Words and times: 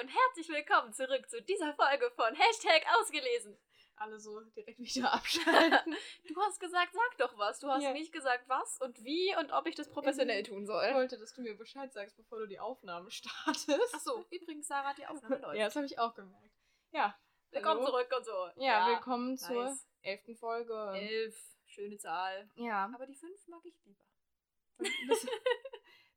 Und 0.00 0.08
herzlich 0.08 0.48
willkommen 0.48 0.92
zurück 0.92 1.28
zu 1.30 1.40
dieser 1.42 1.72
Folge 1.74 2.10
von 2.16 2.34
Hashtag 2.34 2.84
ausgelesen. 2.98 3.56
Alle 3.96 4.18
so 4.18 4.40
direkt 4.40 4.78
wieder 4.80 5.12
abschalten. 5.12 5.94
Du 6.28 6.40
hast 6.40 6.58
gesagt, 6.58 6.92
sag 6.92 7.18
doch 7.18 7.38
was. 7.38 7.60
Du 7.60 7.68
hast 7.68 7.82
Ja. 7.82 7.92
nicht 7.92 8.12
gesagt, 8.12 8.48
was 8.48 8.80
und 8.80 9.02
wie 9.04 9.34
und 9.36 9.52
ob 9.52 9.66
ich 9.66 9.76
das 9.76 9.88
professionell 9.88 10.42
tun 10.42 10.62
ich 10.62 10.66
soll. 10.66 10.94
wollte, 10.94 11.16
dass 11.18 11.32
du 11.34 11.42
mir 11.42 11.56
Bescheid 11.56 11.92
sagst, 11.92 12.16
bevor 12.16 12.40
du 12.40 12.46
die 12.46 12.58
Aufnahme 12.58 13.10
startest. 13.10 13.94
Achso, 13.94 14.24
übrigens, 14.30 14.66
Sarah 14.66 14.88
hat 14.90 14.98
die 14.98 15.06
Aufnahme 15.06 15.38
läuft. 15.38 15.58
Ja, 15.58 15.64
das 15.66 15.76
habe 15.76 15.86
ich 15.86 15.98
auch 15.98 16.14
gemerkt. 16.14 16.56
Ja. 16.90 17.16
Willkommen 17.50 17.80
hallo. 17.82 17.90
zurück 17.90 18.12
und 18.16 18.24
so. 18.24 18.50
Ja, 18.56 18.88
willkommen 18.88 19.38
zur 19.38 19.64
nice. 19.64 19.86
elften 20.02 20.36
Folge. 20.36 20.74
Elf, 20.96 21.36
schöne 21.66 21.96
Zahl. 21.98 22.50
Ja. 22.56 22.90
Aber 22.92 23.06
die 23.06 23.14
fünf 23.14 23.46
mag 23.46 23.60
ich 23.64 23.76
lieber. 23.84 24.04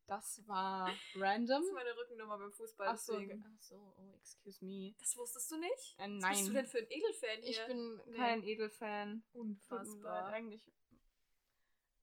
Das, 0.08 0.42
war 0.48 0.89
random. 1.16 1.60
Das 1.62 1.66
ist 1.68 1.73
meine 1.73 1.96
Rückennummer 1.98 2.38
beim 2.38 2.52
Fußball. 2.54 2.88
Ach 2.88 2.98
so, 2.98 3.18
ach 3.18 3.62
so, 3.62 3.76
oh, 3.76 4.14
excuse 4.20 4.64
me. 4.64 4.96
Das 5.00 5.16
wusstest 5.18 5.52
du 5.52 5.58
nicht? 5.58 5.95
Äh, 6.00 6.08
Was 6.22 6.30
bist 6.30 6.41
du 6.41 6.45
nein, 6.45 6.54
denn 6.54 6.66
für 6.66 6.77
ein 6.80 6.88
Edelfan 6.90 7.41
hier? 7.41 7.50
ich 7.50 7.66
bin 7.68 8.02
Nee. 8.08 8.16
kein 8.17 8.44
Edelfan. 8.44 9.23
Unfassbar. 9.34 10.28
Eigentlich, 10.28 10.64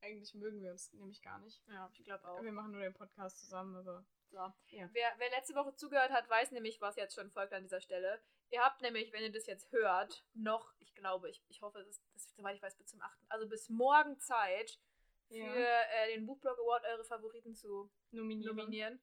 eigentlich 0.03 0.35
mögen 0.35 0.61
wir 0.63 0.73
uns 0.73 0.93
nämlich 0.93 1.23
gar 1.23 1.39
nicht. 1.39 1.63
Ja, 1.69 1.91
ich 1.95 2.05
glaube 2.05 2.29
auch. 2.29 2.43
Wir 2.43 2.53
machen 2.53 2.73
nur 2.73 2.83
den 2.83 2.93
Podcast 2.93 3.41
zusammen, 3.41 3.75
aber 3.77 4.05
So. 4.31 4.37
Ja. 4.69 4.91
Wer, 4.93 5.13
wer 5.17 5.31
letzte 5.31 5.55
Woche 5.55 5.75
zugehört 5.75 6.11
hat, 6.11 6.29
weiß 6.29 6.51
nämlich, 6.53 6.81
was 6.81 6.97
jetzt 6.97 7.15
schon 7.15 7.31
folgt 7.31 7.53
an 7.55 7.63
dieser 7.63 7.81
Stelle. 7.81 8.21
Ihr 8.51 8.61
habt 8.63 8.83
nämlich, 8.83 9.13
wenn 9.13 9.23
ihr 9.23 9.33
das 9.33 9.47
jetzt 9.47 9.73
hört, 9.73 10.25
noch, 10.35 10.75
ich 10.81 10.95
glaube, 10.95 11.31
ich, 11.31 11.43
ich 11.49 11.63
hoffe, 11.63 11.79
das 11.79 11.99
ist, 12.15 12.37
soweit 12.37 12.55
ich 12.57 12.63
weiß, 12.63 12.77
bis 12.77 12.87
zum 12.87 13.01
8., 13.01 13.19
also 13.31 13.49
bis 13.49 13.69
morgen 13.71 14.19
Zeit, 14.21 14.79
für 15.29 15.37
Ja. 15.37 15.83
äh, 15.83 16.15
den 16.15 16.27
Buchblog 16.27 16.59
Award 16.59 16.85
eure 16.85 17.05
Favoriten 17.05 17.55
zu 17.55 17.91
nominieren. 18.11 18.57
nominieren. 18.57 19.01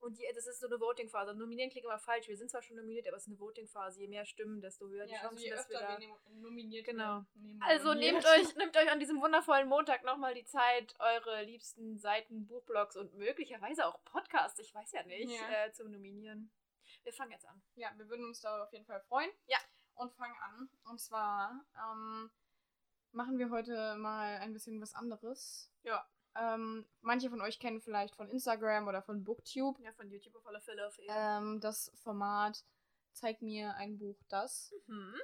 Und 0.00 0.18
die, 0.18 0.26
das 0.34 0.48
ist 0.48 0.58
so 0.58 0.66
eine 0.66 0.80
Voting-Phase. 0.80 1.32
Nominieren 1.36 1.70
klingt 1.70 1.84
immer 1.84 1.96
falsch. 1.98 2.26
Wir 2.26 2.36
sind 2.36 2.50
zwar 2.50 2.60
schon 2.60 2.74
nominiert, 2.74 3.06
aber 3.06 3.16
es 3.18 3.22
ist 3.22 3.28
eine 3.28 3.38
Voting-Phase. 3.38 4.00
Je 4.00 4.08
mehr 4.08 4.24
Stimmen, 4.24 4.60
desto 4.60 4.88
höher 4.88 5.06
die 5.06 5.12
Ja, 5.12 5.20
Chancen, 5.20 5.38
also 5.52 5.54
dass 5.54 5.68
wir 5.70 5.78
da... 5.78 6.00
wir 6.00 6.08
nom- 6.08 6.40
nominiert 6.40 6.84
Genau. 6.86 7.24
Also 7.60 7.90
nominiert. 7.94 8.14
nehmt 8.14 8.26
euch, 8.26 8.56
nehmt 8.56 8.76
euch 8.76 8.90
an 8.90 8.98
diesem 8.98 9.20
wundervollen 9.22 9.68
Montag 9.68 10.02
nochmal 10.02 10.34
die 10.34 10.44
Zeit, 10.44 10.96
eure 10.98 11.44
liebsten 11.44 11.98
Seiten, 12.00 12.48
Buchblogs 12.48 12.96
und 12.96 13.14
möglicherweise 13.14 13.86
auch 13.86 14.02
Podcasts, 14.02 14.58
ich 14.58 14.74
weiß 14.74 14.90
ja 14.90 15.04
nicht, 15.04 15.30
Ja. 15.30 15.66
äh, 15.66 15.72
zu 15.72 15.88
nominieren. 15.88 16.50
Wir 17.04 17.12
fangen 17.12 17.30
jetzt 17.30 17.46
an. 17.46 17.62
Ja, 17.76 17.92
wir 17.96 18.08
würden 18.08 18.24
uns 18.24 18.40
da 18.40 18.64
auf 18.64 18.72
jeden 18.72 18.84
Fall 18.86 19.00
freuen. 19.02 19.30
Ja. 19.46 19.58
Und 19.94 20.12
fangen 20.14 20.34
an. 20.42 20.68
Und 20.90 21.00
zwar 21.00 21.64
ähm, 21.76 22.28
machen 23.12 23.38
wir 23.38 23.50
heute 23.50 23.96
mal 23.96 24.38
ein 24.38 24.52
bisschen 24.52 24.80
was 24.80 24.94
anderes. 24.94 25.70
Ja. 25.82 26.06
Ähm, 26.34 26.86
manche 27.00 27.28
von 27.28 27.42
euch 27.42 27.58
kennen 27.58 27.80
vielleicht 27.80 28.16
von 28.16 28.28
Instagram 28.28 28.88
oder 28.88 29.02
von 29.02 29.22
Booktube 29.22 29.82
Ja, 29.82 29.92
von 29.92 30.10
YouTube 30.10 30.34
auf 30.34 30.46
alle 30.46 30.60
Fälle 30.60 30.86
auf 30.86 30.98
ähm, 31.08 31.60
das 31.60 31.92
Format 32.02 32.64
Zeig 33.12 33.42
mir 33.42 33.74
ein 33.76 33.98
Buch 33.98 34.16
das. 34.28 34.74
mhm. 34.86 35.14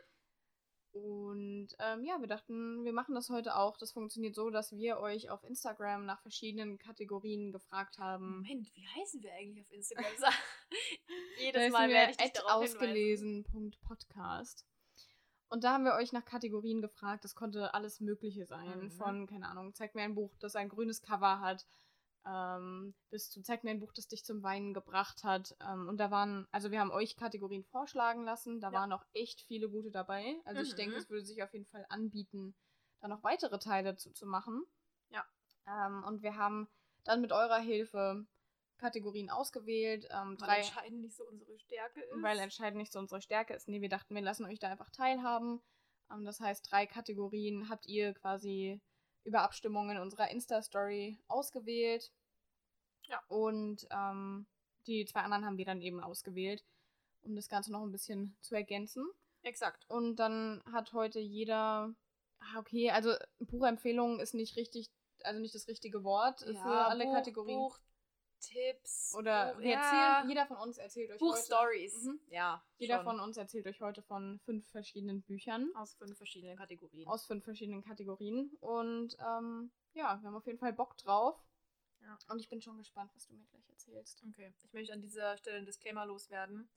Und 0.92 1.68
ähm, 1.78 2.04
ja, 2.04 2.18
wir 2.20 2.26
dachten, 2.26 2.84
wir 2.84 2.94
machen 2.94 3.14
das 3.14 3.28
heute 3.28 3.56
auch. 3.56 3.76
Das 3.76 3.92
funktioniert 3.92 4.34
so, 4.34 4.48
dass 4.50 4.72
wir 4.72 4.98
euch 4.98 5.30
auf 5.30 5.44
Instagram 5.44 6.04
nach 6.06 6.20
verschiedenen 6.22 6.78
Kategorien 6.78 7.52
gefragt 7.52 7.98
haben. 7.98 8.38
Moment, 8.38 8.74
wie 8.74 8.86
heißen 8.86 9.22
wir 9.22 9.32
eigentlich 9.34 9.64
auf 9.64 9.70
Instagram? 9.70 10.06
Jedes 11.38 11.70
Mal 11.72 11.90
werde 11.90 12.12
ich 12.12 12.16
dich 12.16 12.32
darauf 12.32 12.64
ausgelesen.podcast. 12.64 14.66
Und 15.50 15.64
da 15.64 15.72
haben 15.72 15.84
wir 15.84 15.94
euch 15.94 16.12
nach 16.12 16.24
Kategorien 16.24 16.82
gefragt. 16.82 17.24
Das 17.24 17.34
konnte 17.34 17.72
alles 17.74 18.00
Mögliche 18.00 18.44
sein. 18.46 18.80
Mhm. 18.84 18.90
Von, 18.90 19.26
keine 19.26 19.48
Ahnung, 19.48 19.74
zeig 19.74 19.94
mir 19.94 20.02
ein 20.02 20.14
Buch, 20.14 20.36
das 20.38 20.56
ein 20.56 20.68
grünes 20.68 21.00
Cover 21.00 21.40
hat, 21.40 21.66
ähm, 22.26 22.94
bis 23.10 23.30
zu 23.30 23.40
zeig 23.42 23.64
mir 23.64 23.70
ein 23.70 23.80
Buch, 23.80 23.92
das 23.92 24.08
dich 24.08 24.24
zum 24.24 24.42
Weinen 24.42 24.74
gebracht 24.74 25.24
hat. 25.24 25.56
Ähm, 25.60 25.88
und 25.88 25.98
da 25.98 26.10
waren, 26.10 26.46
also 26.50 26.70
wir 26.70 26.80
haben 26.80 26.90
euch 26.90 27.16
Kategorien 27.16 27.64
vorschlagen 27.64 28.24
lassen. 28.24 28.60
Da 28.60 28.68
Ja. 28.68 28.74
waren 28.80 28.92
auch 28.92 29.04
echt 29.14 29.40
viele 29.40 29.70
gute 29.70 29.90
dabei. 29.90 30.36
Also 30.44 30.60
ich 30.62 30.72
Mhm. 30.72 30.76
denke, 30.76 30.96
es 30.96 31.08
würde 31.08 31.24
sich 31.24 31.42
auf 31.42 31.52
jeden 31.54 31.66
Fall 31.66 31.86
anbieten, 31.88 32.54
da 33.00 33.08
noch 33.08 33.22
weitere 33.22 33.58
Teile 33.58 33.96
zu, 33.96 34.12
zu 34.12 34.26
machen. 34.26 34.62
Ja. 35.08 35.24
Ähm, 35.66 36.04
und 36.04 36.22
wir 36.22 36.36
haben 36.36 36.68
dann 37.04 37.22
mit 37.22 37.32
eurer 37.32 37.58
Hilfe 37.58 38.26
Kategorien 38.78 39.30
ausgewählt. 39.30 40.08
Ähm, 40.10 40.36
Weil 40.40 40.46
drei, 40.46 40.56
entscheidend 40.58 41.00
nicht 41.00 41.16
so 41.16 41.24
unsere 41.24 41.58
Stärke 41.58 42.00
ist. 42.00 42.22
weil 42.22 42.38
entscheidend 42.38 42.78
nicht 42.78 42.92
so 42.92 42.98
unsere 42.98 43.20
Stärke 43.20 43.54
ist. 43.54 43.68
Nee, 43.68 43.80
wir 43.80 43.88
dachten, 43.88 44.14
wir 44.14 44.22
lassen 44.22 44.46
euch 44.46 44.58
da 44.58 44.68
einfach 44.68 44.90
teilhaben. 44.90 45.60
Ähm, 46.10 46.24
das 46.24 46.40
heißt, 46.40 46.70
drei 46.70 46.86
Kategorien 46.86 47.68
habt 47.68 47.86
ihr 47.86 48.14
quasi 48.14 48.80
über 49.24 49.42
Abstimmungen 49.42 49.96
in 49.96 50.02
unserer 50.02 50.30
Insta-Story 50.30 51.18
ausgewählt. 51.28 52.12
Ja. 53.04 53.22
Und 53.28 53.86
ähm, 53.90 54.46
die 54.86 55.04
zwei 55.04 55.20
anderen 55.20 55.44
haben 55.44 55.58
wir 55.58 55.64
dann 55.64 55.82
eben 55.82 56.02
ausgewählt, 56.02 56.64
um 57.22 57.36
das 57.36 57.48
Ganze 57.48 57.72
noch 57.72 57.82
ein 57.82 57.92
bisschen 57.92 58.36
zu 58.40 58.54
ergänzen. 58.54 59.06
Exakt. 59.42 59.88
Und 59.88 60.16
dann 60.16 60.62
hat 60.72 60.92
heute 60.92 61.20
jeder, 61.20 61.94
ah, 62.38 62.58
okay, 62.58 62.90
also 62.90 63.14
Buchempfehlung 63.38 64.20
ist 64.20 64.34
nicht 64.34 64.56
richtig, 64.56 64.90
also 65.22 65.40
nicht 65.40 65.54
das 65.54 65.68
richtige 65.68 66.04
Wort 66.04 66.40
für 66.40 66.86
alle 66.86 67.04
Buch, 67.04 67.14
Kategorien. 67.14 67.70
Buchtipps. 68.38 69.14
Oder 69.16 69.54
Buch, 69.54 69.60
wir 69.60 69.70
ja, 69.70 70.16
erzählen, 70.16 70.28
jeder 70.28 70.46
von 70.46 70.56
uns 70.58 70.78
erzählt 70.78 71.10
euch 71.10 71.20
heute. 71.20 71.24
Buchstories. 71.24 72.04
Mhm. 72.04 72.20
Ja. 72.28 72.64
Jeder 72.76 72.96
schon. 72.96 73.04
von 73.04 73.20
uns 73.20 73.36
erzählt 73.36 73.66
euch 73.66 73.80
heute 73.80 74.02
von 74.02 74.38
fünf 74.44 74.68
verschiedenen 74.70 75.22
Büchern 75.22 75.70
Aus 75.74 75.94
fünf 75.94 76.16
verschiedenen 76.16 76.56
Kategorien. 76.56 77.08
aus 77.08 77.26
fünf 77.26 77.44
verschiedenen 77.44 77.82
Kategorien. 77.82 78.50
Und 78.60 79.16
ähm, 79.20 79.72
ja, 79.94 80.18
wir 80.20 80.28
haben 80.28 80.36
auf 80.36 80.46
jeden 80.46 80.58
Fall 80.58 80.72
Bock 80.72 80.96
drauf. 80.98 81.36
Ja. 82.00 82.16
Und 82.28 82.40
ich 82.40 82.48
bin 82.48 82.60
schon 82.62 82.78
gespannt, 82.78 83.10
was 83.14 83.26
du 83.26 83.34
mir 83.34 83.44
gleich 83.46 83.68
erzählst. 83.68 84.22
Okay. 84.28 84.52
Ich 84.62 84.72
möchte 84.72 84.92
an 84.92 85.00
dieser 85.00 85.36
Stelle 85.36 85.56
einen 85.56 85.66
Disclaimer 85.66 86.06
loswerden, 86.06 86.70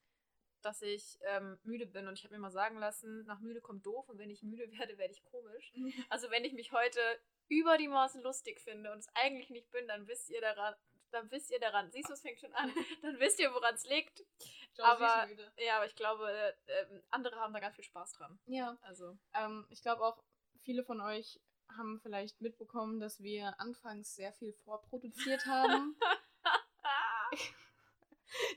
dass 0.61 0.81
ich 0.81 1.19
ähm, 1.27 1.59
müde 1.63 1.85
bin 1.85 2.07
und 2.07 2.17
ich 2.17 2.23
habe 2.23 2.33
mir 2.33 2.39
mal 2.39 2.51
sagen 2.51 2.77
lassen, 2.77 3.25
nach 3.25 3.39
müde 3.39 3.61
kommt 3.61 3.85
doof 3.85 4.09
und 4.09 4.17
wenn 4.17 4.29
ich 4.29 4.41
müde 4.43 4.69
werde, 4.71 4.97
werde 4.97 5.13
ich 5.13 5.23
komisch. 5.23 5.73
Also 6.09 6.29
wenn 6.31 6.43
ich 6.43 6.53
mich 6.53 6.71
heute 6.71 6.99
über 7.47 7.77
die 7.77 7.87
Maßen 7.87 8.21
lustig 8.21 8.61
finde 8.61 8.91
und 8.91 8.99
es 8.99 9.09
eigentlich 9.13 9.49
nicht 9.49 9.69
bin, 9.71 9.87
dann 9.87 10.07
wisst 10.07 10.29
ihr 10.29 10.41
daran, 10.41 10.73
dann 11.11 11.29
wisst 11.31 11.51
ihr 11.51 11.59
daran, 11.59 11.91
siehst 11.91 12.09
du, 12.09 12.13
es 12.13 12.21
fängt 12.21 12.39
schon 12.39 12.53
an, 12.53 12.71
dann 13.01 13.19
wisst 13.19 13.39
ihr, 13.39 13.53
woran 13.53 13.75
es 13.75 13.85
liegt. 13.85 14.19
Josie 14.75 14.81
Aber-. 14.81 15.27
Ja, 15.57 15.77
aber 15.77 15.85
ich 15.85 15.95
glaube, 15.95 16.53
äh, 16.65 17.01
andere 17.09 17.35
haben 17.37 17.53
da 17.53 17.59
ganz 17.59 17.75
viel 17.75 17.83
Spaß 17.85 18.13
dran. 18.13 18.39
Ja, 18.45 18.77
Also, 18.81 19.17
ähm, 19.33 19.65
ich 19.69 19.81
glaube 19.81 20.03
auch, 20.03 20.23
viele 20.63 20.83
von 20.83 21.01
euch 21.01 21.39
haben 21.77 21.99
vielleicht 22.01 22.41
mitbekommen, 22.41 22.99
dass 22.99 23.21
wir 23.21 23.59
anfangs 23.59 24.15
sehr 24.15 24.33
viel 24.33 24.53
vorproduziert 24.65 25.45
haben. 25.45 25.97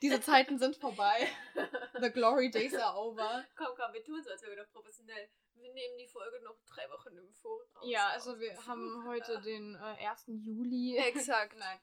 Diese 0.02 0.20
Zeiten 0.20 0.58
sind 0.58 0.76
vorbei. 0.76 1.28
The 2.00 2.10
glory 2.10 2.50
days 2.50 2.74
are 2.74 2.96
over. 2.98 3.44
komm, 3.56 3.68
komm, 3.76 3.92
wir 3.92 4.04
tun 4.04 4.22
so, 4.22 4.30
als 4.30 4.42
wären 4.42 4.56
wir 4.56 4.64
doch 4.64 4.72
professionell. 4.72 5.28
Wir 5.54 5.72
nehmen 5.72 5.96
die 5.98 6.06
Folge 6.08 6.40
noch 6.42 6.56
drei 6.66 6.88
Wochen 6.90 7.16
im 7.16 7.32
Voraus. 7.32 7.84
Ja, 7.84 8.08
also 8.08 8.38
wir 8.38 8.54
haben 8.66 9.04
heute 9.06 9.40
den 9.40 9.74
äh, 9.76 10.06
1. 10.06 10.24
Juli. 10.26 10.96
Exakt. 10.98 11.56
Nein. 11.56 11.78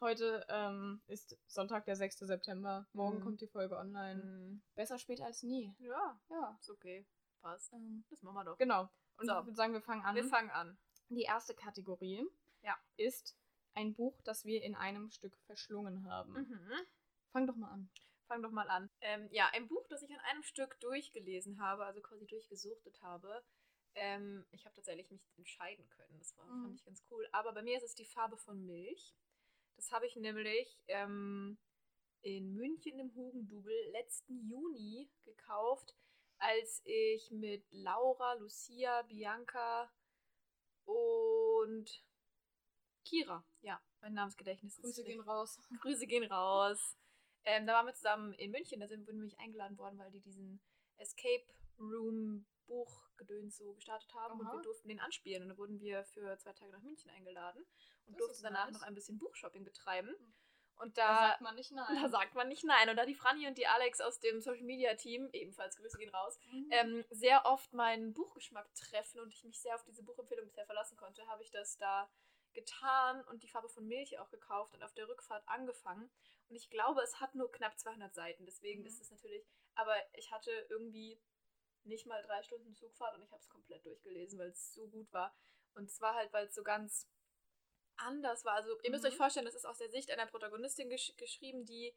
Heute 0.00 0.44
ähm, 0.48 1.00
ist 1.06 1.38
Sonntag, 1.46 1.84
der 1.84 1.96
6. 1.96 2.18
September. 2.20 2.86
Morgen 2.92 3.18
Mhm. 3.18 3.22
kommt 3.22 3.40
die 3.40 3.46
Folge 3.46 3.76
online. 3.76 4.22
Mhm. 4.22 4.62
Besser 4.74 4.98
spät 4.98 5.20
als 5.20 5.42
nie. 5.42 5.74
Ja, 5.78 6.20
Ja. 6.28 6.56
ist 6.60 6.70
okay. 6.70 7.06
Passt. 7.40 7.72
Ähm, 7.72 8.04
Das 8.10 8.22
machen 8.22 8.34
wir 8.34 8.44
doch. 8.44 8.58
genau. 8.58 8.88
Und 9.18 9.26
So. 9.26 9.38
ich 9.38 9.44
würde 9.46 9.54
sagen, 9.56 9.72
wir 9.72 9.80
fangen 9.80 10.02
an. 10.04 10.14
Wir 10.16 10.24
fangen 10.24 10.50
an. 10.50 10.78
die 11.08 11.22
erste 11.22 11.54
Kategorie 11.54 12.26
Ja. 12.62 12.76
ist 12.96 13.36
ein 13.74 13.94
Buch, 13.94 14.20
das 14.22 14.44
wir 14.44 14.62
in 14.64 14.74
einem 14.74 15.08
Stück 15.10 15.36
verschlungen 15.46 16.04
haben. 16.10 16.32
Mhm. 16.32 16.72
Fang 17.30 17.46
doch 17.46 17.54
mal 17.54 17.70
an. 17.70 17.88
Fang 18.26 18.42
doch 18.42 18.50
mal 18.50 18.68
an. 18.68 18.90
Ähm, 19.00 19.28
ja, 19.30 19.48
ein 19.52 19.68
Buch, 19.68 19.86
das 19.88 20.02
ich 20.02 20.10
an 20.10 20.18
einem 20.24 20.42
Stück 20.42 20.80
durchgelesen 20.80 21.60
habe, 21.60 21.84
also 21.84 22.00
quasi 22.00 22.26
durchgesuchtet 22.26 23.00
habe. 23.02 23.40
Ähm, 23.94 24.44
ich 24.50 24.64
habe 24.64 24.74
tatsächlich 24.74 25.08
mich 25.12 25.22
entscheiden 25.36 25.88
können. 25.90 26.18
Das 26.18 26.36
war, 26.36 26.44
Mhm. 26.46 26.62
fand 26.64 26.74
ich 26.74 26.84
ganz 26.84 27.04
cool. 27.12 27.26
Aber 27.30 27.52
bei 27.52 27.62
mir 27.62 27.76
ist 27.76 27.84
es 27.84 27.94
die 27.94 28.04
Farbe 28.04 28.36
von 28.36 28.66
Milch. 28.66 29.14
Das 29.76 29.92
habe 29.92 30.06
ich 30.06 30.16
nämlich 30.16 30.78
ähm, 30.88 31.58
in 32.22 32.54
München 32.54 32.98
im 32.98 33.14
Hugendubel 33.14 33.74
letzten 33.92 34.48
Juni 34.48 35.10
gekauft, 35.24 35.94
als 36.38 36.82
ich 36.84 37.30
mit 37.30 37.64
Laura, 37.70 38.34
Lucia, 38.34 39.02
Bianca 39.02 39.92
und 40.84 42.04
Kira, 43.04 43.44
ja, 43.60 43.80
mein 44.00 44.14
Namensgedächtnis 44.14 44.74
ist 44.78 44.82
Grüße 44.82 45.04
gehen 45.04 45.20
raus. 45.20 45.60
Grüße 45.80 46.06
gehen 46.06 46.24
raus. 46.24 46.96
Ähm, 47.44 47.66
da 47.66 47.74
waren 47.74 47.86
wir 47.86 47.94
zusammen 47.94 48.32
in 48.34 48.50
München, 48.50 48.80
da 48.80 48.88
sind 48.88 49.06
wir 49.06 49.14
nämlich 49.14 49.38
eingeladen 49.38 49.78
worden, 49.78 49.98
weil 49.98 50.10
die 50.10 50.20
diesen 50.20 50.60
Escape 50.96 51.46
Room 51.78 52.46
Buchgedöns 52.66 53.58
so 53.58 53.74
gestartet 53.74 54.12
haben 54.14 54.40
und 54.40 54.46
Aha. 54.46 54.54
wir 54.54 54.62
durften 54.62 54.88
den 54.88 54.98
anspielen. 54.98 55.44
Und 55.44 55.50
da 55.50 55.58
wurden 55.58 55.78
wir 55.78 56.04
für 56.04 56.36
zwei 56.38 56.52
Tage 56.52 56.72
nach 56.72 56.82
München 56.82 57.10
eingeladen 57.10 57.64
und 58.06 58.14
Das 58.14 58.18
durften 58.18 58.34
ist 58.36 58.44
danach 58.44 58.66
nice. 58.66 58.74
noch 58.74 58.82
ein 58.82 58.94
bisschen 58.94 59.18
Buchshopping 59.18 59.64
betreiben. 59.64 60.08
Mhm. 60.10 60.34
Und 60.78 60.98
Da 60.98 61.08
da, 61.08 61.28
sagt 61.28 61.40
man 61.40 61.54
nicht 61.54 61.72
nein. 61.72 61.86
da 62.04 62.08
sagt 62.10 62.34
man 62.34 62.48
nicht 62.48 62.64
nein. 62.64 62.90
Und 62.90 62.96
da 62.96 63.06
die 63.06 63.14
Franny 63.14 63.46
und 63.46 63.56
die 63.56 63.66
Alex 63.66 64.00
aus 64.02 64.20
dem 64.20 64.40
Social 64.42 64.62
Media 64.64 64.94
Team, 64.94 65.30
ebenfalls 65.32 65.76
Grüße 65.76 65.96
gehen 65.98 66.10
raus, 66.14 66.38
Mhm. 66.52 66.68
ähm, 66.70 67.04
sehr 67.10 67.46
oft 67.46 67.72
meinen 67.72 68.12
Buchgeschmack 68.12 68.72
treffen 68.74 69.20
und 69.20 69.32
ich 69.32 69.42
mich 69.44 69.58
sehr 69.60 69.74
auf 69.74 69.84
diese 69.84 70.02
Buchempfehlung 70.02 70.44
bisher 70.46 70.66
verlassen 70.66 70.96
konnte, 70.96 71.26
habe 71.28 71.42
ich 71.42 71.50
das 71.50 71.76
da 71.78 72.10
getan 72.52 73.22
und 73.24 73.42
die 73.42 73.48
Farbe 73.48 73.68
von 73.68 73.86
Milch 73.86 74.18
auch 74.18 74.30
gekauft 74.30 74.74
und 74.74 74.82
auf 74.82 74.94
der 74.94 75.08
Rückfahrt 75.08 75.46
angefangen. 75.48 76.10
Und 76.48 76.56
ich 76.56 76.70
glaube, 76.70 77.00
es 77.02 77.20
hat 77.20 77.34
nur 77.34 77.50
knapp 77.50 77.78
200 77.78 78.14
Seiten. 78.14 78.44
Deswegen 78.46 78.80
Mhm. 78.82 78.86
ist 78.86 79.00
es 79.00 79.10
natürlich. 79.10 79.46
Aber 79.74 79.94
ich 80.14 80.30
hatte 80.30 80.50
irgendwie 80.70 81.20
nicht 81.84 82.06
mal 82.06 82.22
drei 82.22 82.42
Stunden 82.42 82.74
Zugfahrt 82.74 83.14
und 83.14 83.22
ich 83.22 83.30
habe 83.30 83.40
es 83.40 83.48
komplett 83.48 83.84
durchgelesen, 83.86 84.38
weil 84.38 84.48
es 84.50 84.72
so 84.74 84.88
gut 84.88 85.12
war. 85.12 85.34
Und 85.74 85.90
zwar 85.90 86.14
halt, 86.14 86.32
weil 86.32 86.46
es 86.46 86.54
so 86.54 86.62
ganz 86.62 87.06
anders 87.98 88.44
war. 88.44 88.54
Also 88.54 88.78
ihr 88.82 88.90
müsst 88.90 89.04
Mhm. 89.04 89.10
euch 89.10 89.16
vorstellen, 89.16 89.46
das 89.46 89.54
ist 89.54 89.64
aus 89.66 89.78
der 89.78 89.90
Sicht 89.90 90.10
einer 90.10 90.26
Protagonistin 90.26 90.88
gesch 90.88 91.12
geschrieben, 91.16 91.64
die 91.64 91.94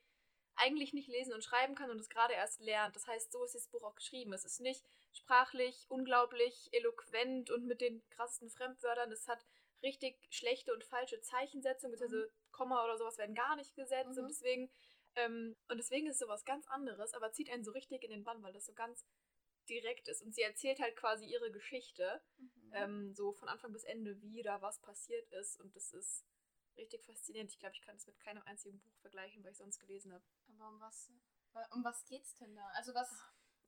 eigentlich 0.55 0.93
nicht 0.93 1.07
lesen 1.07 1.33
und 1.33 1.43
schreiben 1.43 1.75
kann 1.75 1.89
und 1.89 1.99
es 1.99 2.09
gerade 2.09 2.33
erst 2.33 2.59
lernt. 2.59 2.95
Das 2.95 3.07
heißt, 3.07 3.31
so 3.31 3.43
ist 3.43 3.55
das 3.55 3.67
Buch 3.67 3.83
auch 3.83 3.95
geschrieben. 3.95 4.33
Es 4.33 4.43
ist 4.45 4.59
nicht 4.59 4.83
sprachlich 5.13 5.85
unglaublich 5.89 6.69
eloquent 6.73 7.49
und 7.49 7.65
mit 7.65 7.79
den 7.81 8.03
krassesten 8.09 8.49
Fremdwörtern. 8.49 9.11
Es 9.11 9.27
hat 9.27 9.45
richtig 9.81 10.17
schlechte 10.29 10.73
und 10.73 10.83
falsche 10.83 11.21
Zeichensetzungen, 11.21 11.91
beziehungsweise 11.93 12.29
Komma 12.51 12.83
oder 12.83 12.97
sowas 12.97 13.17
werden 13.17 13.35
gar 13.35 13.55
nicht 13.55 13.73
gesetzt 13.75 14.17
Mhm. 14.17 14.23
und 14.23 14.27
deswegen 14.27 14.69
ähm, 15.15 15.55
und 15.69 15.77
deswegen 15.77 16.07
ist 16.07 16.15
es 16.15 16.19
sowas 16.19 16.45
ganz 16.45 16.67
anderes, 16.67 17.13
aber 17.13 17.31
zieht 17.31 17.49
einen 17.49 17.63
so 17.63 17.71
richtig 17.71 18.03
in 18.03 18.11
den 18.11 18.23
Bann, 18.23 18.43
weil 18.43 18.53
das 18.53 18.65
so 18.65 18.73
ganz 18.73 19.05
direkt 19.67 20.07
ist. 20.07 20.21
Und 20.21 20.33
sie 20.35 20.41
erzählt 20.43 20.79
halt 20.79 20.95
quasi 20.97 21.25
ihre 21.25 21.51
Geschichte, 21.51 22.21
Mhm. 22.37 22.51
Ähm, 22.73 23.13
so 23.13 23.33
von 23.33 23.47
Anfang 23.49 23.71
bis 23.71 23.83
Ende, 23.83 24.21
wie 24.21 24.41
da 24.43 24.61
was 24.61 24.79
passiert 24.81 25.29
ist. 25.31 25.59
Und 25.59 25.75
das 25.75 25.91
ist 25.91 26.25
richtig 26.77 27.03
faszinierend. 27.05 27.51
Ich 27.51 27.59
glaube, 27.59 27.75
ich 27.75 27.81
kann 27.81 27.95
es 27.95 28.07
mit 28.07 28.19
keinem 28.19 28.43
einzigen 28.43 28.79
Buch 28.79 28.95
vergleichen, 28.97 29.43
weil 29.43 29.51
ich 29.51 29.57
sonst 29.57 29.79
gelesen 29.79 30.13
habe. 30.13 30.23
Aber 30.47 30.69
um 30.69 30.79
was, 30.79 31.11
um 31.71 31.83
was 31.83 32.05
geht's 32.05 32.35
denn 32.35 32.55
da? 32.55 32.67
Also 32.75 32.93
was, 32.93 33.09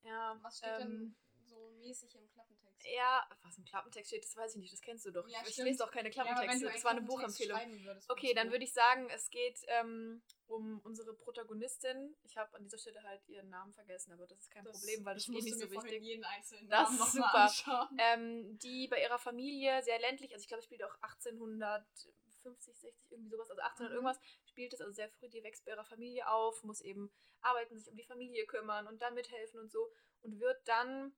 Ja, 0.03 0.37
was 0.41 0.57
steht 0.57 0.77
denn 0.77 0.91
ähm, 0.91 1.15
so 1.51 1.69
mäßig 1.79 2.15
im 2.15 2.27
Klappentext? 2.29 2.85
Ja, 2.95 3.27
was 3.43 3.57
im 3.57 3.65
Klappentext 3.65 4.09
steht, 4.09 4.23
das 4.23 4.35
weiß 4.35 4.55
ich 4.55 4.61
nicht, 4.61 4.73
das 4.73 4.81
kennst 4.81 5.05
du 5.05 5.11
doch. 5.11 5.27
Ja, 5.27 5.39
ich 5.45 5.53
stimmt. 5.53 5.67
lese 5.67 5.79
doch 5.79 5.91
keine 5.91 6.09
Ja, 6.09 6.13
Klappentexte, 6.13 6.65
einen 6.67 6.73
das 6.75 6.83
war 6.83 6.91
eine 6.91 7.01
Buchempfehlung. 7.01 7.59
würdest, 7.83 8.09
Okay, 8.09 8.33
dann 8.33 8.51
würde 8.51 8.63
ich 8.63 8.73
sagen, 8.73 9.09
es 9.09 9.29
geht 9.29 9.59
ähm, 9.67 10.23
um 10.47 10.79
unsere 10.83 11.13
Protagonistin. 11.13 12.15
Ich 12.23 12.37
habe 12.37 12.55
an 12.55 12.63
dieser 12.63 12.77
Stelle 12.77 13.01
halt 13.03 13.27
ihren 13.27 13.49
Namen 13.49 13.73
vergessen, 13.73 14.11
aber 14.13 14.25
das 14.27 14.39
ist 14.39 14.49
kein 14.51 14.63
Problem, 14.65 15.05
weil 15.05 15.15
das 15.15 15.23
ich 15.27 15.29
ist 15.35 15.43
nicht 15.43 15.59
so 15.59 15.69
wichtig. 15.71 16.01
jeden 16.01 16.23
einzelnen 16.23 16.69
Das 16.69 16.89
Namen 16.89 17.01
ist 17.01 17.11
super. 17.13 17.89
Ähm, 17.97 18.57
die 18.59 18.87
bei 18.87 19.01
ihrer 19.01 19.19
Familie 19.19 19.81
sehr 19.83 19.99
ländlich, 19.99 20.33
also 20.33 20.41
ich 20.41 20.47
glaube, 20.47 20.59
es 20.59 20.65
spielt 20.65 20.83
auch 20.83 20.95
1850, 21.01 22.79
60, 22.79 23.11
irgendwie 23.11 23.29
sowas, 23.29 23.49
also 23.49 23.61
1800 23.61 23.91
Mhm. 23.91 23.95
irgendwas, 23.95 24.19
spielt 24.45 24.73
es 24.73 24.81
also 24.81 24.91
sehr 24.93 25.09
früh, 25.09 25.29
die 25.29 25.43
wächst 25.43 25.65
bei 25.65 25.71
ihrer 25.71 25.85
Familie 25.85 26.27
auf, 26.27 26.63
muss 26.63 26.81
eben 26.81 27.11
arbeiten, 27.41 27.77
sich 27.77 27.89
um 27.89 27.95
die 27.95 28.03
Familie 28.03 28.45
kümmern 28.45 28.87
und 28.87 29.01
da 29.01 29.11
mithelfen 29.11 29.59
und 29.59 29.71
so 29.71 29.91
und 30.21 30.39
wird 30.39 30.67
dann, 30.67 31.15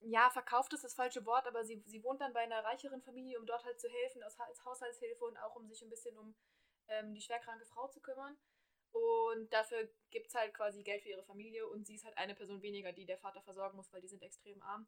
ja, 0.00 0.30
verkauft 0.30 0.72
ist 0.72 0.84
das 0.84 0.94
falsche 0.94 1.24
Wort, 1.26 1.46
aber 1.46 1.64
sie, 1.64 1.82
sie 1.86 2.02
wohnt 2.02 2.20
dann 2.20 2.32
bei 2.32 2.40
einer 2.40 2.64
reicheren 2.64 3.02
Familie, 3.02 3.38
um 3.38 3.46
dort 3.46 3.64
halt 3.64 3.80
zu 3.80 3.88
helfen, 3.88 4.22
als, 4.22 4.38
als 4.38 4.64
Haushaltshilfe 4.64 5.24
und 5.24 5.36
auch 5.38 5.56
um 5.56 5.66
sich 5.66 5.82
ein 5.82 5.90
bisschen 5.90 6.16
um 6.18 6.34
ähm, 6.88 7.14
die 7.14 7.20
schwerkranke 7.20 7.66
Frau 7.66 7.88
zu 7.88 8.00
kümmern. 8.00 8.36
Und 8.92 9.52
dafür 9.52 9.88
gibt 10.10 10.28
es 10.28 10.34
halt 10.34 10.54
quasi 10.54 10.82
Geld 10.82 11.02
für 11.02 11.10
ihre 11.10 11.24
Familie 11.24 11.66
und 11.66 11.86
sie 11.86 11.96
ist 11.96 12.04
halt 12.04 12.16
eine 12.16 12.34
Person 12.34 12.62
weniger, 12.62 12.92
die 12.92 13.04
der 13.04 13.18
Vater 13.18 13.42
versorgen 13.42 13.76
muss, 13.76 13.92
weil 13.92 14.00
die 14.00 14.08
sind 14.08 14.22
extrem 14.22 14.62
arm. 14.62 14.86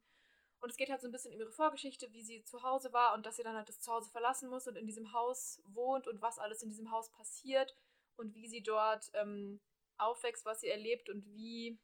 Und 0.61 0.71
es 0.71 0.77
geht 0.77 0.91
halt 0.91 1.01
so 1.01 1.09
ein 1.09 1.13
bisschen 1.13 1.33
um 1.35 1.41
ihre 1.41 1.53
Vorgeschichte, 1.53 2.13
wie 2.13 2.23
sie 2.23 2.43
zu 2.45 2.63
Hause 2.63 2.93
war 2.93 3.15
und 3.15 3.27
dass 3.27 3.37
sie 3.37 3.43
dann 3.43 3.57
halt 3.57 3.69
das 3.69 3.81
Zuhause 3.81 4.11
verlassen 4.11 4.49
muss 4.49 4.67
und 4.67 4.77
in 4.77 4.87
diesem 4.87 5.13
Haus 5.13 5.61
wohnt 5.67 6.09
und 6.09 6.21
was 6.21 6.39
alles 6.39 6.63
in 6.63 6.71
diesem 6.71 6.91
Haus 6.91 7.11
passiert 7.11 7.77
und 8.17 8.35
wie 8.35 8.49
sie 8.49 8.63
dort 8.63 9.11
ähm, 9.15 9.61
aufwächst, 9.99 10.45
was 10.45 10.61
sie 10.61 10.69
erlebt 10.69 11.11
und 11.11 11.25
wie. 11.27 11.79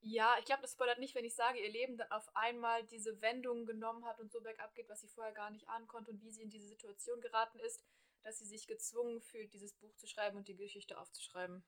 Ja, 0.00 0.36
ich 0.38 0.44
glaube, 0.44 0.62
das 0.62 0.72
spoilert 0.72 0.98
nicht, 0.98 1.14
wenn 1.14 1.24
ich 1.24 1.34
sage, 1.34 1.58
ihr 1.60 1.70
Leben 1.70 1.96
dann 1.96 2.10
auf 2.12 2.28
einmal 2.36 2.84
diese 2.86 3.20
Wendung 3.22 3.66
genommen 3.66 4.04
hat 4.04 4.20
und 4.20 4.30
so 4.30 4.40
bergab 4.40 4.74
geht, 4.74 4.88
was 4.88 5.00
sie 5.00 5.08
vorher 5.08 5.32
gar 5.32 5.50
nicht 5.50 5.68
ahnen 5.68 5.88
konnte 5.88 6.10
und 6.12 6.22
wie 6.22 6.30
sie 6.30 6.42
in 6.42 6.50
diese 6.50 6.68
Situation 6.68 7.20
geraten 7.20 7.58
ist, 7.60 7.82
dass 8.22 8.38
sie 8.38 8.44
sich 8.46 8.66
gezwungen 8.66 9.20
fühlt, 9.20 9.52
dieses 9.52 9.72
Buch 9.74 9.94
zu 9.96 10.06
schreiben 10.06 10.36
und 10.36 10.48
die 10.48 10.56
Geschichte 10.56 10.98
aufzuschreiben. 10.98 11.64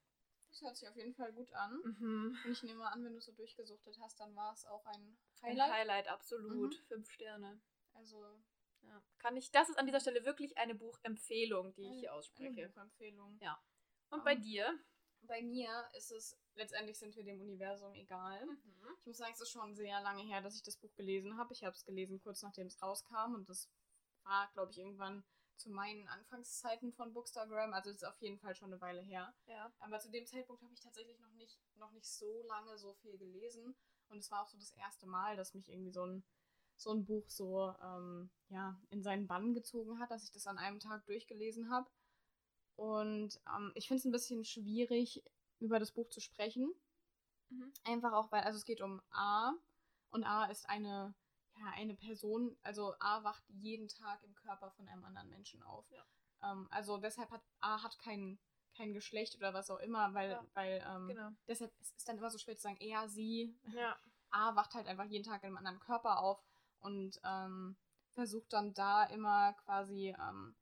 Das 0.50 0.62
hört 0.62 0.76
sich 0.76 0.88
auf 0.88 0.96
jeden 0.96 1.14
Fall 1.14 1.32
gut 1.32 1.52
an. 1.52 1.80
Mhm. 1.84 2.38
Und 2.44 2.50
ich 2.52 2.62
nehme 2.62 2.90
an, 2.90 3.04
wenn 3.04 3.12
du 3.12 3.18
es 3.18 3.26
so 3.26 3.32
durchgesuchtet 3.32 3.98
hast, 4.00 4.18
dann 4.20 4.34
war 4.34 4.52
es 4.52 4.64
auch 4.66 4.84
ein 4.86 5.18
Ein 5.42 5.50
Highlight. 5.50 5.72
Highlight, 5.72 6.08
absolut. 6.08 6.74
Mhm. 6.74 6.86
Fünf 6.86 7.10
Sterne. 7.10 7.60
Also 7.94 8.40
Ja. 8.82 9.02
Kann 9.18 9.36
ich, 9.36 9.50
das 9.50 9.68
ist 9.68 9.78
an 9.78 9.86
dieser 9.86 10.00
Stelle 10.00 10.24
wirklich 10.24 10.56
eine 10.56 10.74
Buchempfehlung, 10.74 11.74
die 11.74 11.82
ich 11.82 12.00
hier 12.00 12.10
eine 12.10 12.18
ausspreche. 12.18 12.68
Buchempfehlung. 12.68 13.38
Ja. 13.42 13.60
Und 14.10 14.24
bei 14.24 14.32
Ähm, 14.32 14.42
dir? 14.42 14.78
Bei 15.22 15.42
mir 15.42 15.88
ist 15.96 16.12
es, 16.12 16.38
letztendlich 16.58 16.98
sind 16.98 17.16
wir 17.16 17.24
dem 17.24 17.40
Universum 17.40 17.94
egal. 17.94 18.44
Mhm. 18.44 18.96
Ich 19.00 19.06
muss 19.06 19.16
sagen, 19.16 19.32
es 19.32 19.40
ist 19.40 19.50
schon 19.50 19.74
sehr 19.74 20.00
lange 20.02 20.22
her, 20.22 20.42
dass 20.42 20.56
ich 20.56 20.62
das 20.62 20.76
Buch 20.76 20.94
gelesen 20.96 21.38
habe. 21.38 21.52
Ich 21.52 21.64
habe 21.64 21.74
es 21.74 21.84
gelesen 21.84 22.20
kurz 22.20 22.42
nachdem 22.42 22.66
es 22.66 22.82
rauskam 22.82 23.34
und 23.34 23.48
das 23.48 23.68
war, 24.24 24.50
glaube 24.52 24.72
ich, 24.72 24.78
irgendwann 24.78 25.24
zu 25.56 25.70
meinen 25.70 26.06
Anfangszeiten 26.08 26.92
von 26.92 27.12
Bookstagram. 27.12 27.72
Also 27.72 27.90
es 27.90 27.96
ist 27.96 28.04
auf 28.04 28.20
jeden 28.20 28.38
Fall 28.38 28.54
schon 28.54 28.72
eine 28.72 28.80
Weile 28.80 29.00
her. 29.00 29.34
Ja. 29.46 29.72
Aber 29.80 29.98
zu 29.98 30.10
dem 30.10 30.26
Zeitpunkt 30.26 30.62
habe 30.62 30.74
ich 30.74 30.80
tatsächlich 30.80 31.18
noch 31.18 31.32
nicht, 31.32 31.58
noch 31.76 31.90
nicht 31.92 32.06
so 32.06 32.42
lange 32.44 32.78
so 32.78 32.94
viel 32.94 33.18
gelesen. 33.18 33.74
Und 34.08 34.18
es 34.18 34.30
war 34.30 34.42
auch 34.42 34.48
so 34.48 34.56
das 34.58 34.72
erste 34.72 35.06
Mal, 35.06 35.36
dass 35.36 35.54
mich 35.54 35.68
irgendwie 35.68 35.92
so 35.92 36.04
ein, 36.04 36.22
so 36.76 36.92
ein 36.92 37.04
Buch 37.04 37.28
so 37.28 37.74
ähm, 37.82 38.30
ja, 38.48 38.80
in 38.90 39.02
seinen 39.02 39.26
Bann 39.26 39.52
gezogen 39.52 39.98
hat, 39.98 40.10
dass 40.10 40.24
ich 40.24 40.30
das 40.30 40.46
an 40.46 40.58
einem 40.58 40.78
Tag 40.78 41.04
durchgelesen 41.06 41.70
habe. 41.70 41.90
Und 42.76 43.40
ähm, 43.48 43.72
ich 43.74 43.88
finde 43.88 43.98
es 43.98 44.04
ein 44.04 44.12
bisschen 44.12 44.44
schwierig, 44.44 45.24
über 45.60 45.78
das 45.78 45.92
Buch 45.92 46.08
zu 46.10 46.20
sprechen. 46.20 46.72
Mhm. 47.50 47.72
Einfach 47.84 48.12
auch, 48.12 48.30
weil, 48.32 48.42
also 48.42 48.58
es 48.58 48.64
geht 48.64 48.80
um 48.80 49.00
A 49.10 49.52
und 50.10 50.24
A 50.24 50.46
ist 50.46 50.68
eine, 50.68 51.14
ja, 51.58 51.66
eine 51.74 51.94
Person, 51.94 52.56
also 52.62 52.94
A 53.00 53.24
wacht 53.24 53.42
jeden 53.48 53.88
Tag 53.88 54.22
im 54.22 54.34
Körper 54.34 54.70
von 54.70 54.88
einem 54.88 55.04
anderen 55.04 55.28
Menschen 55.28 55.62
auf. 55.62 55.84
Ja. 55.90 56.04
Ähm, 56.42 56.68
also 56.70 56.98
deshalb 56.98 57.30
hat 57.30 57.42
A 57.60 57.82
hat 57.82 57.98
kein, 57.98 58.38
kein 58.76 58.92
Geschlecht 58.92 59.36
oder 59.36 59.54
was 59.54 59.70
auch 59.70 59.80
immer, 59.80 60.14
weil, 60.14 60.30
Ja. 60.32 60.46
weil 60.54 60.84
ähm, 60.86 61.08
Genau. 61.08 61.30
deshalb 61.46 61.72
ist 61.80 61.96
es 61.96 62.04
dann 62.04 62.18
immer 62.18 62.30
so 62.30 62.38
schwer 62.38 62.56
zu 62.56 62.62
sagen, 62.62 62.78
er, 62.80 63.08
sie. 63.08 63.56
Ja. 63.74 63.96
A 64.30 64.54
wacht 64.56 64.74
halt 64.74 64.86
einfach 64.86 65.06
jeden 65.06 65.24
Tag 65.24 65.42
in 65.42 65.46
einem 65.48 65.56
anderen 65.56 65.80
Körper 65.80 66.20
auf 66.20 66.38
und 66.80 67.18
ähm, 67.24 67.76
versucht 68.12 68.52
dann 68.52 68.74
da 68.74 69.04
immer 69.04 69.54
quasi 69.54 70.14
ähm, 70.20 70.54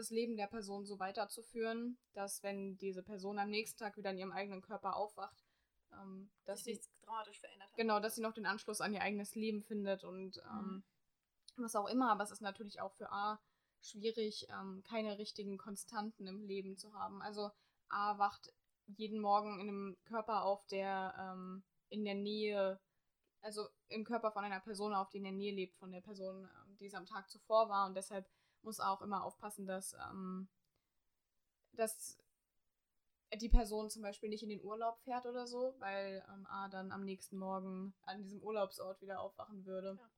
das 0.00 0.10
Leben 0.10 0.36
der 0.36 0.46
Person 0.46 0.84
so 0.86 0.98
weiterzuführen, 0.98 1.98
dass 2.14 2.42
wenn 2.42 2.78
diese 2.78 3.02
Person 3.02 3.38
am 3.38 3.50
nächsten 3.50 3.78
Tag 3.78 3.96
wieder 3.96 4.10
in 4.10 4.18
ihrem 4.18 4.32
eigenen 4.32 4.62
Körper 4.62 4.96
aufwacht, 4.96 5.44
ähm, 5.92 6.30
dass 6.44 6.60
sie 6.60 6.74
sich 6.74 6.78
nichts 6.78 7.00
dramatisch 7.02 7.40
verändert 7.40 7.68
hat. 7.68 7.76
genau, 7.76 8.00
dass 8.00 8.14
sie 8.14 8.22
noch 8.22 8.32
den 8.32 8.46
Anschluss 8.46 8.80
an 8.80 8.94
ihr 8.94 9.02
eigenes 9.02 9.34
Leben 9.34 9.62
findet 9.62 10.04
und 10.04 10.38
ähm, 10.38 10.84
was 11.56 11.76
auch 11.76 11.88
immer. 11.88 12.10
Aber 12.10 12.24
es 12.24 12.30
ist 12.30 12.40
natürlich 12.40 12.80
auch 12.80 12.94
für 12.94 13.12
A 13.12 13.40
schwierig, 13.82 14.46
ähm, 14.50 14.82
keine 14.84 15.18
richtigen 15.18 15.58
Konstanten 15.58 16.26
im 16.26 16.42
Leben 16.44 16.76
zu 16.76 16.92
haben. 16.94 17.22
Also 17.22 17.50
A 17.88 18.18
wacht 18.18 18.52
jeden 18.86 19.20
Morgen 19.20 19.60
in 19.60 19.68
einem 19.68 19.96
Körper 20.04 20.44
auf, 20.44 20.66
der 20.66 21.14
ähm, 21.18 21.62
in 21.88 22.04
der 22.04 22.14
Nähe, 22.14 22.80
also 23.40 23.68
im 23.88 24.04
Körper 24.04 24.32
von 24.32 24.44
einer 24.44 24.60
Person 24.60 24.94
auf, 24.94 25.10
die 25.10 25.18
in 25.18 25.24
der 25.24 25.32
Nähe 25.32 25.54
lebt 25.54 25.76
von 25.76 25.92
der 25.92 26.00
Person, 26.00 26.44
ähm, 26.44 26.76
die 26.78 26.86
es 26.86 26.94
am 26.94 27.06
Tag 27.06 27.28
zuvor 27.30 27.68
war. 27.68 27.86
Und 27.86 27.94
deshalb 27.94 28.26
muss 28.62 28.80
auch 28.80 29.02
immer 29.02 29.24
aufpassen, 29.24 29.66
dass, 29.66 29.94
ähm, 29.94 30.48
dass 31.72 32.18
die 33.36 33.48
Person 33.48 33.90
zum 33.90 34.02
Beispiel 34.02 34.28
nicht 34.28 34.42
in 34.42 34.48
den 34.48 34.62
Urlaub 34.62 34.98
fährt 35.00 35.26
oder 35.26 35.46
so, 35.46 35.74
weil 35.78 36.24
ähm, 36.32 36.46
A 36.46 36.68
dann 36.68 36.90
am 36.92 37.04
nächsten 37.04 37.38
Morgen 37.38 37.94
an 38.02 38.22
diesem 38.22 38.42
Urlaubsort 38.42 39.00
wieder 39.00 39.20
aufwachen 39.20 39.64
würde. 39.64 39.96
Ja. 39.98 40.10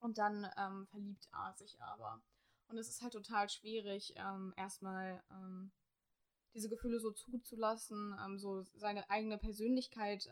Und 0.00 0.18
dann 0.18 0.46
ähm, 0.58 0.86
verliebt 0.88 1.26
A 1.32 1.52
sich 1.54 1.80
aber. 1.80 2.22
Und 2.68 2.76
es 2.78 2.88
ist 2.88 3.02
halt 3.02 3.14
total 3.14 3.48
schwierig, 3.48 4.14
ähm, 4.16 4.52
erstmal 4.56 5.22
ähm, 5.30 5.72
diese 6.52 6.68
Gefühle 6.68 7.00
so 7.00 7.10
zuzulassen, 7.12 8.14
ähm, 8.22 8.38
so 8.38 8.62
seine 8.74 9.08
eigene 9.10 9.38
Persönlichkeit 9.38 10.28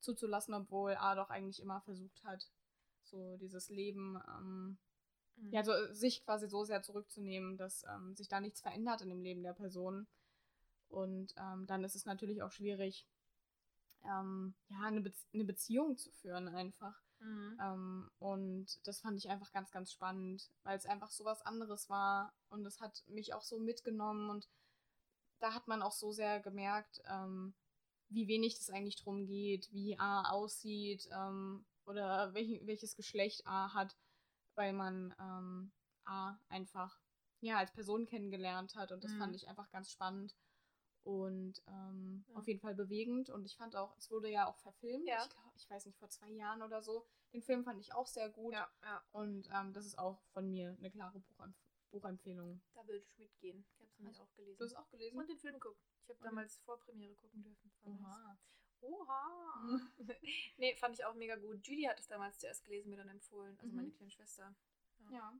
zuzulassen, 0.00 0.54
obwohl 0.54 0.96
A 0.96 1.14
doch 1.14 1.30
eigentlich 1.30 1.60
immer 1.60 1.80
versucht 1.82 2.22
hat, 2.24 2.50
so 3.04 3.36
dieses 3.36 3.68
Leben, 3.68 4.20
ähm. 4.26 4.78
Ja, 5.50 5.60
also 5.60 5.72
äh, 5.72 5.94
sich 5.94 6.24
quasi 6.24 6.48
so 6.48 6.64
sehr 6.64 6.82
zurückzunehmen, 6.82 7.56
dass 7.56 7.84
ähm, 7.84 8.14
sich 8.14 8.28
da 8.28 8.40
nichts 8.40 8.60
verändert 8.60 9.02
in 9.02 9.08
dem 9.08 9.22
Leben 9.22 9.42
der 9.42 9.54
Person. 9.54 10.06
Und 10.88 11.34
ähm, 11.38 11.66
dann 11.66 11.84
ist 11.84 11.94
es 11.94 12.04
natürlich 12.04 12.42
auch 12.42 12.50
schwierig, 12.50 13.06
ähm, 14.04 14.54
ja, 14.68 14.80
eine, 14.82 15.00
Bezie 15.00 15.26
eine 15.32 15.44
Beziehung 15.44 15.96
zu 15.96 16.10
führen 16.10 16.48
einfach. 16.48 17.00
Mhm. 17.20 17.58
Ähm, 17.62 18.10
und 18.18 18.86
das 18.86 19.00
fand 19.00 19.18
ich 19.18 19.28
einfach 19.28 19.52
ganz, 19.52 19.70
ganz 19.70 19.92
spannend, 19.92 20.50
weil 20.64 20.76
es 20.76 20.86
einfach 20.86 21.10
so 21.10 21.24
was 21.24 21.42
anderes 21.42 21.88
war 21.88 22.34
und 22.48 22.66
es 22.66 22.80
hat 22.80 23.04
mich 23.06 23.32
auch 23.32 23.42
so 23.42 23.58
mitgenommen 23.58 24.28
und 24.28 24.48
da 25.38 25.54
hat 25.54 25.68
man 25.68 25.82
auch 25.82 25.92
so 25.92 26.12
sehr 26.12 26.40
gemerkt, 26.40 27.02
ähm, 27.06 27.54
wie 28.08 28.28
wenig 28.28 28.56
das 28.58 28.70
eigentlich 28.70 28.96
drum 28.96 29.26
geht, 29.26 29.72
wie 29.72 29.98
A 29.98 30.30
aussieht 30.30 31.08
ähm, 31.12 31.64
oder 31.86 32.34
welch, 32.34 32.60
welches 32.66 32.96
Geschlecht 32.96 33.46
A 33.46 33.72
hat, 33.72 33.96
weil 34.62 34.72
man 34.72 35.12
ähm, 35.18 35.72
A 36.04 36.38
einfach 36.48 37.00
ja 37.40 37.58
als 37.58 37.72
Person 37.72 38.06
kennengelernt 38.06 38.76
hat 38.76 38.92
und 38.92 39.02
das 39.02 39.12
Mhm. 39.12 39.18
fand 39.18 39.34
ich 39.34 39.48
einfach 39.48 39.68
ganz 39.72 39.90
spannend 39.90 40.36
und 41.02 41.60
ähm, 41.66 42.24
Ja. 42.28 42.36
auf 42.36 42.46
jeden 42.46 42.60
Fall 42.60 42.76
bewegend 42.76 43.28
und 43.28 43.44
ich 43.44 43.56
fand 43.56 43.74
auch, 43.74 43.96
es 43.98 44.08
wurde 44.12 44.28
ja 44.30 44.46
auch 44.46 44.56
verfilmt, 44.58 45.04
Ja. 45.08 45.20
ich 45.24 45.30
glaube, 45.30 45.52
ich 45.56 45.68
weiß 45.68 45.86
nicht, 45.86 45.98
vor 45.98 46.08
zwei 46.10 46.30
Jahren 46.30 46.62
oder 46.62 46.80
so. 46.80 47.04
Den 47.32 47.42
Film 47.42 47.64
fand 47.64 47.80
ich 47.80 47.92
auch 47.92 48.06
sehr 48.06 48.30
gut 48.30 48.52
Ja, 48.52 48.70
und 49.10 49.48
ähm, 49.52 49.72
das 49.72 49.84
ist 49.84 49.98
auch 49.98 50.22
von 50.32 50.48
mir 50.48 50.76
eine 50.78 50.90
klare 50.92 51.20
Buchempfehlungen. 51.90 52.62
Da 52.74 52.86
würde 52.86 52.98
ich 52.98 53.18
mitgehen. 53.18 53.64
Ich 53.72 53.80
habe 53.80 53.90
es 53.90 53.98
nämlich 53.98 54.20
auch 54.20 54.32
gelesen. 54.34 54.58
Du 54.58 54.64
hast 54.64 54.76
auch 54.76 54.88
gelesen? 54.90 55.18
Und 55.18 55.28
den 55.28 55.38
Film 55.38 55.54
geguckt. 55.54 55.82
Ich 56.04 56.08
habe 56.08 56.20
damals 56.22 56.56
Vorpremiere 56.58 57.16
gucken 57.16 57.42
dürfen. 57.42 57.72
Nice. 57.82 58.38
Oha. 58.82 59.48
Nee, 60.58 60.74
fand 60.76 60.94
ich 60.98 61.04
auch 61.04 61.14
mega 61.14 61.36
gut. 61.36 61.66
Julie 61.66 61.88
hat 61.88 61.98
es 61.98 62.06
damals 62.08 62.38
zuerst 62.38 62.64
gelesen, 62.64 62.90
mir 62.90 62.96
dann 62.96 63.08
empfohlen. 63.08 63.56
Also 63.60 63.70
Mhm. 63.72 63.76
meine 63.76 63.90
kleine 63.90 64.10
Schwester. 64.10 64.54
Ja. 65.10 65.32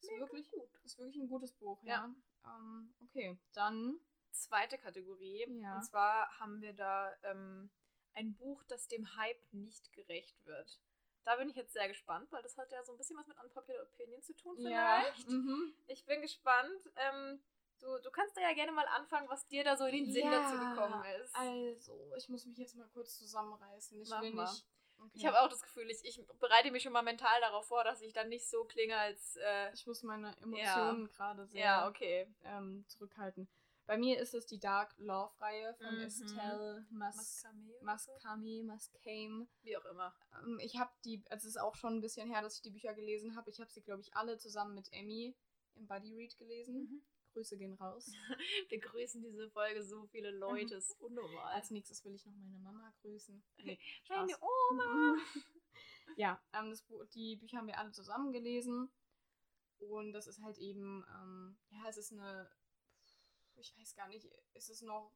Ist 0.00 0.10
Mega 0.10 0.20
wirklich 0.20 0.50
gut. 0.50 0.68
Ist 0.84 0.98
wirklich 0.98 1.16
ein 1.16 1.28
gutes 1.28 1.52
Buch, 1.52 1.82
Ja. 1.84 2.12
ja. 2.44 2.56
Ähm, 2.56 2.94
okay, 3.02 3.38
dann. 3.52 3.98
Zweite 4.32 4.78
Kategorie. 4.78 5.46
Ja. 5.60 5.76
Und 5.76 5.84
zwar 5.84 6.38
haben 6.40 6.60
wir 6.60 6.72
da 6.72 7.14
ähm, 7.22 7.70
ein 8.14 8.34
Buch, 8.34 8.64
das 8.64 8.88
dem 8.88 9.16
Hype 9.16 9.40
nicht 9.52 9.92
gerecht 9.92 10.44
wird. 10.44 10.80
Da 11.24 11.36
bin 11.36 11.48
ich 11.48 11.54
jetzt 11.56 11.72
sehr 11.72 11.86
gespannt, 11.88 12.30
weil 12.32 12.42
das 12.42 12.58
hat 12.58 12.70
ja 12.72 12.82
so 12.84 12.92
ein 12.92 12.98
bisschen 12.98 13.16
was 13.16 13.26
mit 13.28 13.38
Unpopular 13.38 13.82
Opinion 13.84 14.20
zu 14.22 14.34
tun 14.34 14.56
vielleicht. 14.56 15.28
Mhm. 15.28 15.72
Ich 15.86 16.04
bin 16.04 16.20
gespannt. 16.20 16.90
Ähm, 16.96 17.40
du, 17.84 17.98
du 18.02 18.10
kannst 18.10 18.36
da 18.36 18.40
ja 18.40 18.52
gerne 18.54 18.72
mal 18.72 18.86
anfangen, 18.88 19.28
was 19.28 19.46
dir 19.46 19.62
da 19.64 19.76
so 19.76 19.84
in 19.84 20.04
den 20.04 20.12
Sinn 20.12 20.24
Ja, 20.24 20.40
dazu 20.42 20.58
gekommen 20.58 21.04
ist. 21.20 21.34
Also, 21.36 22.12
ich 22.16 22.28
muss 22.28 22.44
mich 22.46 22.56
jetzt 22.58 22.74
mal 22.76 22.88
kurz 22.92 23.18
zusammenreißen. 23.18 24.00
Ich 24.00 24.08
Mach 24.10 24.22
will 24.22 24.32
mal. 24.32 24.50
nicht. 24.50 24.66
Okay. 24.96 25.10
Ich 25.14 25.26
habe 25.26 25.40
auch 25.40 25.48
das 25.48 25.60
Gefühl, 25.60 25.90
ich, 25.90 26.04
ich 26.04 26.24
bereite 26.38 26.70
mich 26.70 26.82
schon 26.82 26.92
mal 26.92 27.02
mental 27.02 27.40
darauf 27.40 27.66
vor, 27.66 27.82
dass 27.84 28.00
ich 28.00 28.12
dann 28.12 28.28
nicht 28.28 28.48
so 28.48 28.64
klinge 28.64 28.96
als. 28.96 29.36
Äh, 29.36 29.72
Ich 29.74 29.86
muss 29.86 30.02
meine 30.02 30.34
Emotionen 30.40 31.08
gerade 31.08 31.46
sehr 31.46 31.60
ja, 31.60 31.88
okay. 31.88 32.32
ähm, 32.44 32.84
zurückhalten. 32.88 33.48
Bei 33.86 33.98
mir 33.98 34.18
ist 34.18 34.32
es 34.32 34.46
die 34.46 34.58
Dark 34.58 34.94
Love-Reihe 34.96 35.74
von 35.74 35.94
Mhm. 35.96 36.00
Estelle 36.04 36.86
Mas 36.90 37.44
Mascame 37.82 38.62
Mascame. 38.62 39.46
Wie 39.62 39.76
auch 39.76 39.84
immer. 39.84 40.14
Ähm, 40.42 40.58
ich 40.62 40.78
habe 40.78 40.90
die, 41.04 41.22
also 41.28 41.48
es 41.48 41.56
ist 41.56 41.60
auch 41.60 41.74
schon 41.74 41.96
ein 41.96 42.00
bisschen 42.00 42.30
her, 42.30 42.40
dass 42.40 42.56
ich 42.56 42.62
die 42.62 42.70
Bücher 42.70 42.94
gelesen 42.94 43.36
habe. 43.36 43.50
Ich 43.50 43.60
habe 43.60 43.70
sie, 43.70 43.82
glaube 43.82 44.00
ich, 44.00 44.16
alle 44.16 44.38
zusammen 44.38 44.74
mit 44.74 44.90
Emmy 44.92 45.36
im 45.74 45.86
Buddy 45.86 46.14
Read 46.14 46.38
gelesen. 46.38 46.74
Mhm. 46.76 47.02
Grüße 47.34 47.58
gehen 47.58 47.74
raus. 47.74 48.10
Wir 48.68 48.80
grüßen 48.80 49.22
diese 49.22 49.50
Folge 49.50 49.82
so 49.82 50.06
viele 50.06 50.30
Leute, 50.30 50.76
ist 50.76 50.98
unnormal. 51.00 51.52
Als 51.52 51.70
nächstes 51.70 52.04
will 52.04 52.14
ich 52.14 52.24
noch 52.24 52.34
meine 52.34 52.58
Mama 52.58 52.94
grüßen. 53.02 53.44
Nee, 53.58 53.78
Meine. 54.08 54.36
Oma. 54.40 55.16
ja, 56.16 56.40
ähm, 56.54 56.70
das, 56.70 56.84
die 57.12 57.36
Bücher 57.36 57.58
haben 57.58 57.66
wir 57.66 57.78
alle 57.78 57.92
zusammen 57.92 58.32
gelesen. 58.32 58.90
Und 59.78 60.12
das 60.12 60.26
ist 60.26 60.40
halt 60.42 60.58
eben, 60.58 61.04
ähm, 61.10 61.58
ja, 61.70 61.88
es 61.88 61.96
ist 61.96 62.12
eine, 62.12 62.48
ich 63.56 63.76
weiß 63.76 63.94
gar 63.94 64.08
nicht, 64.08 64.24
ist 64.54 64.70
es 64.70 64.80
noch, 64.82 65.12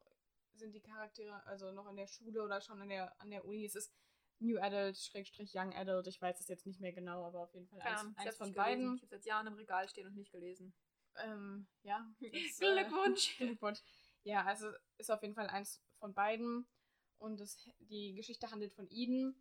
sind 0.55 0.75
die 0.75 0.83
Charaktere 0.83 1.47
also 1.47 1.71
noch 1.73 1.89
in 1.89 1.97
der 1.97 2.09
Schule 2.09 2.43
oder 2.43 2.61
schon 2.61 2.83
an 2.83 2.89
der, 2.89 3.19
an 3.21 3.31
der 3.31 3.45
Uni? 3.45 3.65
Es 3.65 3.77
ist 3.77 3.95
New 4.41 4.59
Adult, 4.61 4.99
Schrägstrich 4.99 5.53
Young 5.55 5.73
Adult, 5.75 6.07
ich 6.07 6.21
weiß 6.21 6.41
es 6.41 6.49
jetzt 6.49 6.67
nicht 6.67 6.81
mehr 6.81 6.93
genau, 6.93 7.25
aber 7.25 7.41
auf 7.41 7.55
jeden 7.55 7.69
Fall 7.69 7.81
eins, 7.81 8.03
ich 8.13 8.19
eins 8.19 8.37
von 8.37 8.53
gelesen. 8.53 8.55
beiden. 8.55 8.97
Ich 8.97 9.03
habe 9.03 9.11
seit 9.17 9.25
Jahren 9.25 9.47
im 9.47 9.55
Regal 9.55 9.89
stehen 9.89 10.07
und 10.07 10.17
nicht 10.17 10.33
gelesen. 10.33 10.75
Ähm, 11.25 11.67
ja. 11.83 12.07
das, 12.21 12.61
äh, 12.61 12.73
Glückwunsch. 12.75 13.37
Glückwunsch. 13.39 13.81
Ja, 14.25 14.45
also 14.45 14.69
ist 14.99 15.11
auf 15.11 15.23
jeden 15.23 15.35
Fall 15.35 15.49
eins 15.49 15.83
von 15.99 16.15
beiden. 16.15 16.67
Und 17.19 17.41
es, 17.41 17.69
die 17.81 18.15
Geschichte 18.15 18.51
handelt 18.51 18.73
von 18.75 18.87
Eden, 18.91 19.35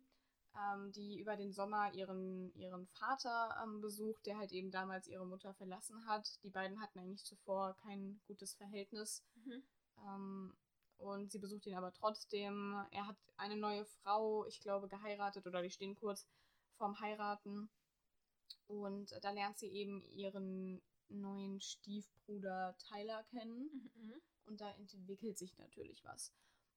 ähm, 0.56 0.92
die 0.92 1.20
über 1.20 1.36
den 1.36 1.52
Sommer 1.52 1.92
ihren, 1.94 2.52
ihren 2.54 2.86
Vater 2.88 3.56
ähm, 3.62 3.80
besucht, 3.80 4.26
der 4.26 4.38
halt 4.38 4.52
eben 4.52 4.70
damals 4.70 5.06
ihre 5.06 5.26
Mutter 5.26 5.54
verlassen 5.54 6.04
hat. 6.06 6.42
Die 6.42 6.50
beiden 6.50 6.80
hatten 6.80 6.98
eigentlich 6.98 7.24
zuvor 7.24 7.76
kein 7.76 8.20
gutes 8.26 8.54
Verhältnis. 8.54 9.24
Mhm. 9.34 9.62
Ähm, 10.06 10.56
und 10.98 11.30
sie 11.30 11.38
besucht 11.38 11.66
ihn 11.66 11.76
aber 11.76 11.92
trotzdem. 11.92 12.74
Er 12.90 13.06
hat 13.06 13.16
eine 13.36 13.56
neue 13.56 13.84
Frau, 13.84 14.44
ich 14.46 14.60
glaube, 14.60 14.88
geheiratet 14.88 15.46
oder 15.46 15.62
die 15.62 15.70
stehen 15.70 15.94
kurz 15.94 16.26
vorm 16.76 16.98
Heiraten. 17.00 17.70
Und 18.66 19.12
da 19.22 19.30
lernt 19.30 19.58
sie 19.58 19.68
eben 19.68 20.02
ihren 20.02 20.82
neuen 21.08 21.60
Stiefbruder 21.60 22.76
Tyler 22.78 23.24
kennen. 23.24 23.90
Mhm. 23.94 24.14
Und 24.46 24.60
da 24.60 24.70
entwickelt 24.72 25.36
sich 25.36 25.56
natürlich 25.58 26.04
was. 26.04 26.32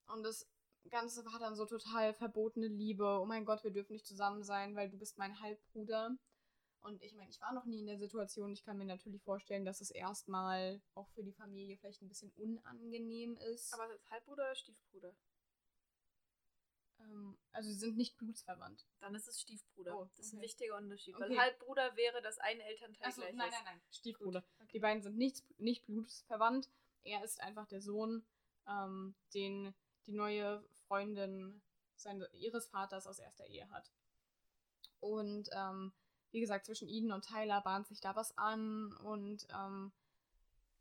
Und 0.08 0.24
das 0.24 0.48
Ganze 0.90 1.24
war 1.26 1.40
dann 1.40 1.56
so 1.56 1.66
total 1.66 2.14
verbotene 2.14 2.68
Liebe. 2.68 3.20
Oh 3.22 3.26
mein 3.26 3.46
Gott, 3.46 3.64
wir 3.64 3.72
dürfen 3.72 3.94
nicht 3.94 4.06
zusammen 4.06 4.44
sein, 4.44 4.76
weil 4.76 4.90
du 4.90 4.98
bist 4.98 5.18
mein 5.18 5.40
Halbbruder. 5.40 6.18
Und 6.82 7.02
ich 7.04 7.14
meine, 7.14 7.30
ich 7.30 7.40
war 7.40 7.54
noch 7.54 7.66
nie 7.66 7.80
in 7.80 7.86
der 7.86 8.00
Situation. 8.00 8.52
Ich 8.52 8.64
kann 8.64 8.78
mir 8.78 8.86
natürlich 8.86 9.22
vorstellen, 9.22 9.66
dass 9.66 9.82
es 9.82 9.92
erstmal 9.92 10.82
auch 10.96 11.08
für 11.10 11.24
die 11.24 11.34
Familie 11.34 11.78
vielleicht 11.78 12.02
ein 12.02 12.10
bisschen 12.10 12.32
unangenehm 12.32 13.38
ist. 13.38 13.74
Aber 13.74 13.94
ist 13.94 14.04
das 14.04 14.12
Halbbruder 14.12 14.44
oder 14.44 14.56
Stiefbruder? 14.56 15.16
Ähm, 17.03 17.38
also 17.51 17.70
sie 17.70 17.77
sind 17.77 17.98
nicht 17.98 18.17
blutsverwandt. 18.17 18.86
Dann 19.00 19.15
ist 19.15 19.27
es 19.27 19.41
Stiefbruder. 19.41 19.98
Oh, 19.98 20.10
Das 20.15 20.27
ist 20.27 20.34
ein 20.34 20.38
okay. 20.38 20.46
wichtiger 20.46 20.77
Unterschied. 20.77 21.15
Okay. 21.15 21.29
Weil 21.29 21.38
Halbbruder 21.38 21.96
wäre, 21.96 22.22
dass 22.22 22.38
ein 22.39 22.60
Elternteil 22.60 23.08
Achso, 23.08 23.22
gleich 23.22 23.36
nein, 23.36 23.50
ist. 23.50 23.53
nein, 23.55 23.63
nein. 23.65 23.81
Stiefbruder. 23.91 24.41
Gut, 24.41 24.50
okay. 24.62 24.72
Die 24.74 24.79
beiden 24.79 25.01
sind 25.03 25.17
nicht, 25.17 25.60
nicht 25.60 25.86
blutsverwandt. 25.86 26.70
Er 27.03 27.24
ist 27.24 27.41
einfach 27.41 27.67
der 27.67 27.81
Sohn, 27.81 28.24
ähm, 28.67 29.15
den 29.34 29.74
die 30.08 30.13
neue 30.13 30.63
Freundin 30.88 31.62
seine, 31.96 32.27
ihres 32.34 32.67
Vaters 32.67 33.08
aus 33.08 33.20
erster 33.20 33.46
Ehe 33.48 33.70
hat. 33.72 33.91
Und 35.00 35.50
ähm, 35.53 35.93
wie 36.31 36.39
gesagt, 36.39 36.65
zwischen 36.65 36.88
Eden 36.88 37.12
und 37.12 37.25
Tyler 37.25 37.62
bahnt 37.62 37.88
sich 37.88 38.00
da 38.01 38.15
was 38.15 38.38
an 38.38 38.96
und 38.98 39.48
ähm, 39.53 39.91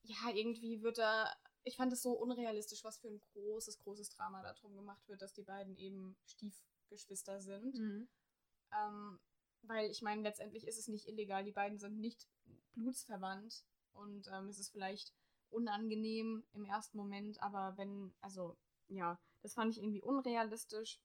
ja, 0.02 0.30
irgendwie 0.34 0.82
wird 0.82 0.98
da. 0.98 1.34
Ich 1.64 1.76
fand 1.76 1.92
es 1.92 2.02
so 2.02 2.12
unrealistisch, 2.12 2.84
was 2.84 2.98
für 2.98 3.08
ein 3.08 3.20
großes, 3.34 3.78
großes 3.78 4.10
Drama 4.10 4.42
darum 4.42 4.74
gemacht 4.74 5.06
wird, 5.08 5.22
dass 5.22 5.32
die 5.32 5.42
beiden 5.42 5.76
eben 5.76 6.16
Stiefgeschwister 6.26 7.40
sind. 7.40 7.78
Mhm. 7.78 8.08
Ähm, 8.72 9.20
weil 9.62 9.90
ich 9.90 10.00
meine, 10.02 10.22
letztendlich 10.22 10.66
ist 10.66 10.78
es 10.78 10.88
nicht 10.88 11.06
illegal. 11.06 11.44
Die 11.44 11.52
beiden 11.52 11.78
sind 11.78 11.98
nicht 11.98 12.26
blutsverwandt. 12.74 13.64
Und 13.92 14.28
ähm, 14.32 14.48
es 14.48 14.58
ist 14.58 14.70
vielleicht 14.70 15.12
unangenehm 15.50 16.44
im 16.52 16.64
ersten 16.64 16.96
Moment, 16.96 17.42
aber 17.42 17.76
wenn, 17.76 18.14
also 18.20 18.56
ja, 18.88 19.18
das 19.42 19.54
fand 19.54 19.72
ich 19.72 19.78
irgendwie 19.78 20.02
unrealistisch. 20.02 21.00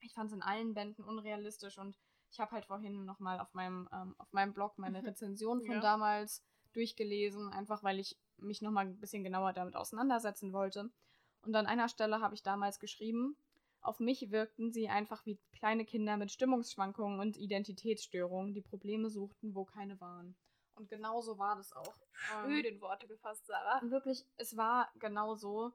Ich 0.00 0.14
fand 0.14 0.30
es 0.30 0.34
in 0.34 0.42
allen 0.42 0.74
Bänden 0.74 1.04
unrealistisch 1.04 1.78
und 1.78 1.98
ich 2.30 2.40
habe 2.40 2.52
halt 2.52 2.66
vorhin 2.66 3.04
nochmal 3.04 3.40
auf 3.40 3.52
meinem, 3.54 3.88
ähm, 3.92 4.14
auf 4.18 4.32
meinem 4.32 4.52
Blog 4.52 4.78
meine 4.78 5.02
Rezension 5.16 5.62
von 5.62 5.76
Ja. 5.76 5.80
damals 5.80 6.42
durchgelesen, 6.72 7.50
einfach 7.52 7.82
weil 7.82 7.98
ich 7.98 8.18
mich 8.42 8.62
nochmal 8.62 8.86
ein 8.86 9.00
bisschen 9.00 9.24
genauer 9.24 9.52
damit 9.52 9.76
auseinandersetzen 9.76 10.52
wollte. 10.52 10.90
Und 11.44 11.54
an 11.54 11.66
einer 11.66 11.88
Stelle 11.88 12.20
habe 12.20 12.34
ich 12.34 12.42
damals 12.42 12.78
geschrieben, 12.78 13.36
auf 13.80 13.98
mich 13.98 14.30
wirkten 14.30 14.70
sie 14.70 14.88
einfach 14.88 15.26
wie 15.26 15.38
kleine 15.52 15.84
Kinder 15.84 16.16
mit 16.16 16.30
Stimmungsschwankungen 16.30 17.18
und 17.18 17.36
Identitätsstörungen, 17.36 18.54
die 18.54 18.60
Probleme 18.60 19.10
suchten, 19.10 19.54
wo 19.54 19.64
keine 19.64 20.00
waren. 20.00 20.36
Und 20.76 20.88
genau 20.88 21.20
so 21.20 21.36
war 21.38 21.56
das 21.56 21.72
auch. 21.72 21.94
Schön 22.12 22.64
in 22.64 22.80
Worte 22.80 23.06
gefasst, 23.08 23.46
Sarah. 23.46 23.80
Wirklich, 23.82 24.24
es 24.36 24.56
war 24.56 24.90
genau 25.00 25.34
so. 25.34 25.72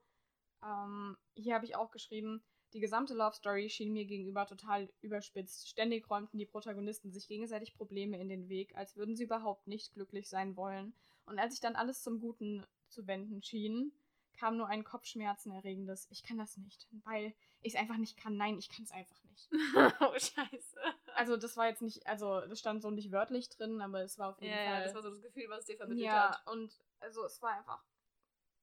Ähm, 0.63 1.17
hier 1.36 1.53
habe 1.53 1.65
ich 1.65 1.75
auch 1.75 1.91
geschrieben, 1.91 2.41
die 2.74 2.79
gesamte 2.79 3.13
Love 3.13 3.36
Story 3.36 3.69
schien 3.69 3.93
mir 3.93 4.05
gegenüber 4.05 4.45
total 4.45 4.89
überspitzt. 5.01 5.69
Ständig 5.69 6.09
räumten 6.09 6.38
die 6.38 6.45
Protagonisten 6.45 7.12
sich 7.12 7.27
gegenseitig 7.27 7.75
Probleme 7.75 8.19
in 8.19 8.29
den 8.29 8.50
Weg, 8.50 8.75
als 8.75 8.95
würden 8.95 9.15
sie 9.15 9.24
überhaupt 9.24 9.67
nicht 9.67 9.93
glücklich 9.93 10.29
sein 10.29 10.55
wollen. 10.55 10.93
Und 11.27 11.39
als 11.39 11.53
sich 11.53 11.62
dann 11.62 11.75
alles 11.75 12.01
zum 12.01 12.19
Guten 12.19 12.65
zu 12.89 13.05
wenden 13.05 13.43
schien, 13.43 13.91
kam 14.38 14.57
nur 14.57 14.67
ein 14.67 14.84
Kopfschmerzenerregendes. 14.84 16.07
Ich 16.10 16.24
kann 16.24 16.38
das 16.38 16.57
nicht, 16.57 16.88
weil 17.03 17.34
ich 17.62 17.74
es 17.74 17.79
einfach 17.79 17.98
nicht 17.98 18.17
kann. 18.17 18.38
Nein, 18.38 18.57
ich 18.57 18.69
kann 18.69 18.84
es 18.84 18.91
einfach 18.91 19.22
nicht. 19.25 19.50
oh, 20.01 20.13
scheiße. 20.13 20.79
Also 21.15 21.38
das 21.38 21.57
war 21.57 21.67
jetzt 21.67 21.81
nicht, 21.81 22.05
also 22.07 22.41
das 22.41 22.60
stand 22.60 22.81
so 22.81 22.91
nicht 22.91 23.12
wörtlich 23.12 23.50
drin, 23.50 23.81
aber 23.81 24.03
es 24.03 24.17
war 24.17 24.29
auf 24.29 24.41
jeden 24.41 24.53
Ja, 24.53 24.57
Fall. 24.57 24.65
ja, 24.79 24.84
das 24.84 24.96
war 24.96 25.01
so 25.01 25.10
das 25.10 25.22
Gefühl, 25.22 25.46
was 25.50 25.62
es 25.62 25.65
dir 25.65 25.77
vermittelt 25.77 26.05
ja, 26.05 26.31
hat. 26.31 26.48
und 26.48 26.72
also 27.00 27.25
es 27.25 27.41
war 27.41 27.57
einfach. 27.57 27.84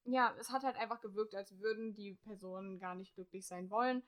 Ja, 0.05 0.35
es 0.39 0.51
hat 0.51 0.63
halt 0.65 0.77
einfach 0.77 1.01
gewirkt, 1.01 1.35
als 1.35 1.59
würden 1.59 1.95
die 1.95 2.15
Personen 2.15 2.79
gar 2.79 2.95
nicht 2.95 3.15
glücklich 3.15 3.47
sein 3.47 3.71
wollen. 3.71 4.03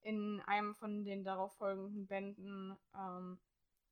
In 0.00 0.42
einem 0.42 0.74
von 0.74 1.04
den 1.04 1.24
darauf 1.24 1.54
folgenden 1.56 2.06
Bänden. 2.06 2.76
Ähm, 2.94 3.38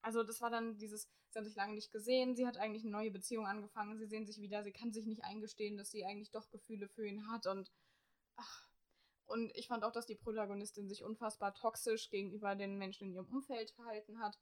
also 0.03 0.23
das 0.23 0.41
war 0.41 0.51
dann 0.51 0.77
dieses, 0.79 1.09
sie 1.31 1.39
haben 1.39 1.45
sich 1.45 1.55
lange 1.55 1.75
nicht 1.75 1.93
gesehen, 1.93 2.35
sie 2.37 2.47
hat 2.47 2.59
eigentlich 2.59 2.83
eine 2.83 2.93
neue 2.93 3.11
Beziehung 3.11 3.47
angefangen, 3.47 3.97
sie 3.99 4.07
sehen 4.07 4.27
sich 4.27 4.41
wieder, 4.41 4.63
sie 4.63 4.73
kann 4.73 4.93
sich 4.93 5.07
nicht 5.07 5.25
eingestehen, 5.25 5.77
dass 5.77 5.91
sie 5.91 6.05
eigentlich 6.05 6.31
doch 6.31 6.51
Gefühle 6.51 6.89
für 6.89 7.07
ihn 7.07 7.27
hat 7.31 7.47
und 7.47 7.71
ach. 8.37 8.67
Und 9.27 9.51
ich 9.57 9.69
fand 9.69 9.85
auch, 9.85 9.93
dass 9.93 10.05
die 10.05 10.17
Protagonistin 10.17 10.89
sich 10.89 11.03
unfassbar 11.05 11.55
toxisch 11.55 12.11
gegenüber 12.11 12.55
den 12.55 12.77
Menschen 12.77 13.09
in 13.09 13.15
ihrem 13.15 13.29
Umfeld 13.29 13.71
verhalten 13.71 14.19
hat. 14.21 14.39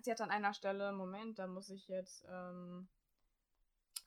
Sie 0.00 0.10
hat 0.10 0.20
an 0.20 0.30
einer 0.30 0.52
Stelle, 0.54 0.92
Moment, 0.92 1.38
da 1.38 1.46
muss 1.46 1.68
ich 1.70 1.86
jetzt, 1.86 2.24
ähm, 2.28 2.88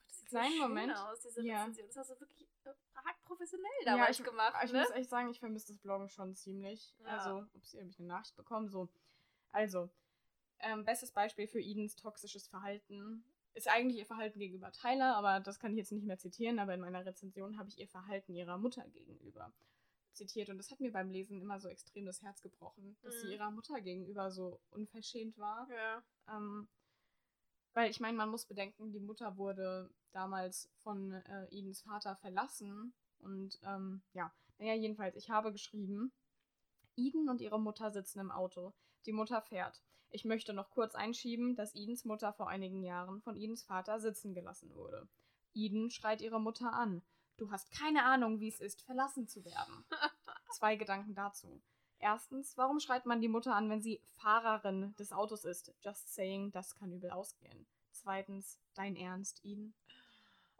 Das 0.08 0.18
sieht 0.18 0.28
Kleinen 0.28 0.56
so 0.58 0.68
Moment. 0.68 0.92
aus, 0.96 1.20
diese 1.20 1.42
Ja. 1.42 1.60
Rezension. 1.64 1.86
Das 1.86 1.96
hast 1.96 2.10
du 2.10 2.20
wirklich 2.20 2.46
äh, 2.64 2.68
arg 2.94 3.22
professionell 3.22 3.70
damals 3.84 4.18
ich, 4.18 4.24
gemacht, 4.24 4.54
Ich 4.64 4.72
ne? 4.72 4.80
muss 4.80 4.90
echt 4.90 5.08
sagen, 5.08 5.30
ich 5.30 5.38
vermisse 5.38 5.68
das 5.68 5.78
Bloggen 5.78 6.08
schon 6.10 6.34
ziemlich. 6.34 6.94
Ja. 6.98 7.06
Also, 7.16 7.46
ups, 7.54 7.70
hier 7.70 7.80
habe 7.80 7.90
ich 7.90 7.98
eine 7.98 8.08
Nachricht 8.08 8.36
bekommen. 8.36 8.68
So, 8.68 8.88
also, 9.52 9.88
ähm, 10.60 10.84
bestes 10.84 11.12
Beispiel 11.12 11.46
für 11.46 11.60
Edens 11.60 11.96
toxisches 11.96 12.46
Verhalten 12.48 13.24
ist 13.54 13.68
eigentlich 13.68 13.98
ihr 13.98 14.06
Verhalten 14.06 14.38
gegenüber 14.38 14.70
Tyler, 14.72 15.16
aber 15.16 15.40
das 15.40 15.58
kann 15.58 15.72
ich 15.72 15.78
jetzt 15.78 15.92
nicht 15.92 16.06
mehr 16.06 16.18
zitieren, 16.18 16.58
aber 16.58 16.74
in 16.74 16.80
meiner 16.80 17.04
Rezension 17.04 17.58
habe 17.58 17.68
ich 17.68 17.78
ihr 17.78 17.88
Verhalten 17.88 18.34
ihrer 18.34 18.56
Mutter 18.58 18.86
gegenüber 18.90 19.52
zitiert 20.12 20.48
und 20.50 20.58
das 20.58 20.70
hat 20.70 20.80
mir 20.80 20.92
beim 20.92 21.10
Lesen 21.10 21.40
immer 21.40 21.58
so 21.58 21.68
extrem 21.68 22.04
das 22.06 22.22
Herz 22.22 22.40
gebrochen, 22.42 22.96
dass 23.02 23.20
sie 23.20 23.26
Mhm. 23.26 23.32
ihrer 23.32 23.50
Mutter 23.50 23.80
gegenüber 23.80 24.30
so 24.30 24.60
unverschämt 24.70 25.38
war. 25.38 25.68
Ja. 25.70 26.02
Ähm, 26.28 26.68
Weil 27.74 27.90
ich 27.90 28.00
meine, 28.00 28.16
man 28.16 28.30
muss 28.30 28.44
bedenken, 28.46 28.90
die 28.92 28.98
Mutter 29.00 29.36
wurde 29.36 29.90
damals 30.12 30.68
von 30.82 31.12
äh, 31.12 31.46
Edens 31.50 31.82
Vater 31.82 32.16
verlassen. 32.16 32.92
Und 33.20 33.58
ähm, 33.62 34.02
ja, 34.14 34.32
naja, 34.58 34.74
jedenfalls, 34.74 35.14
ich 35.16 35.30
habe 35.30 35.52
geschrieben, 35.52 36.12
Eden 36.98 37.28
und 37.28 37.40
ihre 37.40 37.60
Mutter 37.60 37.90
sitzen 37.90 38.18
im 38.18 38.30
Auto. 38.30 38.74
Die 39.06 39.12
Mutter 39.12 39.40
fährt. 39.40 39.80
Ich 40.10 40.24
möchte 40.24 40.52
noch 40.52 40.70
kurz 40.70 40.94
einschieben, 40.94 41.54
dass 41.54 41.74
Edens 41.74 42.04
Mutter 42.04 42.32
vor 42.32 42.48
einigen 42.48 42.82
Jahren 42.82 43.20
von 43.22 43.36
Edens 43.36 43.62
Vater 43.62 44.00
sitzen 44.00 44.34
gelassen 44.34 44.74
wurde. 44.74 45.08
Eden 45.54 45.90
schreit 45.90 46.20
ihre 46.20 46.40
Mutter 46.40 46.72
an. 46.72 47.02
Du 47.36 47.50
hast 47.50 47.70
keine 47.70 48.04
Ahnung, 48.04 48.40
wie 48.40 48.48
es 48.48 48.60
ist, 48.60 48.82
verlassen 48.82 49.28
zu 49.28 49.44
werden. 49.44 49.84
Zwei 50.50 50.76
Gedanken 50.76 51.14
dazu. 51.14 51.62
Erstens, 52.00 52.56
warum 52.56 52.80
schreit 52.80 53.06
man 53.06 53.20
die 53.20 53.28
Mutter 53.28 53.54
an, 53.54 53.70
wenn 53.70 53.82
sie 53.82 54.00
Fahrerin 54.16 54.94
des 54.96 55.12
Autos 55.12 55.44
ist? 55.44 55.72
Just 55.82 56.14
saying, 56.14 56.52
das 56.52 56.74
kann 56.74 56.92
übel 56.92 57.10
ausgehen. 57.10 57.66
Zweitens, 57.92 58.58
dein 58.74 58.96
Ernst, 58.96 59.44
Eden? 59.44 59.74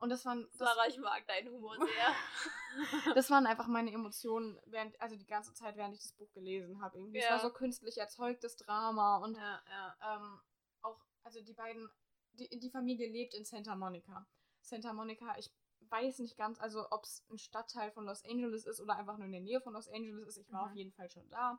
Und 0.00 0.10
das 0.10 0.24
waren. 0.24 0.46
Das, 0.50 0.58
Sarah, 0.58 0.86
ich 0.86 0.98
mag 0.98 1.26
deinen 1.26 1.48
Humor 1.52 1.76
sehr. 3.06 3.14
das 3.14 3.30
waren 3.30 3.46
einfach 3.46 3.66
meine 3.66 3.92
Emotionen, 3.92 4.58
während, 4.66 5.00
also 5.00 5.16
die 5.16 5.26
ganze 5.26 5.52
Zeit, 5.54 5.76
während 5.76 5.94
ich 5.94 6.02
das 6.02 6.12
Buch 6.12 6.30
gelesen 6.32 6.80
habe. 6.80 6.98
Irgendwie. 6.98 7.18
Ja. 7.18 7.24
Es 7.24 7.30
war 7.30 7.40
so 7.40 7.50
künstlich 7.52 7.98
erzeugtes 7.98 8.56
Drama 8.56 9.16
und 9.18 9.36
ja, 9.36 9.60
ja. 9.68 10.16
ähm, 10.16 10.40
auch, 10.82 11.04
also 11.24 11.40
die 11.40 11.54
beiden, 11.54 11.88
die, 12.34 12.48
die 12.58 12.70
Familie 12.70 13.08
lebt 13.08 13.34
in 13.34 13.44
Santa 13.44 13.74
Monica. 13.74 14.26
Santa 14.60 14.92
Monica, 14.92 15.36
ich 15.38 15.50
weiß 15.90 16.18
nicht 16.20 16.36
ganz, 16.36 16.60
also 16.60 16.86
ob 16.90 17.04
es 17.04 17.24
ein 17.30 17.38
Stadtteil 17.38 17.90
von 17.90 18.04
Los 18.04 18.24
Angeles 18.24 18.66
ist 18.66 18.80
oder 18.80 18.96
einfach 18.96 19.16
nur 19.16 19.26
in 19.26 19.32
der 19.32 19.40
Nähe 19.40 19.60
von 19.60 19.72
Los 19.72 19.88
Angeles 19.88 20.28
ist. 20.28 20.36
Ich 20.38 20.52
war 20.52 20.64
Mhm. 20.66 20.70
auf 20.70 20.76
jeden 20.76 20.92
Fall 20.92 21.10
schon 21.10 21.28
da. 21.30 21.58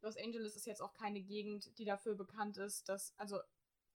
Los 0.00 0.16
Angeles 0.16 0.56
ist 0.56 0.66
jetzt 0.66 0.80
auch 0.82 0.92
keine 0.94 1.20
Gegend, 1.20 1.76
die 1.78 1.84
dafür 1.84 2.14
bekannt 2.14 2.56
ist, 2.58 2.88
dass, 2.88 3.14
also 3.18 3.40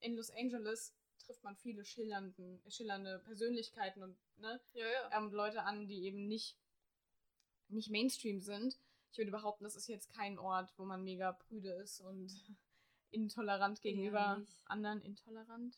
in 0.00 0.16
Los 0.16 0.30
Angeles 0.30 0.94
trifft 1.22 1.42
man 1.44 1.56
viele 1.56 1.84
schillernde 1.84 3.20
Persönlichkeiten 3.24 4.02
und 4.02 4.16
ne, 4.38 4.60
Ja, 4.74 4.86
ja. 4.86 5.18
ähm, 5.18 5.32
Leute 5.32 5.62
an, 5.62 5.86
die 5.86 6.04
eben 6.04 6.26
nicht, 6.28 6.56
nicht 7.68 7.90
Mainstream 7.90 8.40
sind. 8.40 8.78
Ich 9.10 9.18
würde 9.18 9.30
behaupten, 9.30 9.64
das 9.64 9.76
ist 9.76 9.88
jetzt 9.88 10.10
kein 10.14 10.38
Ort, 10.38 10.72
wo 10.78 10.84
man 10.84 11.04
mega 11.04 11.32
prüde 11.32 11.70
ist 11.72 12.00
und 12.00 12.30
intolerant 13.10 13.80
gegenüber 13.80 14.38
nicht. 14.38 14.52
anderen. 14.66 15.02
Intolerant? 15.02 15.76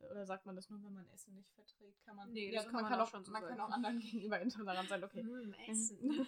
Oder 0.00 0.26
sagt 0.26 0.46
man 0.46 0.54
das 0.54 0.70
nur, 0.70 0.80
wenn 0.84 0.92
man 0.94 1.08
Essen 1.10 1.34
nicht 1.34 1.50
verträgt? 1.54 2.00
Kann 2.04 2.14
man, 2.16 2.32
Nee, 2.32 2.50
ja, 2.52 2.62
das 2.62 2.70
kann 2.70 2.82
man 2.82 2.90
kann 2.90 3.00
auch 3.00 3.08
schon 3.08 3.24
so 3.24 3.32
man 3.32 3.42
kann 3.42 3.56
sagen. 3.56 3.60
auch 3.62 3.70
anderen 3.74 3.98
gegenüber 4.00 4.40
intolerant 4.40 4.88
sein. 4.88 5.02
Okay. 5.02 5.22
Hm, 5.22 5.54
Essen. 5.66 5.98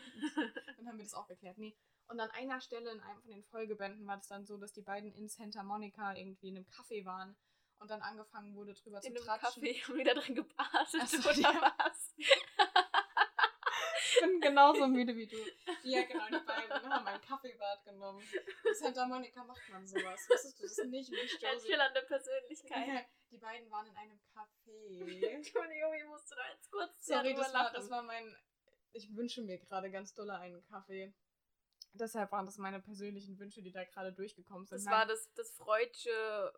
dann 0.76 0.88
haben 0.88 0.96
wir 0.98 1.04
das 1.04 1.14
auch 1.14 1.28
geklärt. 1.28 1.56
Nee. 1.58 1.76
Und 2.08 2.18
an 2.18 2.30
einer 2.30 2.60
Stelle 2.60 2.90
in 2.90 2.98
einem 3.00 3.20
von 3.20 3.30
den 3.30 3.44
Folgebänden 3.44 4.04
war 4.08 4.18
es 4.18 4.26
dann 4.26 4.44
so, 4.44 4.56
dass 4.56 4.72
die 4.72 4.82
beiden 4.82 5.12
in 5.12 5.28
Santa 5.28 5.62
Monica 5.62 6.16
irgendwie 6.16 6.48
in 6.48 6.56
einem 6.56 6.66
Café 6.66 7.04
waren 7.04 7.36
und 7.80 7.90
dann 7.90 8.02
angefangen 8.02 8.54
wurde, 8.54 8.74
drüber 8.74 8.98
In 8.98 9.02
zu 9.02 9.08
einem 9.08 9.40
tratschen. 9.40 9.62
Café 9.62 9.90
und 9.90 9.98
wieder 9.98 10.14
drin 10.14 10.34
gebadet 10.34 11.08
so, 11.08 11.28
oder 11.28 11.38
ja. 11.38 11.74
was? 11.78 12.14
Ich 14.12 14.20
bin 14.20 14.40
genauso 14.40 14.86
müde 14.86 15.14
wie 15.16 15.26
du. 15.26 15.36
Ja, 15.82 16.02
genau, 16.02 16.26
die 16.26 16.44
beiden 16.44 16.90
haben 16.90 17.06
ein 17.06 17.20
Kaffeebad 17.20 17.84
genommen. 17.84 18.20
In 18.20 18.74
Santa 18.74 19.06
Monica 19.06 19.44
macht 19.44 19.68
man 19.70 19.86
sowas. 19.86 20.28
Wusstest 20.28 20.58
du 20.58 20.62
das 20.62 20.86
nicht, 20.88 21.10
Josie? 21.10 21.66
schillernde 21.66 22.02
Persönlichkeit. 22.02 23.06
Die 23.30 23.38
beiden 23.38 23.70
waren 23.70 23.86
in 23.86 23.96
einem 23.96 24.20
Café. 24.34 25.26
Entschuldigung, 25.26 25.94
ich 25.94 26.06
musste 26.06 26.34
da 26.34 26.52
jetzt 26.52 26.70
kurz 26.70 27.06
Sorry, 27.06 27.34
das 27.34 27.54
war, 27.54 27.72
das 27.72 27.90
war 27.90 28.02
mein. 28.02 28.36
Ich 28.92 29.14
wünsche 29.14 29.42
mir 29.42 29.58
gerade 29.58 29.90
ganz 29.90 30.12
dolle 30.14 30.38
einen 30.38 30.62
Kaffee. 30.64 31.14
Deshalb 31.92 32.30
waren 32.32 32.46
das 32.46 32.58
meine 32.58 32.80
persönlichen 32.80 33.38
Wünsche, 33.38 33.62
die 33.62 33.72
da 33.72 33.84
gerade 33.84 34.12
durchgekommen 34.12 34.66
sind. 34.66 34.78
Das 34.78 34.86
war 34.86 35.06
das, 35.06 35.32
das 35.34 35.50
Freudsche, 35.56 36.52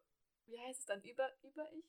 wie 0.52 0.60
heißt 0.60 0.80
es 0.80 0.86
dann, 0.86 1.02
über, 1.02 1.28
über 1.42 1.70
ich? 1.72 1.84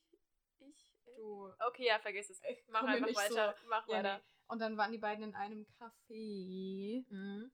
Ich? 0.59 0.93
äh? 1.05 1.15
Du. 1.17 1.51
Okay, 1.67 1.85
ja, 1.87 1.99
vergiss 1.99 2.29
es. 2.29 2.41
Ich 2.49 2.63
Mach 2.69 2.79
komm 2.81 2.89
einfach 2.89 3.15
weiter. 3.15 3.55
Mach 3.67 3.87
Ja, 3.87 3.97
weiter. 3.97 4.17
nee. 4.17 4.23
Und 4.47 4.59
dann 4.59 4.77
waren 4.77 4.91
die 4.91 4.97
beiden 4.97 5.23
in 5.23 5.35
einem 5.35 5.65
Café. 5.79 7.05
Mhm. 7.09 7.51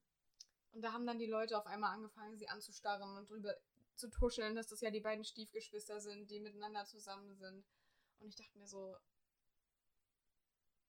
Und 0.71 0.81
da 0.81 0.93
haben 0.93 1.05
dann 1.07 1.17
die 1.19 1.25
Leute 1.25 1.57
auf 1.57 1.65
einmal 1.65 1.93
angefangen, 1.93 2.37
sie 2.37 2.47
anzustarren 2.47 3.17
und 3.17 3.29
drüber 3.29 3.55
zu 3.95 4.09
tuscheln, 4.09 4.55
dass 4.55 4.67
das 4.67 4.81
ja 4.81 4.91
die 4.91 5.01
beiden 5.01 5.25
Stiefgeschwister 5.25 5.99
sind, 5.99 6.29
die 6.29 6.39
miteinander 6.39 6.85
zusammen 6.85 7.35
sind. 7.35 7.65
Und 8.19 8.27
ich 8.27 8.35
dachte 8.35 8.57
mir 8.57 8.67
so. 8.67 8.95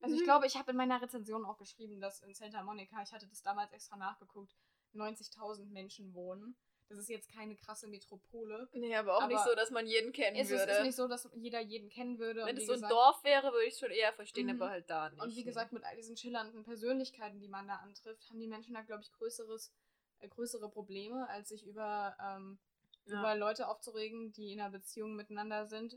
Also 0.00 0.14
ich 0.14 0.22
Mhm. 0.22 0.24
glaube, 0.24 0.46
ich 0.46 0.56
habe 0.56 0.70
in 0.70 0.76
meiner 0.76 1.00
Rezension 1.00 1.44
auch 1.44 1.58
geschrieben, 1.58 2.00
dass 2.00 2.20
in 2.22 2.34
Santa 2.34 2.62
Monica, 2.62 3.02
ich 3.02 3.12
hatte 3.12 3.26
das 3.28 3.42
damals 3.42 3.72
extra 3.72 3.96
nachgeguckt, 3.96 4.54
90.000 4.94 5.70
Menschen 5.72 6.14
wohnen. 6.14 6.56
Das 6.90 6.98
ist 6.98 7.08
jetzt 7.08 7.28
keine 7.30 7.54
krasse 7.56 7.86
Metropole. 7.86 8.68
Nee, 8.72 8.94
aber 8.96 9.16
auch 9.16 9.26
nicht 9.28 9.38
Aber 9.38 9.48
so, 9.50 9.54
dass 9.54 9.70
man 9.70 9.86
jeden 9.86 10.12
kennen 10.12 10.36
Es 10.36 10.50
ist, 10.50 10.58
würde. 10.58 10.72
ist 10.72 10.82
nicht 10.82 10.96
so, 10.96 11.06
dass 11.06 11.28
jeder 11.34 11.60
jeden 11.60 11.88
kennen 11.88 12.18
würde. 12.18 12.44
Wenn 12.44 12.56
es 12.56 12.66
so 12.66 12.72
ein 12.72 12.76
gesagt- 12.78 12.92
Dorf 12.92 13.22
wäre, 13.22 13.52
würde 13.52 13.66
ich 13.66 13.78
schon 13.78 13.92
eher 13.92 14.12
verstehen, 14.12 14.46
Mhm. 14.48 14.60
aber 14.60 14.70
halt 14.70 14.90
da 14.90 15.08
nicht. 15.08 15.22
Und 15.22 15.36
wie 15.36 15.44
gesagt, 15.44 15.72
mit 15.72 15.84
all 15.84 15.94
diesen 15.94 16.16
schillernden 16.16 16.64
Persönlichkeiten, 16.64 17.38
die 17.38 17.46
man 17.48 17.68
da 17.68 17.76
antrifft, 17.76 18.28
haben 18.28 18.40
die 18.40 18.48
Menschen 18.48 18.74
da, 18.74 18.82
glaube 18.82 19.02
ich, 19.02 19.12
größeres, 19.12 19.72
äh, 20.18 20.28
größere 20.28 20.68
Probleme, 20.68 21.28
als 21.28 21.48
sich 21.50 21.64
über, 21.64 22.16
ähm, 22.20 22.58
Ja. 23.04 23.20
über 23.20 23.36
Leute 23.36 23.68
aufzuregen, 23.68 24.32
die 24.32 24.52
in 24.52 24.60
einer 24.60 24.70
Beziehung 24.70 25.14
miteinander 25.14 25.66
sind 25.66 25.96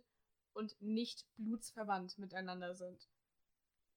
und 0.53 0.79
nicht 0.79 1.25
blutsverwandt 1.37 2.19
miteinander 2.19 2.75
sind. 2.75 3.09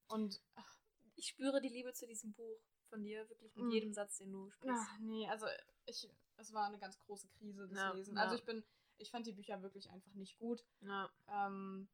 Und 0.09 0.41
ach, 0.55 0.79
ich 1.15 1.27
spüre 1.29 1.61
die 1.61 1.69
Liebe 1.69 1.93
zu 1.93 2.07
diesem 2.07 2.33
Buch 2.33 2.59
von 2.89 3.03
dir, 3.05 3.29
wirklich 3.29 3.55
mit 3.55 3.67
Mhm. 3.67 3.71
jedem 3.71 3.93
Satz, 3.93 4.17
den 4.17 4.33
du 4.33 4.49
sprichst. 4.51 4.81
ach, 4.81 4.99
nee, 5.01 5.29
also 5.29 5.47
ich, 5.87 6.09
es 6.37 6.53
war 6.53 6.67
eine 6.67 6.79
ganz 6.79 6.99
große 7.01 7.29
Krise, 7.29 7.69
das 7.69 7.79
Ja, 7.79 7.93
Lesen. 7.93 8.17
ja. 8.17 8.23
Also 8.23 8.35
ich 8.37 8.45
bin, 8.45 8.65
ich 8.99 9.11
fand 9.11 9.27
die 9.27 9.33
Bücher 9.33 9.63
wirklich 9.63 9.91
einfach 9.91 10.13
nicht 10.15 10.39
gut. 10.39 10.65
Ja. 10.81 11.11
Ähm, 11.29 11.89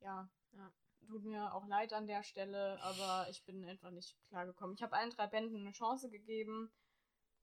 ja. 0.00 0.28
Ja. 0.52 0.72
Tut 1.06 1.24
mir 1.24 1.54
auch 1.54 1.66
leid 1.66 1.92
an 1.92 2.06
der 2.06 2.22
Stelle, 2.22 2.78
aber 2.82 3.28
ich 3.30 3.44
bin 3.44 3.64
einfach 3.64 3.90
nicht 3.90 4.16
klargekommen. 4.28 4.74
Ich 4.74 4.82
habe 4.82 4.96
allen 4.96 5.10
drei 5.10 5.26
Bänden 5.26 5.56
eine 5.60 5.72
Chance 5.72 6.10
gegeben. 6.10 6.70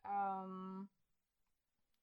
Ähm, 0.04 0.90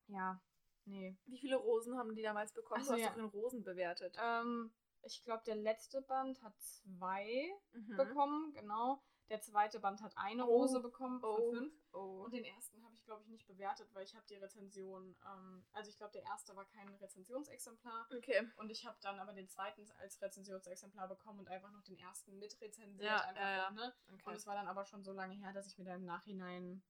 ja, 0.08 0.40
nee. 0.86 1.16
Wie 1.26 1.38
viele 1.38 1.56
Rosen 1.56 1.96
haben 1.98 2.14
die 2.14 2.22
damals 2.22 2.52
bekommen? 2.52 2.80
Ach 2.82 2.86
so, 2.88 2.96
du 2.96 3.02
hast 3.02 3.12
doch 3.12 3.16
in 3.18 3.24
Rosen 3.26 3.62
bewertet. 3.62 4.16
Ähm, 4.20 4.72
ich 5.02 5.22
glaube, 5.22 5.42
der 5.46 5.56
letzte 5.56 6.02
Band 6.02 6.42
hat 6.42 6.54
zwei 6.60 7.50
Mhm. 7.72 7.96
bekommen, 7.96 8.52
genau. 8.54 9.02
Der 9.28 9.40
zweite 9.40 9.78
Band 9.80 10.02
hat 10.02 10.12
eine 10.16 10.44
Oh. 10.46 10.62
Rose 10.62 10.80
bekommen 10.80 11.20
von 11.20 11.30
Oh. 11.30 11.50
fünf. 11.52 11.74
Oh. 11.92 12.22
Und 12.24 12.32
den 12.34 12.44
ersten 12.44 12.82
habe 12.84 12.91
ich, 13.02 13.06
glaube 13.06 13.22
ich, 13.22 13.28
nicht 13.28 13.46
bewertet, 13.48 13.88
weil 13.94 14.04
ich 14.04 14.14
habe 14.14 14.24
die 14.28 14.36
Rezension, 14.36 15.16
ähm, 15.26 15.64
also 15.72 15.90
ich 15.90 15.98
glaube, 15.98 16.12
der 16.12 16.22
erste 16.22 16.54
war 16.54 16.64
kein 16.66 16.88
Rezensionsexemplar. 16.94 18.06
Okay. 18.16 18.48
Und 18.56 18.70
ich 18.70 18.86
habe 18.86 18.96
dann 19.00 19.18
aber 19.18 19.32
den 19.32 19.48
zweiten 19.48 19.90
als 19.98 20.22
Rezensionsexemplar 20.22 21.08
bekommen 21.08 21.40
und 21.40 21.48
einfach 21.48 21.72
noch 21.72 21.82
den 21.82 21.98
ersten 21.98 22.38
mitrezensiert. 22.38 23.04
Ja, 23.04 23.20
einfach 23.22 23.42
ja. 23.42 23.68
so, 23.68 23.74
ne? 23.74 23.94
Und 24.06 24.22
okay. 24.24 24.36
es 24.36 24.46
war 24.46 24.54
dann 24.54 24.68
aber 24.68 24.84
schon 24.84 25.02
so 25.02 25.12
lange 25.12 25.34
her, 25.34 25.52
dass 25.52 25.66
ich 25.66 25.76
mir 25.78 25.84
dann 25.84 26.00
im 26.00 26.06
Nachhinein. 26.06 26.82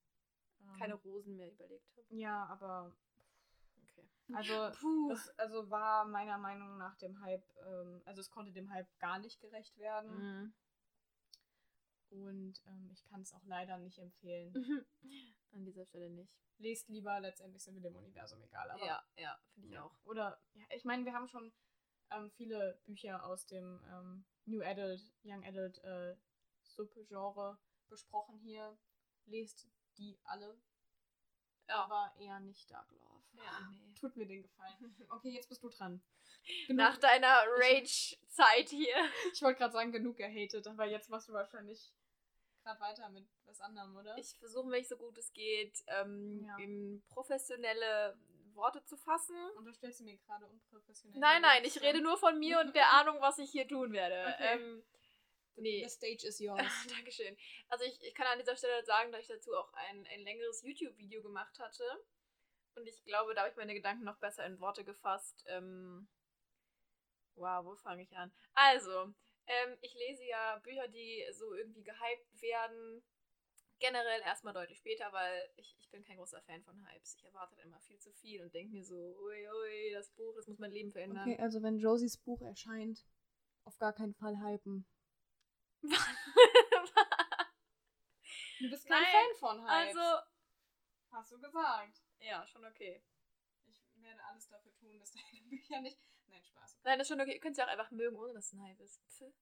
Ähm, 0.61 0.79
Keine 0.79 0.95
Rosen 0.95 1.37
mehr 1.37 1.51
überlegt 1.51 1.97
habe. 1.97 2.07
Ja, 2.11 2.45
aber. 2.47 2.95
Okay. 3.83 4.07
Also, 4.35 4.71
Puh. 4.81 5.09
das 5.09 5.31
also 5.39 5.71
war 5.71 6.05
meiner 6.05 6.37
Meinung 6.37 6.77
nach 6.77 6.97
dem 6.97 7.19
Hype, 7.23 7.49
ähm, 7.67 8.03
also 8.05 8.21
es 8.21 8.31
konnte 8.31 8.53
dem 8.53 8.71
Hype 8.71 8.99
gar 8.99 9.19
nicht 9.19 9.41
gerecht 9.41 9.79
werden. 9.79 10.13
Mhm. 10.19 10.55
Und 12.11 12.63
ähm, 12.67 12.91
ich 12.93 13.03
kann 13.07 13.23
es 13.23 13.33
auch 13.33 13.45
leider 13.47 13.79
nicht 13.79 13.99
empfehlen. 13.99 14.53
An 15.53 15.65
dieser 15.65 15.85
Stelle 15.87 16.09
nicht. 16.11 16.33
Lest 16.59 16.89
lieber, 16.89 17.19
letztendlich 17.21 17.63
sind 17.63 17.75
wir 17.75 17.83
dem 17.83 17.97
Universum 17.97 18.43
egal. 18.43 18.71
Aber, 18.71 18.85
ja, 18.85 19.03
ja, 19.17 19.39
finde 19.53 19.69
ich 19.69 19.75
Ja. 19.75 19.85
auch. 19.85 19.97
Oder, 20.05 20.41
ja, 20.55 20.65
ich 20.75 20.85
meine, 20.85 21.05
wir 21.05 21.13
haben 21.13 21.29
schon 21.29 21.53
ähm, 22.11 22.31
viele 22.31 22.81
Bücher 22.87 23.25
aus 23.27 23.47
dem 23.47 23.83
ähm, 23.91 24.25
New 24.45 24.63
Adult, 24.63 25.03
Young 25.25 25.45
Adult 25.45 25.79
äh, 25.85 26.15
Subgenre 26.63 27.59
besprochen 27.89 28.39
hier. 28.39 28.77
Lest 29.27 29.69
die 29.99 30.19
alle, 30.25 30.59
Ja. 31.69 31.85
aber 31.85 32.13
eher 32.19 32.41
nicht 32.41 32.71
Dark 32.71 32.91
Love. 32.93 33.23
Ja, 33.35 33.69
nee. 33.71 33.95
Tut 33.95 34.17
mir 34.17 34.27
den 34.27 34.43
Gefallen. 34.43 34.97
Okay, 35.11 35.31
jetzt 35.31 35.49
bist 35.49 35.63
du 35.63 35.69
dran. 35.69 36.03
Nach 36.69 36.97
deiner 36.99 37.39
Rage-Zeit 37.57 38.69
hier. 38.71 38.97
ich 39.33 39.43
wollte 39.43 39.59
gerade 39.59 39.73
sagen, 39.73 39.93
genug 39.93 40.17
gehatet, 40.17 40.67
aber 40.67 40.87
jetzt 40.87 41.09
machst 41.09 41.29
du 41.29 41.33
wahrscheinlich 41.33 41.93
gerade 42.63 42.81
weiter 42.81 43.09
mit 43.11 43.27
was 43.45 43.61
anderem, 43.61 43.97
oder? 43.97 44.17
Ich 44.19 44.35
versuche 44.39 44.69
mich 44.69 44.89
so 44.89 44.97
gut 44.97 45.17
es 45.19 45.33
geht, 45.33 45.77
ähm, 45.89 46.45
Ja. 46.47 46.57
in 46.59 47.03
professionelle 47.09 48.17
Worte 48.55 48.85
zu 48.85 48.97
fassen. 48.97 49.37
Unterstellst 49.57 50.01
du 50.01 50.05
mir 50.05 50.17
gerade 50.19 50.47
unprofessionell? 50.47 51.19
Nein, 51.21 51.43
nein, 51.43 51.65
ich 51.65 51.81
rede 51.81 52.01
nur 52.01 52.17
von 52.19 52.39
mir 52.39 52.61
und 52.61 52.75
der 52.75 52.87
Ahnung, 52.93 53.21
was 53.21 53.39
ich 53.39 53.51
hier 53.51 53.67
tun 53.67 53.93
werde. 53.93 54.35
Okay. 54.35 54.55
Ähm, 54.55 54.85
nee. 55.57 55.83
The 55.85 55.89
stage 55.91 56.27
is 56.27 56.39
yours. 56.39 56.59
Dankeschön. 56.89 57.37
Also 57.69 57.85
ich, 57.85 58.01
ich 58.03 58.15
kann 58.15 58.27
an 58.27 58.39
dieser 58.39 58.57
Stelle 58.57 58.85
sagen, 58.85 59.11
dass 59.13 59.23
ich 59.23 59.29
dazu 59.29 59.55
auch 59.57 59.73
ein, 59.75 60.07
ein 60.07 60.21
längeres 60.21 60.63
YouTube-Video 60.63 61.23
gemacht 61.23 61.59
hatte. 61.59 61.85
Und 62.75 62.87
ich 62.87 63.05
glaube, 63.05 63.35
da 63.35 63.43
habe 63.43 63.51
ich 63.51 63.57
meine 63.57 63.75
Gedanken 63.75 64.05
noch 64.05 64.19
besser 64.19 64.47
in 64.47 64.59
Worte 64.61 64.85
gefasst. 64.85 65.45
Ähm, 65.49 66.09
wow, 67.35 67.65
wo 67.65 67.77
fange 67.77 68.03
ich 68.03 68.17
an? 68.17 68.33
Also, 68.55 69.13
ähm, 69.47 69.77
ich 69.81 69.95
lese 69.95 70.25
ja 70.25 70.59
Bücher, 70.59 70.89
die 70.89 71.25
so 71.33 71.53
irgendwie 71.55 71.83
gehypt 71.83 72.41
werden. 72.41 73.03
generell 73.79 74.21
erstmal 74.21 74.55
deutlich 74.55 74.79
später, 74.79 75.13
weil 75.13 75.51
ich, 75.57 75.77
ich 75.79 75.91
bin 75.91 76.05
kein 76.05 76.17
großer 76.17 76.41
Fan 76.43 76.63
von 76.63 76.79
Hypes. 76.87 77.17
Ich 77.17 77.25
erwarte 77.25 77.61
immer 77.63 77.81
viel 77.81 77.99
zu 77.99 78.13
viel 78.13 78.43
und 78.43 78.55
denke 78.55 78.73
mir 78.73 78.85
so, 78.85 79.17
ui, 79.19 79.49
ui, 79.49 79.91
das 79.93 80.11
Buch, 80.11 80.35
das 80.37 80.47
muss 80.47 80.59
mein 80.59 80.71
Leben 80.71 80.93
verändern. 80.93 81.29
Okay, 81.29 81.41
also 81.41 81.63
wenn 81.63 81.79
Josies 81.79 82.17
Buch 82.17 82.41
erscheint, 82.43 83.05
auf 83.65 83.77
gar 83.79 83.93
keinen 83.93 84.15
Fall 84.15 84.39
hypen. 84.39 84.87
du 85.83 85.89
bist 88.71 88.87
kein 88.87 89.03
Nein, 89.03 89.11
Fan 89.11 89.37
von 89.39 89.61
Hypes. 89.69 89.97
Also, 89.97 90.23
hast 91.11 91.33
du 91.33 91.41
gesagt. 91.41 92.03
ja, 92.21 92.47
schon 92.47 92.65
okay. 92.65 93.03
Ich 93.67 93.85
werde 94.03 94.23
alles 94.25 94.49
dafür 94.49 94.73
tun, 94.77 94.97
dass 94.99 95.13
deine 95.13 95.43
Bücher 95.49 95.81
nicht. 95.81 95.99
Nein, 96.33 96.45
Spaß. 96.45 96.79
Nein, 96.85 96.99
das 96.99 97.07
ist 97.07 97.13
schon 97.13 97.21
okay. 97.21 97.35
Ihr 97.35 97.41
könnt 97.41 97.53
es 97.53 97.59
ja 97.59 97.67
auch 97.67 97.71
einfach 97.71 97.91
mögen, 97.91 98.17
ohne 98.17 98.33
dass 98.35 98.47
es 98.47 98.53
ein 98.55 98.63
Hype 98.63 98.81
ist. 98.81 99.01
Pff. 99.09 99.33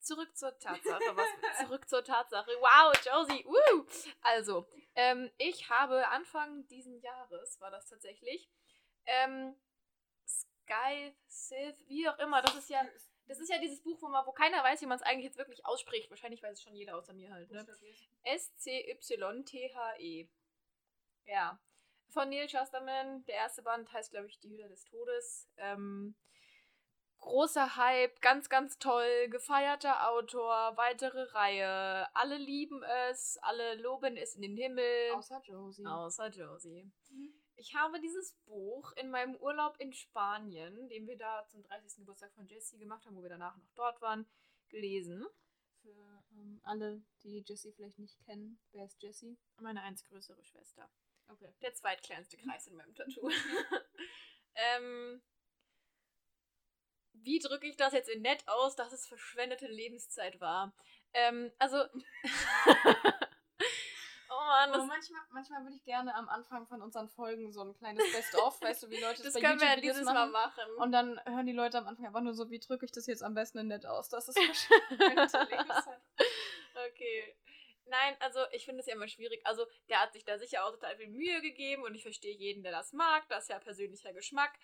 Zurück 0.00 0.36
zur 0.36 0.58
Tatsache. 0.58 1.16
Was, 1.16 1.26
zurück 1.66 1.88
zur 1.88 2.04
Tatsache. 2.04 2.50
Wow, 2.60 2.92
Josie. 3.04 3.44
Woo. 3.44 3.86
Also, 4.20 4.68
ähm, 4.96 5.30
ich 5.38 5.70
habe 5.70 6.08
Anfang 6.08 6.66
diesen 6.66 7.00
Jahres, 7.00 7.60
war 7.60 7.70
das 7.70 7.86
tatsächlich, 7.86 8.50
ähm, 9.06 9.56
Sky, 10.26 11.14
Sith, 11.28 11.78
wie 11.86 12.08
auch 12.08 12.18
immer, 12.18 12.42
das 12.42 12.56
ist 12.56 12.68
ja, 12.68 12.84
das 13.26 13.38
ist 13.38 13.48
ja 13.48 13.58
dieses 13.58 13.80
Buch, 13.80 14.02
wo, 14.02 14.08
man, 14.08 14.26
wo 14.26 14.32
keiner 14.32 14.64
weiß, 14.64 14.82
wie 14.82 14.86
man 14.86 14.98
es 14.98 15.02
eigentlich 15.02 15.26
jetzt 15.26 15.38
wirklich 15.38 15.64
ausspricht. 15.64 16.10
Wahrscheinlich 16.10 16.42
weiß 16.42 16.54
es 16.54 16.62
schon 16.62 16.74
jeder 16.74 16.96
außer 16.96 17.12
mir 17.12 17.32
halt, 17.32 17.48
ne? 17.52 17.64
S-C-Y-T-H-E. 18.24 20.28
Ja. 21.26 21.60
Von 22.12 22.28
Neil 22.28 22.48
Shusterman. 22.48 23.24
Der 23.24 23.36
erste 23.36 23.62
Band 23.62 23.90
heißt, 23.90 24.10
glaube 24.10 24.26
ich, 24.26 24.38
Die 24.38 24.50
Hüter 24.50 24.68
des 24.68 24.84
Todes. 24.84 25.48
Ähm, 25.56 26.14
großer 27.18 27.76
Hype, 27.76 28.20
ganz, 28.20 28.50
ganz 28.50 28.78
toll, 28.78 29.28
gefeierter 29.30 30.10
Autor, 30.10 30.76
weitere 30.76 31.22
Reihe. 31.32 32.06
Alle 32.14 32.36
lieben 32.36 32.82
es, 33.08 33.38
alle 33.40 33.76
loben 33.76 34.16
es 34.16 34.34
in 34.34 34.42
den 34.42 34.56
Himmel. 34.56 35.12
Außer 35.14 35.40
Josie. 35.42 35.86
Außer 35.86 36.28
Josie. 36.28 36.90
Mhm. 37.10 37.32
Ich 37.56 37.74
habe 37.74 38.00
dieses 38.00 38.34
Buch 38.44 38.92
in 38.96 39.10
meinem 39.10 39.36
Urlaub 39.36 39.76
in 39.78 39.92
Spanien, 39.92 40.88
den 40.88 41.06
wir 41.06 41.16
da 41.16 41.46
zum 41.46 41.62
30. 41.62 41.98
Geburtstag 41.98 42.32
von 42.34 42.46
Jessie 42.46 42.78
gemacht 42.78 43.06
haben, 43.06 43.16
wo 43.16 43.22
wir 43.22 43.30
danach 43.30 43.56
noch 43.56 43.70
dort 43.74 44.00
waren, 44.02 44.26
gelesen. 44.68 45.24
Für 45.80 46.24
ähm, 46.32 46.60
alle, 46.64 47.02
die 47.22 47.42
Jessie 47.46 47.72
vielleicht 47.72 47.98
nicht 47.98 48.18
kennen, 48.24 48.58
wer 48.72 48.84
ist 48.84 49.00
Jessie? 49.02 49.38
Meine 49.60 49.82
eins 49.82 50.04
größere 50.04 50.44
Schwester. 50.44 50.90
Okay. 51.32 51.54
Der 51.62 51.74
zweitkleinste 51.74 52.36
Kreis 52.36 52.66
in 52.66 52.76
meinem 52.76 52.94
Tattoo. 52.94 53.30
ähm, 54.54 55.22
wie 57.14 57.38
drücke 57.38 57.66
ich 57.66 57.76
das 57.76 57.92
jetzt 57.92 58.08
in 58.08 58.22
nett 58.22 58.46
aus, 58.46 58.76
dass 58.76 58.92
es 58.92 59.06
verschwendete 59.06 59.66
Lebenszeit 59.66 60.40
war? 60.40 60.74
Ähm, 61.14 61.52
also. 61.58 61.76
oh 64.30 64.40
Mann, 64.46 64.72
das, 64.72 64.86
manchmal, 64.86 65.20
manchmal 65.30 65.62
würde 65.62 65.76
ich 65.76 65.84
gerne 65.84 66.14
am 66.14 66.28
Anfang 66.28 66.66
von 66.66 66.82
unseren 66.82 67.08
Folgen 67.08 67.52
so 67.52 67.62
ein 67.62 67.74
kleines 67.74 68.10
Best-of, 68.12 68.60
weißt 68.60 68.82
du, 68.82 68.90
wie 68.90 69.00
Leute 69.00 69.22
das, 69.22 69.32
das 69.32 69.34
bei 69.34 69.40
können 69.40 69.60
wir 69.60 69.68
ja 69.68 69.76
dieses 69.76 70.04
machen. 70.04 70.14
Mal 70.14 70.46
machen. 70.46 70.74
Und 70.78 70.92
dann 70.92 71.20
hören 71.26 71.46
die 71.46 71.52
Leute 71.52 71.78
am 71.78 71.86
Anfang 71.86 72.06
einfach 72.06 72.22
nur 72.22 72.34
so, 72.34 72.50
wie 72.50 72.58
drücke 72.58 72.84
ich 72.84 72.92
das 72.92 73.06
jetzt 73.06 73.22
am 73.22 73.34
besten 73.34 73.58
in 73.58 73.68
nett 73.68 73.86
aus, 73.86 74.08
dass 74.08 74.28
es 74.28 74.36
verschwendete 74.36 75.04
Lebenszeit 75.04 75.48
Okay. 76.88 77.36
Nein, 77.92 78.16
also 78.20 78.40
ich 78.52 78.64
finde 78.64 78.80
es 78.80 78.86
ja 78.86 78.94
immer 78.94 79.06
schwierig. 79.06 79.42
Also 79.44 79.66
der 79.90 80.00
hat 80.00 80.14
sich 80.14 80.24
da 80.24 80.38
sicher 80.38 80.64
auch 80.64 80.70
total 80.70 80.96
viel 80.96 81.08
Mühe 81.08 81.42
gegeben 81.42 81.82
und 81.82 81.94
ich 81.94 82.02
verstehe 82.02 82.34
jeden, 82.34 82.62
der 82.62 82.72
das 82.72 82.94
mag. 82.94 83.28
Das 83.28 83.44
ist 83.44 83.48
ja 83.50 83.58
persönlicher 83.58 84.14
Geschmack. 84.14 84.58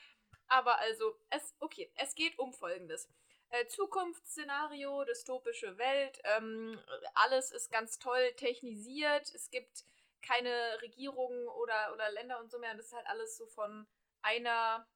Aber 0.46 0.78
also, 0.78 1.14
es, 1.28 1.54
okay, 1.60 1.92
es 1.96 2.14
geht 2.14 2.38
um 2.38 2.54
Folgendes. 2.54 3.06
Äh, 3.50 3.66
Zukunftsszenario, 3.66 5.04
dystopische 5.04 5.76
Welt, 5.76 6.18
ähm, 6.24 6.80
alles 7.14 7.50
ist 7.50 7.70
ganz 7.70 7.98
toll 7.98 8.32
technisiert. 8.36 9.28
Es 9.34 9.50
gibt 9.50 9.84
keine 10.22 10.80
Regierungen 10.80 11.48
oder, 11.48 11.92
oder 11.92 12.10
Länder 12.12 12.40
und 12.40 12.50
so 12.50 12.58
mehr. 12.58 12.70
Und 12.70 12.78
das 12.78 12.86
ist 12.86 12.94
halt 12.94 13.06
alles 13.08 13.36
so 13.36 13.46
von 13.46 13.86
einer 14.22 14.88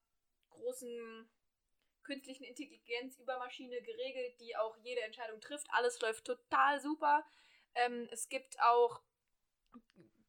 großen 0.48 1.28
künstlichen 2.02 2.44
Intelligenz 2.44 3.18
über 3.18 3.38
Maschine 3.38 3.82
geregelt, 3.82 4.40
die 4.40 4.56
auch 4.56 4.74
jede 4.78 5.02
Entscheidung 5.02 5.38
trifft. 5.42 5.66
Alles 5.70 6.00
läuft 6.00 6.24
total 6.24 6.80
super. 6.80 7.26
Ähm, 7.74 8.08
es 8.10 8.28
gibt 8.28 8.60
auch 8.60 9.00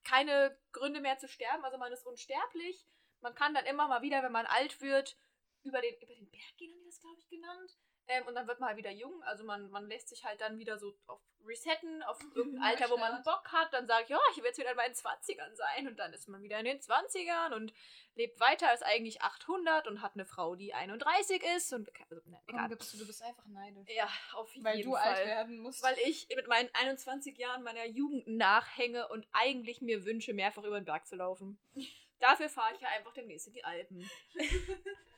keine 0.04 0.58
Gründe 0.72 1.00
mehr 1.00 1.18
zu 1.18 1.28
sterben, 1.28 1.64
also 1.64 1.78
man 1.78 1.92
ist 1.92 2.06
unsterblich. 2.06 2.86
Man 3.22 3.36
kann 3.36 3.54
dann 3.54 3.66
immer 3.66 3.88
mal 3.88 4.02
wieder, 4.02 4.22
wenn 4.22 4.32
man 4.32 4.46
alt 4.46 4.82
wird, 4.82 5.18
über 5.64 5.82
den, 5.82 5.96
über 6.02 6.14
den 6.14 6.30
Berg 6.30 6.58
gehen, 6.58 6.72
haben 6.72 6.82
die 6.82 6.90
das, 6.90 7.00
glaube 7.00 7.20
ich, 7.20 7.30
genannt. 7.30 7.78
Ähm, 8.08 8.28
und 8.28 8.36
dann 8.36 8.48
wird 8.48 8.60
man 8.60 8.70
halt 8.70 8.78
wieder 8.78 8.92
jung. 8.92 9.24
Also 9.24 9.44
man, 9.44 9.70
man 9.70 9.88
lässt 9.88 10.10
sich 10.10 10.26
halt 10.26 10.42
dann 10.42 10.60
wieder 10.60 10.78
so 10.78 10.94
auf 11.08 11.22
resetten, 11.46 12.04
auf 12.04 12.20
irgendein 12.36 12.64
Alter, 12.64 12.90
wo 12.90 12.98
man 12.98 13.24
Bock 13.24 13.52
hat. 13.52 13.72
Dann 13.74 13.88
sage 13.88 14.04
ich, 14.04 14.10
ja, 14.10 14.20
ich 14.32 14.38
will 14.38 14.46
jetzt 14.46 14.58
wieder 14.58 14.72
in 14.72 14.78
meinen 14.78 14.94
20ern 14.94 15.56
sein. 15.56 15.88
Und 15.88 15.98
dann 15.98 16.14
ist 16.14 16.28
man 16.28 16.42
wieder 16.42 16.60
in 16.60 16.66
den 16.66 16.80
20ern 16.80 17.54
und 17.54 17.74
lebt 18.16 18.40
weiter, 18.40 18.74
ist 18.74 18.84
eigentlich 18.84 19.22
800 19.22 19.88
und 19.88 20.02
hat 20.02 20.14
eine 20.16 20.26
Frau, 20.26 20.56
die 20.56 20.74
31 20.74 21.44
ist. 21.56 21.74
Und 21.74 21.90
also, 22.10 22.22
Komm, 22.24 22.38
egal. 22.48 22.70
gibst 22.70 22.94
du, 22.94 22.98
du 22.98 23.08
bist 23.08 23.22
einfach 23.24 23.46
neidisch. 23.46 23.88
Ja, 23.96 24.10
auf 24.34 24.54
jeden 24.54 24.66
Weil 24.66 24.82
du 24.82 24.92
Fall. 24.92 25.02
alt 25.02 25.26
werden 25.26 25.60
musst. 25.60 25.82
Weil 25.82 25.98
ich 26.06 26.28
mit 26.36 26.48
meinen 26.48 26.70
21 26.74 27.38
Jahren 27.38 27.64
meiner 27.64 27.86
Jugend 27.86 28.28
nachhänge 28.28 29.08
und 29.08 29.28
eigentlich 29.32 29.82
mir 29.82 30.06
wünsche, 30.06 30.34
mehrfach 30.34 30.64
über 30.64 30.80
den 30.80 30.86
Berg 30.86 31.08
zu 31.08 31.16
laufen. 31.16 31.58
Dafür 32.20 32.48
fahre 32.48 32.74
ich 32.76 32.82
ja 32.82 32.88
einfach 32.90 33.14
demnächst 33.14 33.48
in 33.48 33.54
die 33.54 33.66
Alpen. 33.66 34.10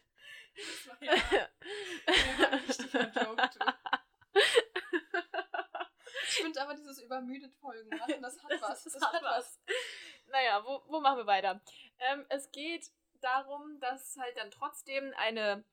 das 0.55 0.87
war 0.87 1.03
ja 1.03 1.49
ein 2.07 2.59
richtiger 2.59 3.11
Joke, 3.11 3.49
du. 3.53 3.65
Ich 6.27 6.41
finde 6.41 6.61
aber 6.61 6.75
dieses 6.75 7.01
übermüdet 7.01 7.53
Folgen 7.55 7.89
machen, 7.89 8.21
das 8.21 8.43
hat 8.43 8.51
was. 8.61 8.83
Das, 8.83 9.01
hat 9.01 9.23
was. 9.23 9.61
Naja, 10.27 10.63
wo, 10.65 10.83
wo 10.87 10.99
machen 10.99 11.19
wir 11.19 11.27
weiter? 11.27 11.61
Ähm, 11.99 12.25
es 12.29 12.51
geht 12.51 12.91
darum, 13.21 13.79
dass 13.79 14.17
halt 14.17 14.37
dann 14.37 14.51
trotzdem 14.51 15.13
eine 15.17 15.63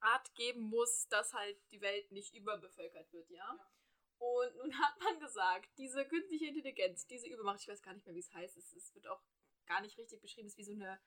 Art 0.00 0.34
geben 0.34 0.62
muss, 0.62 1.08
dass 1.08 1.32
halt 1.32 1.56
die 1.70 1.80
Welt 1.80 2.10
nicht 2.12 2.34
überbevölkert 2.34 3.12
wird, 3.12 3.30
ja? 3.30 3.36
Ja. 3.36 3.70
Und 4.18 4.56
nun 4.56 4.78
hat 4.78 4.98
man 5.00 5.20
gesagt, 5.20 5.70
diese 5.78 6.06
künstliche 6.06 6.46
Intelligenz, 6.46 7.06
diese 7.06 7.28
Übermacht, 7.28 7.60
ich 7.60 7.68
weiß 7.68 7.82
gar 7.82 7.94
nicht 7.94 8.06
mehr, 8.06 8.14
wie 8.14 8.20
es 8.20 8.32
heißt, 8.32 8.56
es, 8.56 8.72
es 8.72 8.94
wird 8.94 9.06
auch 9.06 9.22
gar 9.66 9.80
nicht 9.80 9.98
richtig 9.98 10.20
beschrieben, 10.20 10.46
es 10.46 10.54
ist 10.54 10.58
wie 10.58 10.64
so 10.64 10.72
eine 10.72 11.00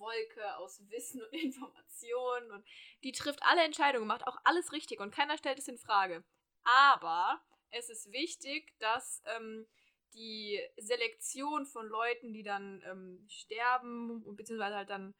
Wolke 0.00 0.56
aus 0.56 0.80
Wissen 0.88 1.22
und 1.22 1.32
Informationen 1.32 2.50
und 2.52 2.64
die 3.02 3.12
trifft 3.12 3.42
alle 3.42 3.62
Entscheidungen, 3.62 4.06
macht 4.06 4.26
auch 4.26 4.38
alles 4.44 4.72
richtig 4.72 5.00
und 5.00 5.14
keiner 5.14 5.38
stellt 5.38 5.58
es 5.58 5.68
in 5.68 5.78
Frage. 5.78 6.24
Aber 6.64 7.40
es 7.70 7.88
ist 7.88 8.12
wichtig, 8.12 8.74
dass 8.78 9.22
ähm, 9.26 9.66
die 10.14 10.60
Selektion 10.76 11.66
von 11.66 11.86
Leuten, 11.86 12.32
die 12.32 12.42
dann 12.42 12.82
ähm, 12.86 13.26
sterben 13.28 14.24
beziehungsweise 14.36 14.76
halt 14.76 14.90
dann 14.90 15.14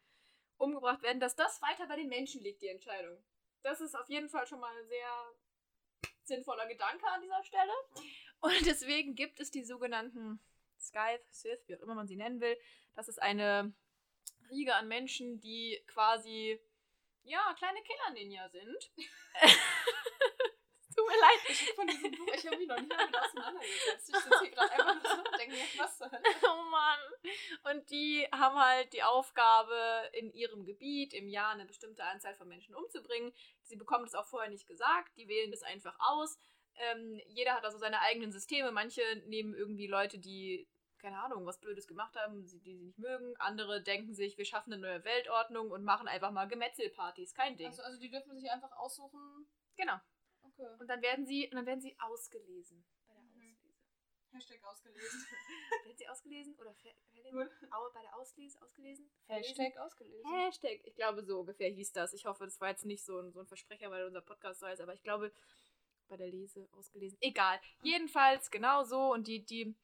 umgebracht 0.57 1.03
werden, 1.03 1.21
dass 1.21 1.37
das 1.37 1.63
weiter 1.63 1.87
bei 1.87 1.97
den 1.97 2.09
Menschen 2.09 2.43
liegt, 2.43 2.63
die 2.63 2.69
Entscheidung. 2.69 3.17
Das 3.63 3.81
ist 3.81 3.95
auf 3.95 4.09
jeden 4.09 4.29
Fall 4.29 4.47
schon 4.47 4.61
mal 4.61 4.77
ein 4.77 4.89
sehr 4.89 5.35
sinnvoller 6.25 6.67
Gedanke 6.67 7.07
an 7.07 7.23
dieser 7.23 7.43
Stelle. 7.45 7.73
Und 8.41 8.67
deswegen 8.67 9.15
gibt 9.15 9.41
es 9.41 9.51
die 9.51 9.65
sogenannten 9.65 10.41
Scythe, 10.79 11.25
Sith, 11.31 11.67
wie 11.67 11.77
auch 11.77 11.81
immer 11.81 11.95
man 11.95 12.07
sie 12.07 12.17
nennen 12.17 12.41
will. 12.41 12.57
Das 12.95 13.09
ist 13.09 13.21
eine 13.21 13.73
Riege 14.51 14.75
an 14.75 14.89
Menschen, 14.89 15.41
die 15.41 15.83
quasi, 15.87 16.61
ja, 17.25 17.55
kleine 17.59 17.83
Killer-Ninja 17.83 18.49
sind. 18.49 18.91
Tut 20.99 21.07
mir 21.07 21.21
leid. 21.21 21.39
Ich 21.49 21.75
von 21.75 21.87
diesem 21.87 22.11
Buch, 22.11 22.33
ich 22.35 22.45
habe 22.45 22.57
mich 22.57 22.67
noch 22.67 22.81
nie 22.81 22.89
damit 22.89 23.17
auseinandergesetzt. 23.17 24.09
Ich 24.09 24.17
sitze 24.17 24.41
hier 24.41 24.51
gerade 24.51 24.73
einfach 24.73 24.95
nur 24.95 25.11
so 25.11 25.31
und 25.31 25.39
denke 25.39 25.55
mir, 25.55 25.65
was 25.77 26.01
Hölle? 26.01 26.23
Oh 26.43 26.63
Mann. 26.71 26.99
Und 27.71 27.91
die 27.91 28.27
haben 28.33 28.59
halt 28.59 28.93
die 28.93 29.05
Aufgabe, 29.05 30.11
in 30.13 30.33
ihrem 30.33 30.65
Gebiet 30.65 31.15
im 31.15 31.29
Jahr 31.29 31.53
eine 31.53 31.67
bestimmte 31.67 32.03
Anzahl 32.03 32.35
von 32.35 32.49
Menschen 32.49 32.75
umzubringen. 32.75 33.33
Sie 33.63 33.77
bekommen 33.77 34.07
das 34.07 34.17
auch 34.17 34.27
vorher 34.27 34.51
nicht 34.51 34.67
gesagt, 34.67 35.17
die 35.17 35.29
wählen 35.29 35.53
das 35.53 35.63
einfach 35.63 35.95
aus. 36.01 36.37
Ähm, 36.79 37.21
jeder 37.27 37.55
hat 37.55 37.65
also 37.65 37.79
seine 37.79 38.01
eigenen 38.01 38.33
Systeme. 38.33 38.73
Manche 38.73 39.03
nehmen 39.27 39.55
irgendwie 39.55 39.87
Leute, 39.87 40.19
die, 40.19 40.69
keine 40.99 41.21
Ahnung, 41.21 41.47
was 41.47 41.59
Blödes 41.61 41.87
gemacht 41.87 42.15
haben, 42.17 42.41
die 42.43 42.47
sie 42.59 42.75
nicht 42.75 42.99
mögen. 42.99 43.35
Andere 43.39 43.83
denken 43.83 44.15
sich, 44.15 44.37
wir 44.37 44.45
schaffen 44.45 44.73
eine 44.73 44.83
neue 44.83 45.05
Weltordnung 45.05 45.71
und 45.71 45.85
machen 45.85 46.09
einfach 46.09 46.31
mal 46.31 46.47
Gemetzelpartys. 46.47 47.35
Kein 47.35 47.57
Ding. 47.57 47.69
Also, 47.69 47.83
also 47.83 47.99
die 47.99 48.11
dürfen 48.11 48.35
sich 48.35 48.51
einfach 48.51 48.73
aussuchen. 48.73 49.47
genau. 49.77 49.97
Okay. 50.43 50.69
Und 50.79 50.89
dann 50.89 51.03
werden 51.03 51.27
sie, 51.27 51.47
und 51.49 51.57
dann 51.57 51.67
werden 51.67 51.81
sie 51.81 51.97
ausgelesen. 52.01 52.85
Bei 53.07 53.15
der 53.15 53.23
Mhm. 53.23 53.29
Auslese. 53.29 53.69
Hashtag 54.33 54.65
ausgelesen. 54.65 55.27
werden 55.85 55.97
sie 55.99 56.09
ausgelesen? 56.09 56.55
Oder 56.59 56.75
bei 57.95 58.03
der 58.03 58.17
Auslese 58.17 58.61
ausgelesen? 58.63 59.11
Verlesen? 59.27 59.57
Hashtag 59.57 59.77
ausgelesen. 59.79 60.31
Hashtag, 60.35 60.81
ich 60.85 60.95
glaube, 60.95 61.23
so 61.25 61.41
ungefähr 61.41 61.71
hieß 61.71 61.93
das. 61.93 62.13
Ich 62.13 62.25
hoffe, 62.27 62.45
das 62.45 62.61
war 62.61 62.71
jetzt 62.71 62.85
nicht 62.87 63.05
so 63.05 63.19
ein, 63.21 63.33
so 63.33 63.41
ein 63.41 63.47
Versprecher, 63.47 63.91
weil 63.91 64.05
unser 64.07 64.21
Podcast 64.23 64.61
so 64.61 64.67
heißt, 64.67 64.81
aber 64.81 64.95
ich 64.95 65.03
glaube, 65.03 65.33
bei 66.09 66.17
der 66.17 66.29
Lese 66.29 66.67
ausgelesen. 66.73 67.19
Egal. 67.21 67.61
Jedenfalls 67.83 68.51
genau 68.51 68.85
so 68.85 69.13
und 69.13 69.27
die, 69.29 69.45
die, 69.45 69.75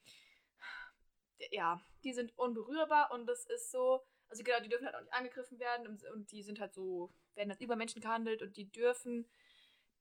ja, 1.50 1.80
die 2.02 2.12
sind 2.12 2.36
unberührbar 2.38 3.10
und 3.12 3.26
das 3.26 3.46
ist 3.46 3.70
so, 3.70 4.00
also 4.28 4.42
genau, 4.42 4.60
die 4.60 4.68
dürfen 4.68 4.86
halt 4.86 4.96
auch 4.96 5.02
nicht 5.02 5.12
angegriffen 5.12 5.58
werden 5.58 5.86
und- 5.86 6.30
die 6.32 6.42
sind 6.42 6.60
halt 6.60 6.74
so, 6.74 7.10
werden 7.34 7.50
als 7.50 7.60
Übermenschen 7.60 8.00
gehandelt 8.00 8.42
und 8.42 8.56
die 8.56 8.70
dürfen 8.70 9.26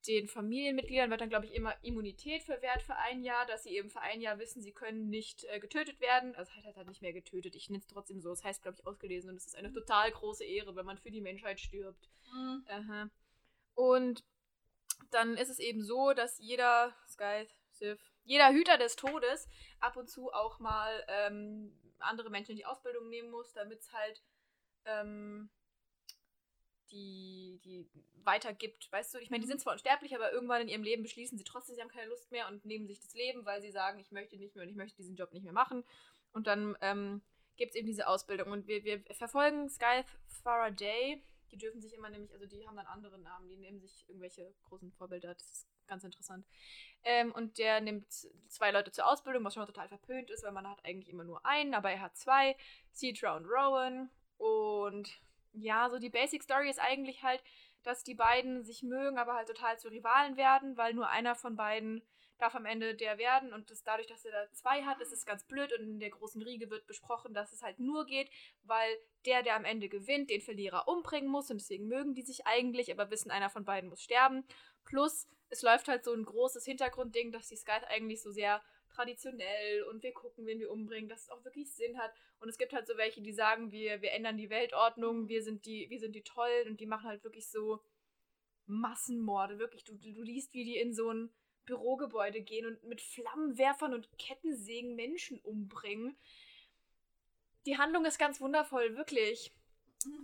den 0.08 0.28
Familienmitgliedern 0.28 1.10
wird 1.10 1.22
dann, 1.22 1.30
glaube 1.30 1.46
ich, 1.46 1.54
immer 1.54 1.76
Immunität 1.82 2.44
verwehrt 2.44 2.82
für 2.82 2.96
ein 2.98 3.24
Jahr, 3.24 3.46
dass 3.46 3.64
sie 3.64 3.76
eben 3.76 3.90
für 3.90 4.02
ein 4.02 4.22
Jahr 4.22 4.38
wissen, 4.38 4.62
sie 4.62 4.74
können 4.74 5.10
nicht 5.10 5.46
äh, 5.46 5.60
getötet 5.60 6.00
werden. 6.02 6.36
Also 6.36 6.52
halt 6.54 6.76
halt 6.76 6.88
nicht 6.88 7.02
mehr 7.02 7.14
getötet. 7.14 7.56
Ich 7.56 7.70
nenne 7.70 7.80
es 7.80 7.88
trotzdem 7.88 8.20
so. 8.20 8.30
Das 8.30 8.44
heißt, 8.44 8.62
glaube 8.62 8.78
ich, 8.80 8.86
ausgelesen. 8.86 9.30
Und 9.30 9.38
es 9.38 9.46
ist 9.46 9.56
eine 9.56 9.70
mhm. 9.70 9.76
total 9.76 10.12
große 10.12 10.44
Ehre, 10.44 10.76
wenn 10.76 10.86
man 10.86 10.98
für 10.98 11.12
die 11.12 11.22
Menschheit 11.22 11.60
stirbt. 11.60 12.10
Mhm. 12.34 12.66
Und 13.76 14.24
dann 15.10 15.38
ist 15.38 15.50
es 15.50 15.60
eben 15.60 15.84
so, 15.84 16.14
dass 16.14 16.38
jeder 16.40 16.96
Sky, 17.08 17.48
Sith, 17.72 18.13
jeder 18.24 18.52
Hüter 18.52 18.78
des 18.78 18.96
Todes 18.96 19.48
ab 19.80 19.98
und 19.98 20.10
zu 20.10 20.32
auch 20.32 20.60
mal 20.60 21.04
ähm, 21.08 21.78
andere 22.00 22.30
Menschen 22.30 22.52
in 22.52 22.58
die 22.58 22.66
Ausbildung 22.66 23.10
nehmen 23.10 23.32
muss, 23.32 23.54
damit 23.54 23.80
es 23.80 23.92
halt 23.94 24.22
ähm, 24.86 25.50
die, 26.92 27.60
die 27.64 27.90
weitergibt. 28.24 28.92
Weißt 28.92 29.14
du, 29.14 29.18
ich 29.18 29.30
meine, 29.30 29.42
die 29.42 29.48
sind 29.48 29.62
zwar 29.62 29.74
unsterblich, 29.74 30.16
aber 30.16 30.32
irgendwann 30.32 30.62
in 30.62 30.68
ihrem 30.68 30.84
Leben 30.84 31.04
beschließen 31.04 31.38
sie 31.38 31.44
trotzdem, 31.44 31.76
sie 31.76 31.82
haben 31.82 31.90
keine 31.90 32.10
Lust 32.10 32.32
mehr 32.32 32.48
und 32.48 32.66
nehmen 32.66 32.88
sich 32.88 33.00
das 33.00 33.14
Leben, 33.14 33.46
weil 33.46 33.62
sie 33.62 33.72
sagen, 33.72 34.00
ich 34.00 34.12
möchte 34.12 34.38
nicht 34.38 34.56
mehr 34.56 34.64
und 34.64 34.70
ich 34.70 34.76
möchte 34.76 34.98
diesen 34.98 35.16
Job 35.16 35.34
nicht 35.34 35.44
mehr 35.44 35.54
machen. 35.54 35.84
Und 36.32 36.48
dann 36.48 36.78
ähm, 36.82 37.22
gibt 37.58 37.72
es 37.72 37.76
eben 37.76 37.88
diese 37.88 38.08
Ausbildung. 38.08 38.52
Und 38.52 38.68
wir, 38.68 38.84
wir 38.84 39.02
verfolgen 39.14 39.70
Sky 39.70 40.04
Faraday. 40.44 41.22
Die 41.52 41.58
dürfen 41.58 41.82
sich 41.82 41.94
immer 41.94 42.10
nämlich, 42.10 42.32
also 42.34 42.46
die 42.46 42.68
haben 42.68 42.76
dann 42.76 42.88
andere 42.88 43.20
Namen, 43.20 43.48
die 43.48 43.58
nehmen 43.58 43.80
sich 43.80 44.06
irgendwelche 44.08 44.54
großen 44.64 44.92
Vorbilder. 44.92 45.34
Das 45.34 45.52
ist 45.52 45.68
ganz 45.88 46.04
interessant. 46.04 46.46
Ähm, 47.04 47.32
und 47.34 47.58
der 47.58 47.82
nimmt 47.82 48.12
zwei 48.48 48.72
Leute 48.72 48.92
zur 48.92 49.08
Ausbildung, 49.08 49.44
was 49.44 49.54
schon 49.54 49.62
mal 49.62 49.68
total 49.68 49.90
verpönt 49.90 50.30
ist, 50.30 50.44
weil 50.44 50.52
man 50.52 50.70
hat 50.70 50.84
eigentlich 50.86 51.10
immer 51.10 51.24
nur 51.24 51.46
einen, 51.46 51.74
aber 51.74 51.92
er 51.92 52.02
hat 52.02 52.16
zwei, 52.16 52.56
Cedra 52.94 53.36
und 53.36 53.46
Rowan. 53.46 54.10
Und 54.38 55.10
ja, 55.54 55.90
so 55.90 56.00
die 56.00 56.10
Basic 56.10 56.44
Story 56.44 56.70
ist 56.70 56.80
eigentlich 56.80 57.24
halt, 57.24 57.44
dass 57.84 58.04
die 58.04 58.16
beiden 58.16 58.64
sich 58.64 58.84
mögen, 58.84 59.18
aber 59.18 59.36
halt 59.36 59.48
total 59.48 59.78
zu 59.78 59.90
Rivalen 59.90 60.38
werden, 60.38 60.78
weil 60.78 60.94
nur 60.94 61.10
einer 61.10 61.36
von 61.36 61.56
beiden 61.56 62.02
darf 62.38 62.56
am 62.56 62.66
Ende 62.66 62.96
der 62.96 63.18
werden 63.18 63.54
und 63.54 63.70
das, 63.70 63.84
dadurch, 63.84 64.08
dass 64.08 64.26
er 64.26 64.32
da 64.32 64.52
zwei 64.52 64.84
hat, 64.84 65.00
ist 65.02 65.14
es 65.14 65.26
ganz 65.26 65.44
blöd 65.46 65.72
und 65.78 65.86
in 65.86 66.00
der 66.00 66.10
großen 66.10 66.42
Riege 66.42 66.70
wird 66.70 66.88
besprochen, 66.88 67.34
dass 67.34 67.54
es 67.54 67.64
halt 67.64 67.80
nur 67.80 68.06
geht, 68.06 68.30
weil 68.64 68.98
der, 69.26 69.44
der 69.44 69.56
am 69.56 69.66
Ende 69.66 69.88
gewinnt, 69.88 70.30
den 70.30 70.42
Verlierer 70.42 70.88
umbringen 70.88 71.30
muss 71.30 71.50
und 71.50 71.60
deswegen 71.62 71.88
mögen 71.88 72.14
die 72.14 72.24
sich 72.24 72.46
eigentlich, 72.46 72.92
aber 72.92 73.10
wissen, 73.12 73.32
einer 73.32 73.50
von 73.50 73.66
beiden 73.66 73.90
muss 73.90 74.02
sterben. 74.02 74.44
Plus, 74.84 75.28
es 75.54 75.62
läuft 75.62 75.88
halt 75.88 76.04
so 76.04 76.14
ein 76.14 76.26
großes 76.26 76.66
Hintergrundding, 76.66 77.32
dass 77.32 77.48
die 77.48 77.56
Sky 77.56 77.80
eigentlich 77.88 78.22
so 78.24 78.32
sehr 78.32 78.62
traditionell 78.90 79.84
und 79.84 80.02
wir 80.02 80.12
gucken, 80.12 80.46
wen 80.48 80.60
wir 80.60 80.72
umbringen, 80.72 81.10
dass 81.10 81.24
es 81.24 81.30
auch 81.30 81.44
wirklich 81.46 81.72
Sinn 81.72 81.98
hat. 82.00 82.12
Und 82.40 82.50
es 82.50 82.58
gibt 82.58 82.74
halt 82.74 82.88
so 82.88 82.98
welche, 82.98 83.22
die 83.22 83.34
sagen, 83.34 83.72
wir, 83.72 84.02
wir 84.02 84.12
ändern 84.14 84.38
die 84.38 84.50
Weltordnung, 84.50 85.28
wir 85.30 85.44
sind 85.44 85.66
die, 85.66 85.90
wir 85.90 86.00
sind 86.00 86.16
die 86.16 86.24
Tollen 86.24 86.70
und 86.70 86.80
die 86.80 86.88
machen 86.88 87.08
halt 87.08 87.24
wirklich 87.24 87.48
so 87.48 87.82
Massenmorde. 88.66 89.60
Wirklich, 89.60 89.84
du, 89.84 89.94
du 89.94 90.22
liest, 90.22 90.54
wie 90.54 90.64
die 90.64 90.78
in 90.78 90.94
so 90.94 91.12
ein 91.12 91.30
Bürogebäude 91.66 92.42
gehen 92.42 92.66
und 92.66 92.84
mit 92.84 93.02
Flammenwerfern 93.02 93.94
und 93.94 94.10
Kettensägen 94.18 94.96
Menschen 94.96 95.40
umbringen. 95.40 96.18
Die 97.68 97.78
Handlung 97.78 98.06
ist 98.06 98.18
ganz 98.18 98.42
wundervoll, 98.42 98.98
wirklich. 98.98 99.54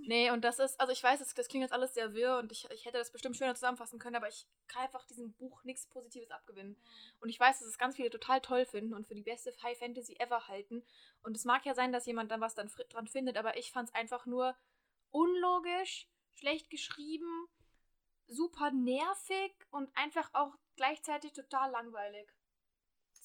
Nee, 0.06 0.32
und 0.32 0.44
das 0.44 0.60
ist, 0.60 0.80
also 0.80 0.92
ich 0.92 1.04
weiß, 1.04 1.20
das, 1.20 1.34
das 1.34 1.48
klingt 1.48 1.64
jetzt 1.64 1.74
alles 1.74 1.94
sehr 1.94 2.14
wirr 2.14 2.38
und 2.38 2.52
ich, 2.52 2.70
ich 2.72 2.86
hätte 2.86 2.98
das 2.98 3.12
bestimmt 3.12 3.38
schöner 3.38 3.56
zusammenfassen 3.56 4.00
können, 4.00 4.16
aber 4.16 4.28
ich 4.28 4.48
kann 4.68 4.84
einfach 4.84 5.06
diesem 5.06 5.34
Buch 5.34 5.64
nichts 5.64 5.86
Positives 5.88 6.32
abgewinnen. 6.32 6.76
Und 7.20 7.30
ich 7.30 7.40
weiß, 7.40 7.60
dass 7.60 7.68
es 7.68 7.78
ganz 7.78 7.96
viele 7.96 8.10
total 8.10 8.42
toll 8.42 8.66
finden 8.66 8.94
und 8.94 9.08
für 9.08 9.16
die 9.16 9.24
beste 9.24 9.54
High 9.62 9.78
Fantasy 9.78 10.16
ever 10.20 10.48
halten. 10.48 10.84
Und 11.24 11.36
es 11.36 11.46
mag 11.46 11.66
ja 11.66 11.74
sein, 11.74 11.92
dass 11.92 12.06
jemand 12.06 12.32
dann 12.32 12.42
was 12.42 12.56
dann 12.56 12.72
dran 12.90 13.08
findet, 13.08 13.38
aber 13.38 13.58
ich 13.58 13.72
fand 13.72 13.90
es 13.90 13.96
einfach 13.96 14.26
nur 14.26 14.56
unlogisch, 15.12 16.08
schlecht 16.34 16.70
geschrieben, 16.70 17.48
super 18.28 18.72
nervig 18.72 19.54
und 19.72 19.90
einfach 19.96 20.30
auch 20.34 20.56
gleichzeitig 20.76 21.34
total 21.34 21.72
langweilig. 21.72 22.32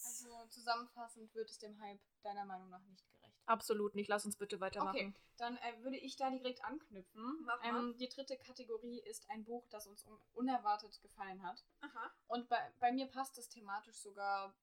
Also 0.05 0.29
zusammenfassend 0.49 1.35
wird 1.35 1.51
es 1.51 1.59
dem 1.59 1.81
Hype 1.81 2.01
deiner 2.23 2.45
Meinung 2.45 2.69
nach 2.69 2.83
nicht. 2.85 3.14
Absolut 3.47 3.95
nicht. 3.95 4.09
Lass 4.09 4.25
uns 4.25 4.37
bitte 4.37 4.61
weitermachen. 4.61 4.97
Okay, 4.97 5.15
dann 5.37 5.57
äh, 5.59 5.83
würde 5.83 5.99
ich 5.99 6.17
da 6.17 6.31
direkt 6.31 6.65
anknüpfen. 6.65 7.47
Ähm, 7.63 7.97
die 7.99 8.09
dritte 8.09 8.37
Kategorie 8.39 9.01
ist 9.01 9.29
ein 9.31 9.45
Buch, 9.45 9.67
das 9.71 9.87
uns 9.87 10.05
un 10.07 10.19
unerwartet 10.35 11.01
gefallen 11.03 11.43
hat. 11.43 11.63
Aha. 11.81 12.11
Und 12.29 12.49
bei, 12.49 12.59
bei 12.81 12.93
mir 12.93 13.07
passt 13.07 13.37
das 13.37 13.49
thematisch 13.49 13.97
sogar 13.97 14.55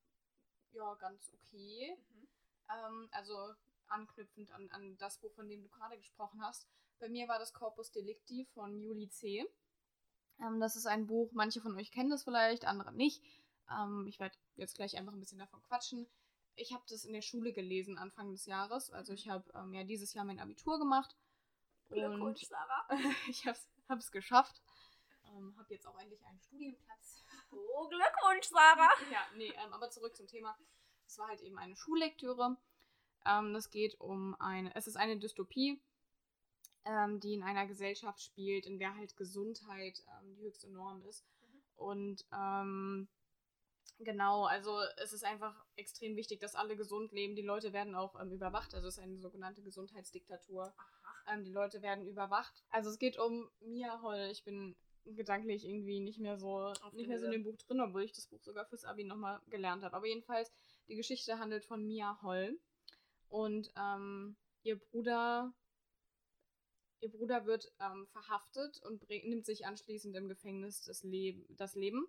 ja 0.74 0.96
ganz 0.96 1.32
okay. 1.34 1.96
Mhm. 2.13 2.28
Ähm, 2.70 3.10
also 3.12 3.54
anknüpfend 3.88 4.52
an, 4.52 4.70
an 4.72 4.98
das 4.98 5.20
Buch, 5.20 5.34
von 5.34 5.48
dem 5.48 5.62
du 5.62 5.70
gerade 5.70 5.98
gesprochen 5.98 6.41
hast. 6.41 6.67
Bei 7.00 7.10
mir 7.10 7.28
war 7.28 7.39
das 7.39 7.54
Corpus 7.54 7.91
Delicti 7.91 8.46
von 8.54 8.80
Juli 8.80 9.10
C. 9.10 9.46
Ähm, 10.39 10.60
das 10.60 10.76
ist 10.76 10.86
ein 10.86 11.08
Buch, 11.08 11.30
manche 11.34 11.62
von 11.62 11.76
euch 11.76 11.91
kennen 11.91 12.10
das 12.10 12.24
vielleicht, 12.24 12.65
andere 12.65 12.94
nicht. 12.94 13.24
Ähm, 13.70 14.08
ich 14.08 14.20
werde 14.20 14.36
jetzt 14.56 14.76
gleich 14.76 14.98
einfach 14.98 15.13
ein 15.13 15.20
bisschen 15.20 15.39
davon 15.39 15.62
quatschen 15.63 16.08
ich 16.55 16.73
habe 16.73 16.83
das 16.89 17.05
in 17.05 17.13
der 17.13 17.21
Schule 17.21 17.53
gelesen 17.53 17.97
Anfang 17.97 18.31
des 18.31 18.45
Jahres. 18.45 18.91
Also 18.91 19.13
ich 19.13 19.29
habe 19.29 19.51
ähm, 19.55 19.73
ja 19.73 19.83
dieses 19.83 20.13
Jahr 20.13 20.25
mein 20.25 20.39
Abitur 20.39 20.79
gemacht. 20.79 21.15
Glückwunsch, 21.89 22.45
Sarah. 22.45 22.87
ich 23.29 23.45
habe 23.45 23.57
es 23.99 24.11
geschafft. 24.11 24.61
Ähm, 25.25 25.55
habe 25.57 25.73
jetzt 25.73 25.87
auch 25.87 25.99
endlich 25.99 26.23
einen 26.25 26.39
Studienplatz. 26.39 27.23
Oh, 27.51 27.87
Glückwunsch, 27.87 28.47
Sarah. 28.47 28.91
ja, 29.11 29.25
nee, 29.35 29.53
ähm, 29.63 29.73
aber 29.73 29.89
zurück 29.89 30.15
zum 30.15 30.27
Thema. 30.27 30.57
Es 31.05 31.17
war 31.17 31.27
halt 31.27 31.41
eben 31.41 31.57
eine 31.57 31.75
Schullektüre. 31.75 32.57
Ähm, 33.25 33.53
das 33.53 33.69
geht 33.69 33.99
um 33.99 34.35
eine, 34.39 34.73
es 34.75 34.87
ist 34.87 34.95
eine 34.95 35.17
Dystopie, 35.17 35.81
ähm, 36.85 37.19
die 37.19 37.33
in 37.33 37.43
einer 37.43 37.67
Gesellschaft 37.67 38.21
spielt, 38.21 38.65
in 38.65 38.79
der 38.79 38.95
halt 38.95 39.15
Gesundheit 39.17 40.03
ähm, 40.07 40.35
die 40.35 40.43
höchste 40.43 40.69
Norm 40.69 41.01
ist. 41.03 41.25
Mhm. 41.41 41.61
Und 41.75 42.25
ähm, 42.33 43.07
Genau, 44.03 44.45
also 44.45 44.79
es 44.97 45.13
ist 45.13 45.23
einfach 45.23 45.53
extrem 45.75 46.15
wichtig, 46.15 46.39
dass 46.39 46.55
alle 46.55 46.75
gesund 46.75 47.11
leben. 47.11 47.35
Die 47.35 47.43
Leute 47.43 47.71
werden 47.71 47.93
auch 47.93 48.19
ähm, 48.19 48.31
überwacht. 48.31 48.73
Also 48.73 48.87
es 48.87 48.97
ist 48.97 49.03
eine 49.03 49.19
sogenannte 49.19 49.61
Gesundheitsdiktatur. 49.61 50.73
Ähm, 51.31 51.43
die 51.43 51.51
Leute 51.51 51.83
werden 51.83 52.07
überwacht. 52.07 52.63
Also 52.69 52.89
es 52.89 52.97
geht 52.97 53.19
um 53.19 53.49
Mia 53.59 54.01
Holl. 54.01 54.29
Ich 54.31 54.43
bin 54.43 54.75
gedanklich 55.05 55.65
irgendwie 55.65 55.99
nicht 55.99 56.19
mehr 56.19 56.37
so 56.37 56.73
nicht 56.93 57.07
mehr 57.07 57.19
so 57.19 57.25
in 57.25 57.31
dem 57.31 57.43
Buch 57.43 57.57
drin, 57.57 57.79
obwohl 57.79 58.03
ich 58.03 58.11
das 58.11 58.27
Buch 58.27 58.41
sogar 58.41 58.65
fürs 58.65 58.85
Abi 58.85 59.03
nochmal 59.03 59.39
gelernt 59.49 59.83
habe. 59.83 59.95
Aber 59.95 60.07
jedenfalls, 60.07 60.51
die 60.87 60.95
Geschichte 60.95 61.37
handelt 61.37 61.65
von 61.65 61.85
Mia 61.85 62.19
Holl. 62.23 62.59
Und 63.29 63.71
ähm, 63.77 64.35
ihr 64.63 64.79
Bruder 64.79 65.53
ihr 67.01 67.09
Bruder 67.09 67.45
wird 67.45 67.71
ähm, 67.79 68.07
verhaftet 68.07 68.81
und 68.83 69.07
nimmt 69.09 69.45
sich 69.45 69.65
anschließend 69.65 70.15
im 70.15 70.27
Gefängnis 70.27 70.83
das, 70.83 71.03
Leb 71.03 71.45
das 71.57 71.75
Leben 71.75 72.07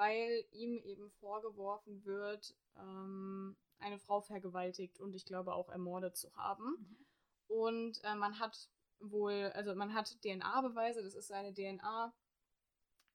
weil 0.00 0.46
ihm 0.52 0.78
eben 0.78 1.10
vorgeworfen 1.20 2.06
wird, 2.06 2.56
ähm, 2.78 3.54
eine 3.80 3.98
Frau 3.98 4.22
vergewaltigt 4.22 4.98
und 4.98 5.14
ich 5.14 5.26
glaube 5.26 5.52
auch 5.52 5.68
ermordet 5.68 6.16
zu 6.16 6.34
haben. 6.36 6.64
Mhm. 6.64 7.06
Und 7.48 8.04
äh, 8.04 8.14
man 8.14 8.38
hat 8.38 8.70
wohl, 8.98 9.52
also 9.54 9.74
man 9.74 9.92
hat 9.92 10.16
DNA-Beweise, 10.22 11.02
das 11.02 11.14
ist 11.14 11.28
seine 11.28 11.52
DNA. 11.52 12.14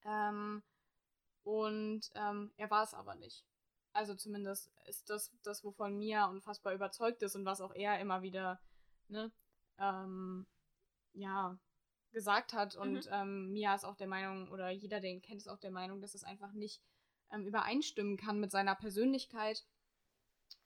Ähm, 0.04 0.62
und 1.42 2.12
ähm, 2.14 2.54
er 2.56 2.70
war 2.70 2.84
es 2.84 2.94
aber 2.94 3.16
nicht. 3.16 3.44
Also 3.92 4.14
zumindest 4.14 4.72
ist 4.86 5.10
das 5.10 5.32
das, 5.42 5.64
wovon 5.64 5.98
Mia 5.98 6.28
unfassbar 6.28 6.76
überzeugt 6.76 7.24
ist 7.24 7.36
und 7.36 7.46
was 7.46 7.62
auch 7.62 7.74
er 7.74 8.00
immer 8.00 8.22
wieder, 8.22 8.62
ne, 9.08 9.32
ähm, 9.80 10.46
ja, 11.14 11.58
gesagt 12.16 12.54
hat. 12.54 12.76
Und 12.76 13.06
mhm. 13.06 13.12
ähm, 13.12 13.52
Mia 13.52 13.76
ist 13.76 13.86
auch 13.86 13.96
der 13.96 14.08
Meinung, 14.08 14.50
oder 14.50 14.72
jeder, 14.72 15.00
der 15.00 15.12
ihn 15.12 15.22
kennt, 15.22 15.42
ist 15.42 15.48
auch 15.48 15.60
der 15.60 15.70
Meinung, 15.70 16.02
dass 16.02 16.16
es 16.16 16.24
einfach 16.24 16.54
nicht 16.54 16.82
ähm, 17.32 17.46
übereinstimmen 17.46 18.18
kann 18.18 18.40
mit 18.40 18.50
seiner 18.50 18.74
Persönlichkeit. 18.74 19.64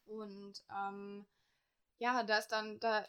Und 0.06 0.64
ähm, 0.74 1.26
ja, 1.98 2.24
da 2.24 2.38
ist 2.38 2.48
dann, 2.50 2.80
da 2.80 3.06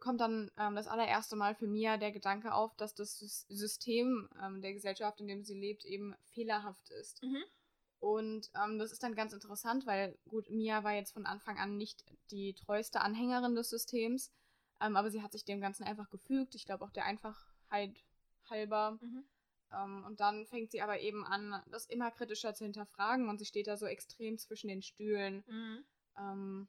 kommt 0.00 0.20
dann 0.20 0.50
ähm, 0.58 0.76
das 0.76 0.86
allererste 0.86 1.36
Mal 1.36 1.54
für 1.54 1.66
Mia 1.66 1.96
der 1.96 2.12
Gedanke 2.12 2.54
auf, 2.54 2.74
dass 2.76 2.94
das 2.94 3.18
System 3.48 4.28
ähm, 4.42 4.62
der 4.62 4.72
Gesellschaft, 4.72 5.20
in 5.20 5.28
dem 5.28 5.44
sie 5.44 5.58
lebt, 5.58 5.84
eben 5.84 6.14
fehlerhaft 6.30 6.90
ist. 6.90 7.22
Mhm. 7.22 7.42
Und 7.98 8.50
ähm, 8.54 8.78
das 8.78 8.92
ist 8.92 9.02
dann 9.02 9.14
ganz 9.14 9.32
interessant, 9.32 9.86
weil 9.86 10.18
gut, 10.28 10.50
Mia 10.50 10.84
war 10.84 10.92
jetzt 10.92 11.12
von 11.12 11.26
Anfang 11.26 11.58
an 11.58 11.76
nicht 11.76 12.04
die 12.30 12.54
treueste 12.54 13.00
Anhängerin 13.00 13.54
des 13.54 13.70
Systems, 13.70 14.32
ähm, 14.82 14.96
aber 14.96 15.10
sie 15.10 15.22
hat 15.22 15.32
sich 15.32 15.44
dem 15.44 15.60
Ganzen 15.60 15.84
einfach 15.84 16.10
gefügt. 16.10 16.54
Ich 16.54 16.64
glaube 16.64 16.84
auch 16.84 16.90
der 16.90 17.04
Einfachheit 17.04 17.94
halber. 18.50 18.98
Mhm. 19.00 19.24
Ähm, 19.72 20.04
und 20.04 20.20
dann 20.20 20.46
fängt 20.46 20.70
sie 20.70 20.82
aber 20.82 21.00
eben 21.00 21.24
an, 21.24 21.62
das 21.70 21.86
immer 21.86 22.10
kritischer 22.10 22.54
zu 22.54 22.64
hinterfragen 22.64 23.28
und 23.28 23.38
sie 23.38 23.46
steht 23.46 23.66
da 23.66 23.76
so 23.76 23.86
extrem 23.86 24.38
zwischen 24.38 24.68
den 24.68 24.82
Stühlen. 24.82 25.44
Mhm. 25.46 25.84
Ähm, 26.18 26.68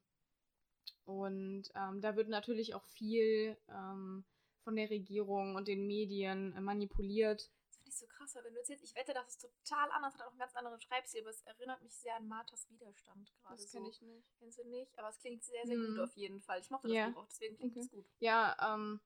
und 1.05 1.63
ähm, 1.75 2.01
da 2.01 2.15
wird 2.15 2.29
natürlich 2.29 2.75
auch 2.75 2.85
viel 2.85 3.57
von 3.67 4.75
der 4.75 4.89
Regierung 4.89 5.55
und 5.55 5.67
den 5.67 5.85
Medien 5.85 6.61
manipuliert. 6.63 7.51
Das 7.83 7.83
finde 7.83 7.89
ich 7.89 7.95
so 7.99 8.07
krass, 8.07 8.35
weil 8.35 8.43
wenn 8.45 8.53
du 8.53 8.59
erzählst, 8.59 8.83
ich 8.83 8.95
wette, 8.95 9.13
das 9.13 9.27
ist 9.27 9.41
total 9.41 9.91
anders, 9.91 10.13
hat 10.13 10.21
auch 10.21 10.29
einen 10.29 10.39
ganz 10.39 10.55
anderen 10.55 10.79
Schreibstil, 10.79 11.21
aber 11.21 11.31
es 11.31 11.41
erinnert 11.41 11.81
mich 11.81 11.93
sehr 11.95 12.15
an 12.15 12.27
Marthas 12.27 12.69
Widerstand 12.69 13.31
gerade. 13.41 13.55
Das 13.55 13.71
kenne 13.71 13.85
so. 13.85 13.91
ich 13.91 14.01
nicht. 14.01 14.27
Kennst 14.39 14.59
du 14.59 14.63
nicht? 14.69 14.97
Aber 14.97 15.09
es 15.09 15.19
klingt 15.19 15.43
sehr, 15.43 15.65
sehr 15.65 15.77
mhm. 15.77 15.87
gut 15.87 15.99
auf 15.99 16.15
jeden 16.15 16.39
Fall. 16.41 16.59
Ich 16.59 16.69
mochte 16.69 16.87
das 16.87 16.95
ja. 16.95 17.09
Buch 17.09 17.23
auch, 17.23 17.27
deswegen 17.27 17.57
klingt 17.57 17.75
es 17.77 17.87
okay. 17.87 17.95
gut. 17.97 18.05
Ja, 18.19 18.55
ähm, 18.73 19.01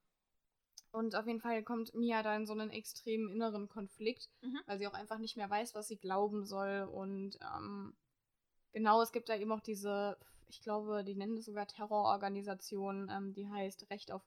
Und 0.91 1.15
auf 1.15 1.25
jeden 1.27 1.41
Fall 1.41 1.63
kommt 1.63 1.93
Mia 1.95 2.23
da 2.23 2.35
in 2.35 2.45
so 2.45 2.53
einen 2.53 2.69
extremen 2.69 3.29
inneren 3.29 3.67
Konflikt, 3.67 4.29
Mhm. 4.41 4.61
weil 4.67 4.77
sie 4.77 4.87
auch 4.87 4.93
einfach 4.93 5.17
nicht 5.17 5.37
mehr 5.37 5.49
weiß, 5.49 5.75
was 5.75 5.87
sie 5.87 5.97
glauben 5.97 6.45
soll. 6.45 6.87
Und 6.91 7.37
ähm, 7.41 7.95
genau, 8.71 9.01
es 9.01 9.11
gibt 9.11 9.29
da 9.29 9.35
eben 9.35 9.51
auch 9.51 9.59
diese, 9.61 10.17
ich 10.47 10.61
glaube, 10.61 11.03
die 11.03 11.15
nennen 11.15 11.37
es 11.37 11.45
sogar 11.45 11.67
Terrororganisation, 11.67 13.09
ähm, 13.11 13.33
die 13.33 13.49
heißt 13.49 13.89
Recht 13.89 14.11
auf 14.11 14.23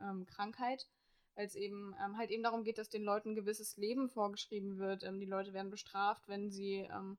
ähm, 0.00 0.26
Krankheit, 0.26 0.86
weil 1.36 1.46
es 1.46 1.54
eben 1.54 1.94
ähm, 2.04 2.16
halt 2.16 2.30
eben 2.30 2.42
darum 2.42 2.64
geht, 2.64 2.78
dass 2.78 2.88
den 2.88 3.04
Leuten 3.04 3.30
ein 3.30 3.34
gewisses 3.36 3.76
Leben 3.76 4.08
vorgeschrieben 4.08 4.78
wird. 4.78 5.04
Ähm, 5.04 5.20
die 5.20 5.26
Leute 5.26 5.52
werden 5.52 5.70
bestraft, 5.70 6.26
wenn 6.26 6.50
sie, 6.50 6.88
ähm, 6.90 7.18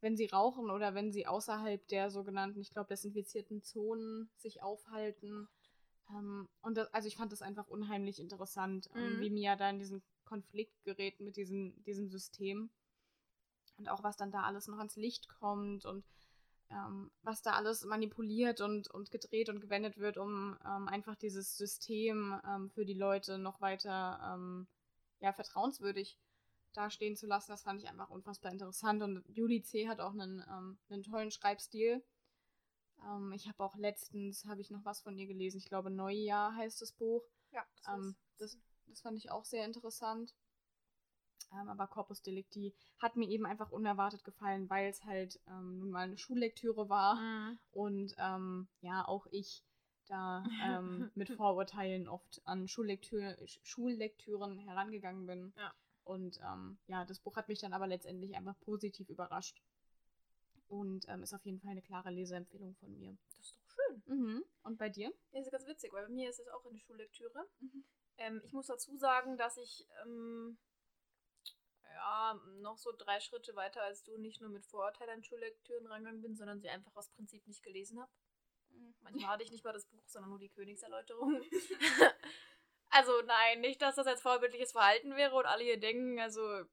wenn 0.00 0.16
sie 0.16 0.26
rauchen 0.26 0.70
oder 0.70 0.94
wenn 0.94 1.12
sie 1.12 1.26
außerhalb 1.26 1.86
der 1.88 2.10
sogenannten, 2.10 2.60
ich 2.60 2.70
glaube, 2.70 2.88
desinfizierten 2.88 3.62
Zonen 3.62 4.28
sich 4.36 4.60
aufhalten. 4.60 5.48
Ähm, 6.10 6.48
und 6.62 6.76
das, 6.76 6.92
also 6.92 7.08
ich 7.08 7.16
fand 7.16 7.32
das 7.32 7.42
einfach 7.42 7.68
unheimlich 7.68 8.20
interessant, 8.20 8.90
ähm, 8.94 9.16
Mhm. 9.16 9.20
wie 9.20 9.30
Mia 9.30 9.56
da 9.56 9.70
in 9.70 9.78
diesen 9.78 10.02
Konflikt 10.24 10.82
gerät 10.84 11.20
mit 11.20 11.36
diesem, 11.36 11.80
diesem 11.84 12.08
System. 12.08 12.70
Und 13.76 13.88
auch 13.88 14.02
was 14.02 14.16
dann 14.16 14.32
da 14.32 14.42
alles 14.42 14.66
noch 14.66 14.78
ans 14.78 14.96
Licht 14.96 15.28
kommt 15.28 15.84
und 15.84 16.04
ähm, 16.70 17.10
was 17.22 17.42
da 17.42 17.52
alles 17.52 17.84
manipuliert 17.84 18.60
und, 18.60 18.88
und 18.88 19.10
gedreht 19.10 19.48
und 19.48 19.60
gewendet 19.60 19.98
wird, 19.98 20.16
um 20.16 20.58
ähm, 20.64 20.88
einfach 20.88 21.16
dieses 21.16 21.56
System 21.56 22.40
ähm, 22.46 22.70
für 22.70 22.84
die 22.84 22.94
Leute 22.94 23.38
noch 23.38 23.60
weiter 23.60 24.34
ähm, 24.34 24.66
ja, 25.20 25.32
vertrauenswürdig 25.32 26.18
dastehen 26.72 27.16
zu 27.16 27.26
lassen. 27.26 27.52
Das 27.52 27.62
fand 27.62 27.80
ich 27.80 27.88
einfach 27.88 28.10
unfassbar 28.10 28.52
interessant. 28.52 29.02
Und 29.02 29.24
Julie 29.28 29.62
C. 29.62 29.88
hat 29.88 30.00
auch 30.00 30.12
einen, 30.12 30.44
ähm, 30.48 30.78
einen 30.88 31.02
tollen 31.02 31.30
Schreibstil. 31.30 32.02
Ähm, 33.04 33.32
ich 33.32 33.48
habe 33.48 33.62
auch 33.62 33.76
letztens, 33.76 34.44
habe 34.44 34.60
ich 34.60 34.70
noch 34.70 34.84
was 34.84 35.00
von 35.00 35.16
ihr 35.16 35.26
gelesen. 35.26 35.58
Ich 35.58 35.68
glaube, 35.68 35.90
Neujahr 35.90 36.54
heißt 36.56 36.82
das 36.82 36.92
Buch. 36.92 37.24
Ja, 37.52 37.64
das 37.84 38.14
das, 38.38 38.58
das 38.86 39.00
fand 39.00 39.18
ich 39.18 39.30
auch 39.30 39.44
sehr 39.44 39.64
interessant. 39.64 40.34
Ähm, 41.52 41.68
aber 41.68 41.86
Corpus 41.86 42.22
Delicti 42.22 42.74
hat 42.98 43.16
mir 43.16 43.28
eben 43.28 43.46
einfach 43.46 43.70
unerwartet 43.70 44.24
gefallen, 44.24 44.68
weil 44.70 44.88
es 44.88 45.04
halt 45.04 45.40
ähm, 45.48 45.78
nun 45.78 45.90
mal 45.90 46.04
eine 46.04 46.18
Schullektüre 46.18 46.88
war 46.88 47.16
Mhm. 47.16 47.58
und 47.72 48.14
ähm, 48.18 48.68
ja, 48.80 49.06
auch 49.06 49.26
ich 49.30 49.62
da 50.06 50.44
ähm, 50.62 51.10
mit 51.14 51.30
Vorurteilen 51.30 52.08
oft 52.08 52.40
an 52.44 52.68
Schullektür 52.68 53.38
Sch- 53.42 53.60
Schullektüren 53.62 54.58
herangegangen 54.58 55.26
bin. 55.26 55.52
Ja. 55.56 55.72
Und 56.04 56.38
ähm, 56.42 56.76
ja, 56.86 57.04
das 57.06 57.20
Buch 57.20 57.36
hat 57.36 57.48
mich 57.48 57.60
dann 57.60 57.72
aber 57.72 57.86
letztendlich 57.86 58.36
einfach 58.36 58.58
positiv 58.60 59.08
überrascht. 59.08 59.62
Und 60.68 61.06
ähm, 61.08 61.22
ist 61.22 61.32
auf 61.34 61.44
jeden 61.44 61.60
Fall 61.60 61.70
eine 61.72 61.82
klare 61.82 62.10
Leseempfehlung 62.10 62.74
von 62.76 62.98
mir. 62.98 63.16
Das 63.36 63.46
ist 63.46 63.56
doch 63.56 63.68
schön. 63.68 64.02
Mhm. 64.06 64.44
Und 64.62 64.78
bei 64.78 64.88
dir? 64.88 65.08
Ja, 65.08 65.38
das 65.38 65.46
ist 65.46 65.52
ganz 65.52 65.66
witzig, 65.66 65.92
weil 65.92 66.06
bei 66.06 66.12
mir 66.12 66.28
ist 66.30 66.40
es 66.40 66.48
auch 66.48 66.64
eine 66.66 66.78
Schullektüre. 66.80 67.46
Mhm. 67.60 67.84
Ähm, 68.18 68.40
ich 68.44 68.52
muss 68.52 68.66
dazu 68.66 68.96
sagen, 68.96 69.36
dass 69.36 69.56
ich 69.56 69.86
ähm, 70.04 70.56
ja 71.94 72.40
noch 72.60 72.76
so 72.76 72.92
drei 72.92 73.20
Schritte 73.20 73.54
weiter 73.54 73.82
als 73.82 74.02
du 74.02 74.18
nicht 74.18 74.40
nur 74.40 74.50
mit 74.50 74.66
Vorurteilen 74.66 75.14
an 75.14 75.24
Schullektüren 75.24 75.86
rangegangen 75.86 76.22
bin, 76.22 76.36
sondern 76.36 76.60
sie 76.60 76.68
einfach 76.68 76.94
aus 76.96 77.10
Prinzip 77.10 77.46
nicht 77.46 77.62
gelesen 77.62 78.00
habe. 78.00 78.10
Manchmal 79.00 79.30
hatte 79.30 79.44
ich 79.44 79.52
nicht 79.52 79.64
mal 79.64 79.72
das 79.72 79.86
Buch, 79.86 80.02
sondern 80.06 80.30
nur 80.30 80.38
die 80.38 80.48
Königserläuterung. 80.48 81.40
also 82.90 83.12
nein, 83.22 83.60
nicht, 83.60 83.80
dass 83.80 83.96
das 83.96 84.06
jetzt 84.06 84.22
vorbildliches 84.22 84.72
Verhalten 84.72 85.16
wäre 85.16 85.36
und 85.36 85.46
alle 85.46 85.62
hier 85.62 85.78
denken, 85.78 86.18
also 86.18 86.64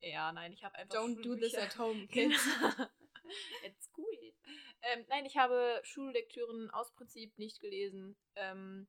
ja, 0.00 0.32
nein, 0.32 0.52
ich 0.52 0.64
habe 0.64 0.74
einfach 0.76 0.94
Don't 0.94 1.22
do 1.22 1.34
this 1.34 1.54
at 1.54 1.78
home, 1.78 2.06
kids. 2.08 2.36
It's 3.64 3.90
cool. 3.96 4.34
Ähm, 4.82 5.04
nein, 5.08 5.24
ich 5.24 5.36
habe 5.36 5.80
Schullektüren 5.82 6.70
aus 6.70 6.92
Prinzip 6.92 7.38
nicht 7.38 7.60
gelesen. 7.60 8.16
Ähm, 8.36 8.86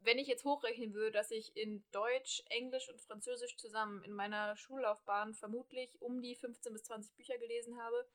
wenn 0.00 0.18
ich 0.18 0.26
jetzt 0.28 0.44
hochrechnen 0.44 0.94
würde, 0.94 1.12
dass 1.12 1.30
ich 1.30 1.56
in 1.56 1.84
Deutsch, 1.92 2.42
Englisch 2.48 2.88
und 2.88 3.00
Französisch 3.00 3.56
zusammen 3.56 4.02
in 4.02 4.12
meiner 4.12 4.56
Schullaufbahn 4.56 5.34
vermutlich 5.34 6.00
um 6.00 6.20
die 6.22 6.34
15 6.36 6.72
bis 6.72 6.82
20 6.84 7.14
Bücher 7.16 7.38
gelesen 7.38 7.80
habe, 7.80 8.08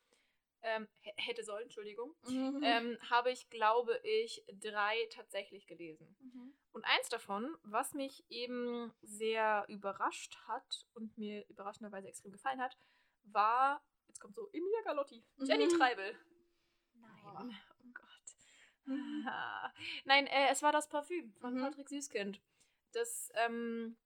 ähm, 0.61 0.87
hätte 1.01 1.43
sollen, 1.43 1.63
Entschuldigung, 1.63 2.15
Mhm. 2.23 2.61
ähm, 2.63 2.97
habe 3.09 3.31
ich, 3.31 3.49
glaube 3.51 3.99
ich, 4.03 4.43
drei 4.47 4.97
tatsächlich 5.11 5.67
gelesen. 5.67 6.15
Mhm. 6.19 6.53
Und 6.71 6.83
eins 6.85 7.07
davon, 7.09 7.55
was 7.61 7.93
mich 7.93 8.25
eben 8.29 8.91
sehr 9.03 9.65
überrascht 9.69 10.35
hat 10.47 10.87
und 10.95 11.15
mir 11.19 11.45
überraschenderweise 11.49 12.07
extrem 12.07 12.31
gefallen 12.31 12.59
hat, 12.61 12.75
war, 13.25 13.83
jetzt 14.07 14.19
kommt 14.19 14.33
so 14.35 14.49
Emilia 14.53 14.81
Galotti, 14.83 15.23
Jenny 15.37 15.65
Mhm. 15.67 15.77
Treibel. 15.77 16.17
Nein. 16.95 17.55
Nein, 20.05 20.27
äh, 20.27 20.49
es 20.51 20.61
war 20.61 20.71
das 20.71 20.87
Parfüm 20.89 21.33
von 21.39 21.55
Mhm. 21.55 21.61
Patrick 21.61 21.89
Süßkind. 21.89 22.39
Das 22.93 23.31
ähm, 23.35 23.97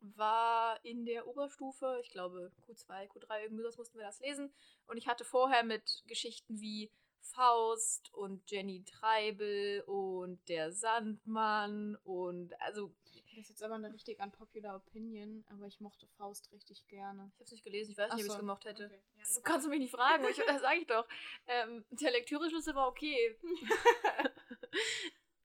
war 0.00 0.84
in 0.84 1.04
der 1.06 1.26
Oberstufe, 1.26 1.98
ich 2.02 2.10
glaube 2.10 2.52
Q2, 2.66 3.08
Q3, 3.08 3.42
irgendwie 3.44 3.62
das 3.62 3.78
mussten 3.78 3.98
wir 3.98 4.04
das 4.06 4.20
lesen. 4.20 4.52
Und 4.86 4.96
ich 4.96 5.06
hatte 5.08 5.24
vorher 5.24 5.64
mit 5.64 6.02
Geschichten 6.06 6.60
wie 6.60 6.90
Faust 7.20 8.12
und 8.12 8.50
Jenny 8.50 8.84
Treibel 8.84 9.80
und 9.86 10.46
der 10.48 10.72
Sandmann 10.72 11.96
und 12.04 12.60
also 12.60 12.92
Das 13.34 13.44
ist 13.44 13.48
jetzt 13.50 13.62
aber 13.62 13.74
eine 13.74 13.92
richtig 13.92 14.20
unpopular 14.20 14.76
Opinion, 14.76 15.44
aber 15.50 15.66
ich 15.66 15.80
mochte 15.80 16.06
Faust 16.16 16.52
richtig 16.52 16.86
gerne. 16.86 17.30
ich 17.32 17.34
habe 17.34 17.44
es 17.44 17.52
nicht 17.52 17.64
gelesen, 17.64 17.90
ich 17.92 17.98
weiß 17.98 18.12
nicht, 18.12 18.14
ob 18.14 18.20
ich 18.20 18.26
es 18.26 18.32
so, 18.32 18.38
gemocht 18.38 18.64
hätte. 18.64 18.86
okay. 18.86 19.00
Ja, 19.16 19.20
Das 19.20 19.42
kannst 19.42 19.66
du 19.66 19.70
mich 19.70 19.80
nicht 19.80 19.90
fragen, 19.90 20.24
ich, 20.30 20.36
das 20.36 20.60
sage 20.60 20.78
ich 20.80 20.86
doch. 20.86 21.06
Ähm, 21.46 21.84
der 21.90 22.12
Lektüreschlüssel 22.12 22.74
war 22.74 22.88
okay. 22.88 23.36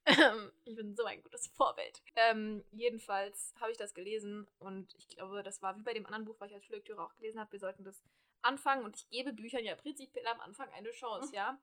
Ich 0.66 0.76
bin 0.76 0.96
so 0.96 1.04
ein 1.06 1.22
gutes 1.22 1.48
Vorbild. 1.48 2.02
Ähm, 2.16 2.64
jedenfalls 2.72 3.54
habe 3.60 3.72
ich 3.72 3.78
das 3.78 3.94
gelesen 3.94 4.48
und 4.60 4.94
ich 4.96 5.08
glaube, 5.08 5.44
das 5.44 5.62
war 5.62 5.78
wie 5.78 5.84
bei 5.84 5.94
dem 5.94 6.06
anderen 6.06 6.26
Buch, 6.26 6.36
was 6.40 6.50
ich 6.50 6.56
als 6.56 6.66
Schullektüre 6.66 7.04
auch 7.04 7.16
gelesen 7.16 7.40
habe. 7.40 7.52
Wir 7.52 7.60
sollten 7.60 7.84
das 7.84 8.02
anfangen 8.42 8.86
und 8.86 8.96
ich 8.96 9.10
gebe 9.10 9.34
Büchern 9.34 9.64
ja 9.64 9.76
prinzipiell 9.76 10.26
am 10.28 10.40
Anfang 10.42 10.70
eine 10.70 10.92
Chance, 10.92 11.36
ja. 11.36 11.60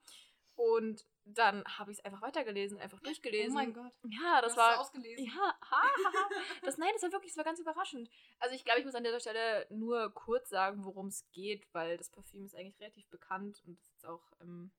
Und 0.56 1.04
dann 1.24 1.64
habe 1.66 1.90
ich 1.92 1.98
es 1.98 2.04
einfach 2.04 2.22
weitergelesen, 2.22 2.78
einfach 2.78 3.00
durchgelesen. 3.00 3.50
Oh 3.50 3.54
mein 3.54 3.72
Gott. 3.74 3.92
Ja, 4.04 4.40
das 4.40 4.54
Du 4.54 4.60
hast 4.60 4.66
war. 4.68 4.72
es 4.74 4.78
ausgelesen. 4.80 5.24
Ja, 5.26 5.32
ha, 5.34 5.54
ha, 5.60 6.12
ha. 6.14 6.28
Das, 6.62 6.78
nein, 6.78 6.90
das 6.94 7.02
war 7.02 7.12
wirklich, 7.12 7.32
das 7.32 7.36
war 7.36 7.44
ganz 7.44 7.60
überraschend. 7.60 8.08
Also 8.38 8.54
ich 8.54 8.64
glaube, 8.64 8.80
ich 8.80 8.86
muss 8.86 8.94
an 8.94 9.04
dieser 9.04 9.20
Stelle 9.20 9.66
nur 9.70 10.12
kurz 10.14 10.48
sagen, 10.48 10.84
worum 10.84 11.08
es 11.08 11.28
geht, 11.32 11.66
weil 11.74 11.96
das 11.98 12.10
Parfüm 12.10 12.44
ist 12.46 12.54
eigentlich 12.54 12.78
relativ 12.80 13.06
bekannt 13.08 13.62
und 13.66 13.78
das 13.78 13.90
ist 13.90 14.06
auch, 14.06 14.22
ähm, 14.40 14.70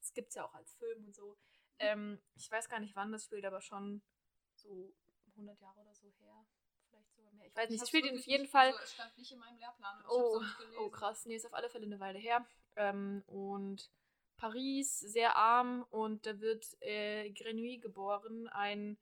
es 0.00 0.12
gibt 0.14 0.28
es 0.30 0.34
ja 0.34 0.44
auch 0.44 0.54
als 0.54 0.72
Film 0.74 1.04
und 1.04 1.14
so. 1.14 1.36
Ähm, 1.78 2.20
ich 2.34 2.50
weiß 2.50 2.68
gar 2.68 2.80
nicht, 2.80 2.96
wann 2.96 3.12
das 3.12 3.24
spielt, 3.26 3.44
aber 3.44 3.60
schon 3.60 4.02
so 4.54 4.92
100 5.36 5.60
Jahre 5.60 5.80
oder 5.80 5.94
so 5.94 6.08
her. 6.18 6.44
Vielleicht 6.88 7.14
sogar 7.14 7.32
mehr. 7.34 7.46
Ich 7.46 7.54
weiß 7.54 7.70
nicht, 7.70 7.82
es 7.82 7.88
spielt 7.88 8.04
auf 8.12 8.26
jeden 8.26 8.42
nicht- 8.42 8.50
Fall. 8.50 8.68
Also, 8.68 8.80
es 8.82 8.94
stand 8.94 9.16
nicht 9.16 9.30
in 9.32 9.38
meinem 9.38 9.58
Lehrplan. 9.58 10.02
Oh, 10.08 10.42
oh 10.78 10.88
krass, 10.90 11.24
nee, 11.26 11.36
ist 11.36 11.46
auf 11.46 11.54
alle 11.54 11.68
Fälle 11.70 11.86
eine 11.86 12.00
Weile 12.00 12.18
her. 12.18 12.44
Ähm, 12.76 13.22
und 13.26 13.90
Paris, 14.40 14.98
sehr 14.98 15.36
arm 15.36 15.84
und 15.90 16.24
da 16.24 16.40
wird 16.40 16.66
äh, 16.80 17.30
Grenouille 17.30 17.78
geboren, 17.78 18.48
ein 18.48 18.96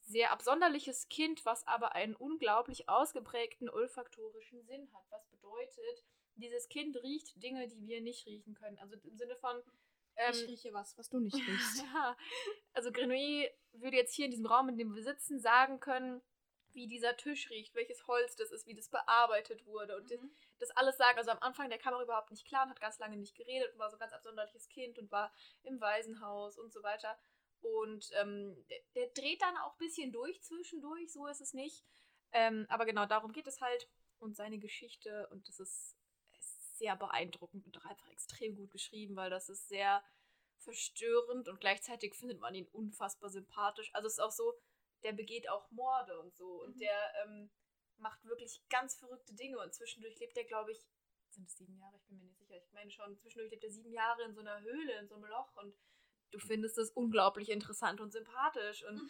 sehr 0.00 0.32
absonderliches 0.32 1.08
Kind, 1.10 1.44
was 1.44 1.66
aber 1.66 1.94
einen 1.94 2.16
unglaublich 2.16 2.88
ausgeprägten 2.88 3.68
olfaktorischen 3.68 4.64
Sinn 4.64 4.88
hat. 4.94 5.04
Was 5.10 5.26
bedeutet, 5.26 6.04
dieses 6.36 6.70
Kind 6.70 6.96
riecht 7.02 7.42
Dinge, 7.42 7.68
die 7.68 7.86
wir 7.86 8.00
nicht 8.00 8.24
riechen 8.26 8.54
können. 8.54 8.78
Also 8.78 8.96
im 9.04 9.18
Sinne 9.18 9.36
von. 9.36 9.62
Ähm, 10.16 10.32
ich 10.32 10.48
rieche 10.48 10.72
was, 10.72 10.96
was 10.96 11.10
du 11.10 11.20
nicht 11.20 11.36
riechst. 11.46 11.82
ja, 11.82 12.16
also 12.72 12.90
Grenouille 12.90 13.50
würde 13.72 13.98
jetzt 13.98 14.14
hier 14.14 14.24
in 14.24 14.30
diesem 14.30 14.46
Raum, 14.46 14.70
in 14.70 14.78
dem 14.78 14.94
wir 14.94 15.02
sitzen, 15.02 15.38
sagen 15.38 15.80
können, 15.80 16.22
wie 16.78 16.86
dieser 16.86 17.16
Tisch 17.16 17.50
riecht, 17.50 17.74
welches 17.74 18.06
Holz 18.06 18.36
das 18.36 18.52
ist, 18.52 18.66
wie 18.68 18.74
das 18.74 18.88
bearbeitet 18.88 19.66
wurde 19.66 19.96
und 19.96 20.08
das, 20.12 20.20
Mhm. 20.20 20.30
das 20.60 20.70
alles 20.70 20.96
sagen. 20.96 21.18
Also 21.18 21.32
am 21.32 21.40
Anfang 21.40 21.68
der 21.68 21.78
kam 21.78 21.92
er 21.94 22.02
überhaupt 22.02 22.30
nicht 22.30 22.46
klar 22.46 22.62
und 22.62 22.70
hat 22.70 22.80
ganz 22.80 22.98
lange 23.00 23.16
nicht 23.16 23.34
geredet 23.34 23.72
und 23.72 23.80
war 23.80 23.90
so 23.90 23.96
ein 23.96 24.00
ganz 24.00 24.12
absonderliches 24.12 24.68
Kind 24.68 24.96
und 25.00 25.10
war 25.10 25.34
im 25.64 25.80
Waisenhaus 25.80 26.56
und 26.56 26.72
so 26.72 26.84
weiter. 26.84 27.18
Und 27.60 28.08
ähm, 28.20 28.64
der, 28.70 28.78
der 28.94 29.08
dreht 29.08 29.42
dann 29.42 29.56
auch 29.58 29.72
ein 29.72 29.78
bisschen 29.78 30.12
durch 30.12 30.40
zwischendurch, 30.40 31.12
so 31.12 31.26
ist 31.26 31.40
es 31.40 31.52
nicht. 31.52 31.84
Ähm, 32.30 32.64
aber 32.68 32.86
genau 32.86 33.06
darum 33.06 33.32
geht 33.32 33.48
es 33.48 33.60
halt 33.60 33.88
und 34.20 34.36
seine 34.36 34.60
Geschichte 34.60 35.26
und 35.32 35.48
das 35.48 35.58
ist, 35.58 35.96
ist 36.38 36.78
sehr 36.78 36.94
beeindruckend 36.94 37.66
und 37.66 37.76
auch 37.76 37.86
einfach 37.86 38.08
extrem 38.10 38.54
gut 38.54 38.70
geschrieben, 38.70 39.16
weil 39.16 39.30
das 39.30 39.48
ist 39.48 39.68
sehr 39.68 40.04
verstörend 40.58 41.48
und 41.48 41.60
gleichzeitig 41.60 42.14
findet 42.14 42.38
man 42.40 42.54
ihn 42.54 42.68
unfassbar 42.68 43.30
sympathisch. 43.30 43.90
Also 43.94 44.06
es 44.06 44.14
ist 44.14 44.20
auch 44.20 44.30
so, 44.30 44.54
der 45.02 45.12
begeht 45.12 45.48
auch 45.48 45.70
Morde 45.70 46.18
und 46.20 46.34
so 46.34 46.62
und 46.62 46.76
Mhm. 46.76 46.80
der 46.80 47.14
ähm, 47.24 47.50
macht 47.96 48.24
wirklich 48.24 48.62
ganz 48.68 48.94
verrückte 48.96 49.34
Dinge 49.34 49.58
und 49.58 49.74
zwischendurch 49.74 50.18
lebt 50.18 50.36
er, 50.36 50.44
glaube 50.44 50.72
ich, 50.72 50.86
sind 51.30 51.46
es 51.46 51.56
sieben 51.56 51.76
Jahre? 51.78 51.96
Ich 51.96 52.06
bin 52.06 52.16
mir 52.18 52.24
nicht 52.24 52.38
sicher. 52.38 52.56
Ich 52.56 52.72
meine 52.72 52.90
schon, 52.90 53.18
zwischendurch 53.18 53.50
lebt 53.50 53.64
er 53.64 53.70
sieben 53.70 53.92
Jahre 53.92 54.22
in 54.22 54.34
so 54.34 54.40
einer 54.40 54.60
Höhle, 54.60 54.98
in 54.98 55.08
so 55.08 55.16
einem 55.16 55.26
Loch 55.26 55.54
und 55.56 55.76
du 56.30 56.38
findest 56.38 56.78
das 56.78 56.90
unglaublich 56.90 57.50
interessant 57.50 58.00
und 58.00 58.12
sympathisch 58.12 58.84
und 58.84 59.00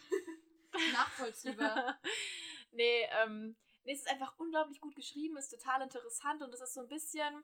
Nachvollziehbar. 0.93 1.99
nee, 2.71 3.07
ähm, 3.21 3.55
nee, 3.83 3.93
es 3.93 4.01
ist 4.01 4.09
einfach 4.09 4.37
unglaublich 4.37 4.79
gut 4.79 4.95
geschrieben, 4.95 5.37
ist 5.37 5.49
total 5.49 5.81
interessant 5.81 6.41
und 6.41 6.53
es 6.53 6.61
ist 6.61 6.73
so 6.73 6.81
ein 6.81 6.87
bisschen, 6.87 7.43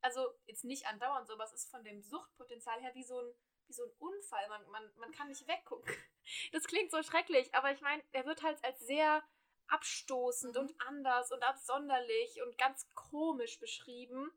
also 0.00 0.20
jetzt 0.46 0.64
nicht 0.64 0.86
andauernd 0.86 1.26
so, 1.26 1.34
aber 1.34 1.44
es 1.44 1.52
ist 1.52 1.70
von 1.70 1.82
dem 1.84 2.02
Suchtpotenzial 2.02 2.80
her 2.80 2.94
wie 2.94 3.04
so 3.04 3.18
ein 3.20 3.32
wie 3.68 3.72
so 3.74 3.84
ein 3.84 3.92
Unfall. 3.98 4.48
Man, 4.48 4.68
man, 4.70 4.90
man 4.96 5.12
kann 5.12 5.28
nicht 5.28 5.46
weggucken. 5.48 5.92
Das 6.52 6.64
klingt 6.64 6.90
so 6.90 7.02
schrecklich, 7.02 7.54
aber 7.54 7.72
ich 7.72 7.80
meine, 7.80 8.02
er 8.12 8.26
wird 8.26 8.42
halt 8.42 8.62
als 8.62 8.80
sehr 8.80 9.22
abstoßend 9.68 10.54
Mhm. 10.56 10.60
und 10.60 10.80
anders 10.82 11.32
und 11.32 11.42
absonderlich 11.42 12.42
und 12.42 12.58
ganz 12.58 12.86
komisch 12.94 13.58
beschrieben. 13.58 14.30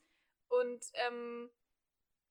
Und 0.48 0.86
ähm, 0.94 1.50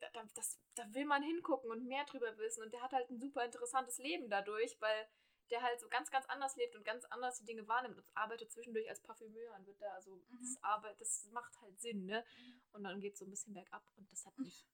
da, 0.01 0.09
da- 0.14 0.28
das, 0.34 0.59
da 0.74 0.84
will 0.94 1.05
man 1.05 1.22
hingucken 1.22 1.70
und 1.70 1.86
mehr 1.86 2.05
drüber 2.05 2.36
wissen. 2.38 2.62
Und 2.62 2.72
der 2.72 2.82
hat 2.82 2.92
halt 2.92 3.11
ein 3.11 3.18
super 3.20 3.44
interessantes 3.44 3.98
Leben 3.98 4.30
dadurch, 4.30 4.80
weil 4.80 5.09
der 5.51 5.62
halt 5.62 5.80
so 5.80 5.88
ganz, 5.88 6.11
ganz 6.11 6.26
anders 6.26 6.57
lebt 6.57 6.76
und 6.76 6.84
ganz 6.84 7.05
anders 7.07 7.38
die 7.38 7.44
Dinge 7.44 7.66
wahrnimmt 7.66 7.98
und 7.98 8.07
arbeitet 8.14 8.53
zwischendurch 8.53 8.88
als 8.88 9.03
Parfümeur 9.03 9.55
und 9.59 9.66
wird 9.66 9.80
da, 9.82 9.92
also 9.94 10.12
Mhm. 10.16 10.38
das, 10.40 10.62
Arbeit, 10.62 11.01
das 11.01 11.24
macht 11.32 11.61
halt 11.61 11.80
Sinn, 11.80 12.07
ne? 12.07 12.24
Und 12.72 12.84
dann 12.84 13.01
geht 13.01 13.14
es 13.14 13.18
so 13.18 13.24
ein 13.26 13.30
bisschen 13.30 13.53
bergab 13.55 13.82
und 13.96 14.11
das 14.12 14.24
hat 14.26 14.38
mich, 14.38 14.66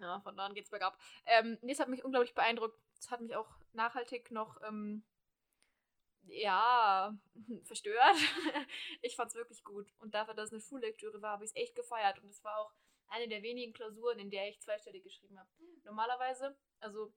ja, 0.00 0.20
von 0.20 0.36
da 0.36 0.46
an 0.46 0.54
geht's 0.54 0.70
bergab. 0.70 0.98
Ähm, 1.26 1.58
nee, 1.62 1.72
es 1.72 1.80
hat 1.80 1.88
mich 1.88 2.04
unglaublich 2.04 2.34
beeindruckt. 2.34 2.78
Es 2.98 3.10
hat 3.10 3.20
mich 3.20 3.36
auch 3.36 3.48
nachhaltig 3.72 4.30
noch, 4.30 4.60
ähm, 4.62 5.04
ja, 6.26 7.14
verstört. 7.64 8.16
ich 9.02 9.16
fand's 9.16 9.34
wirklich 9.34 9.62
gut. 9.64 9.92
Und 9.98 10.14
dafür, 10.14 10.34
dass 10.34 10.46
es 10.46 10.52
eine 10.52 10.60
Schullektüre 10.60 11.20
war, 11.22 11.32
habe 11.32 11.44
ich 11.44 11.50
es 11.50 11.56
echt 11.56 11.74
gefeiert. 11.74 12.18
Und 12.22 12.30
es 12.30 12.42
war 12.44 12.58
auch 12.58 12.72
eine 13.08 13.28
der 13.28 13.42
wenigen 13.42 13.72
Klausuren, 13.72 14.18
in 14.18 14.30
der 14.30 14.48
ich 14.48 14.60
zweistellig 14.60 15.02
geschrieben 15.02 15.38
habe. 15.38 15.48
Normalerweise, 15.84 16.56
also 16.80 17.12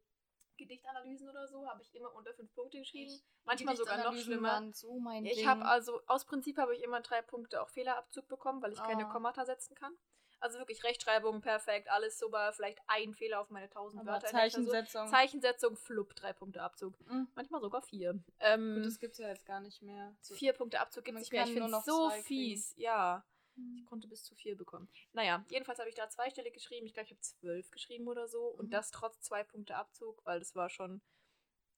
Gedichtanalysen 0.57 1.29
oder 1.29 1.47
so, 1.47 1.67
habe 1.67 1.81
ich 1.81 1.93
immer 1.95 2.13
unter 2.13 2.33
fünf 2.33 2.53
Punkte 2.53 2.79
geschrieben. 2.79 3.11
Manchmal 3.43 3.75
sogar 3.75 4.03
noch 4.03 4.15
schlimmer. 4.15 4.71
so 4.73 4.99
mein 4.99 5.25
Ich 5.25 5.45
habe 5.45 5.65
also, 5.65 6.01
aus 6.07 6.25
Prinzip 6.25 6.57
habe 6.57 6.75
ich 6.75 6.83
immer 6.83 7.01
drei 7.01 7.21
Punkte 7.21 7.61
auch 7.61 7.69
Fehlerabzug 7.69 8.27
bekommen, 8.27 8.61
weil 8.61 8.71
ich 8.71 8.81
keine 8.81 9.07
Ah. 9.07 9.11
Kommata 9.11 9.45
setzen 9.45 9.75
kann. 9.75 9.95
Also 10.43 10.59
wirklich 10.59 10.83
Rechtschreibung, 10.83 11.39
perfekt, 11.39 11.89
alles 11.89 12.19
super, 12.19 12.51
vielleicht 12.51 12.77
ein 12.87 13.13
Fehler 13.13 13.39
auf 13.39 13.49
meine 13.49 13.67
1000 13.67 14.01
aber 14.01 14.11
Wörter. 14.11 14.27
Zeichensetzung. 14.27 15.07
Zeichensetzung, 15.07 15.77
flupp, 15.77 16.13
drei 16.15 16.33
Punkte 16.33 16.61
Abzug. 16.61 16.99
Mhm. 17.07 17.29
Manchmal 17.33 17.61
sogar 17.61 17.81
vier. 17.81 18.21
Ähm, 18.41 18.75
Gut, 18.75 18.85
das 18.85 18.99
gibt's 18.99 19.19
ja 19.19 19.29
jetzt 19.29 19.45
gar 19.45 19.61
nicht 19.61 19.81
mehr. 19.81 20.13
So- 20.19 20.35
vier 20.35 20.51
Punkte 20.51 20.81
Abzug 20.81 21.05
gibt 21.05 21.13
Man 21.13 21.21
es 21.21 21.27
nicht 21.27 21.31
mehr. 21.31 21.45
Ich 21.45 21.53
finde 21.53 21.69
noch 21.71 21.85
so 21.85 22.09
fies. 22.09 22.73
Ja, 22.75 23.23
ich 23.55 23.61
Mhm. 23.63 23.85
konnte 23.85 24.09
bis 24.09 24.25
zu 24.25 24.35
vier 24.35 24.57
bekommen. 24.57 24.89
Naja, 25.13 25.45
jedenfalls 25.49 25.79
habe 25.79 25.87
ich 25.87 25.95
da 25.95 26.09
zweistellig 26.09 26.53
geschrieben. 26.53 26.85
Ich 26.87 26.93
glaube, 26.93 27.05
ich 27.05 27.11
habe 27.11 27.21
zwölf 27.21 27.71
geschrieben 27.71 28.09
oder 28.09 28.27
so. 28.27 28.41
Und 28.47 28.65
Mhm. 28.65 28.71
das 28.71 28.91
trotz 28.91 29.21
zwei 29.21 29.43
Punkte 29.45 29.75
Abzug, 29.77 30.25
weil 30.25 30.39
das 30.39 30.55
war 30.55 30.69
schon. 30.69 31.01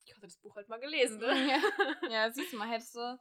Ich 0.05 0.11
hatte 0.15 0.21
das 0.25 0.37
Buch 0.37 0.55
halt 0.55 0.69
mal 0.69 0.79
gelesen, 0.79 1.19
ne? 1.19 1.27
Ja. 1.27 1.61
ja, 2.11 2.31
siehst 2.31 2.51
du 2.53 2.57
mal, 2.57 2.67
hättest 2.69 2.95
du. 2.95 3.19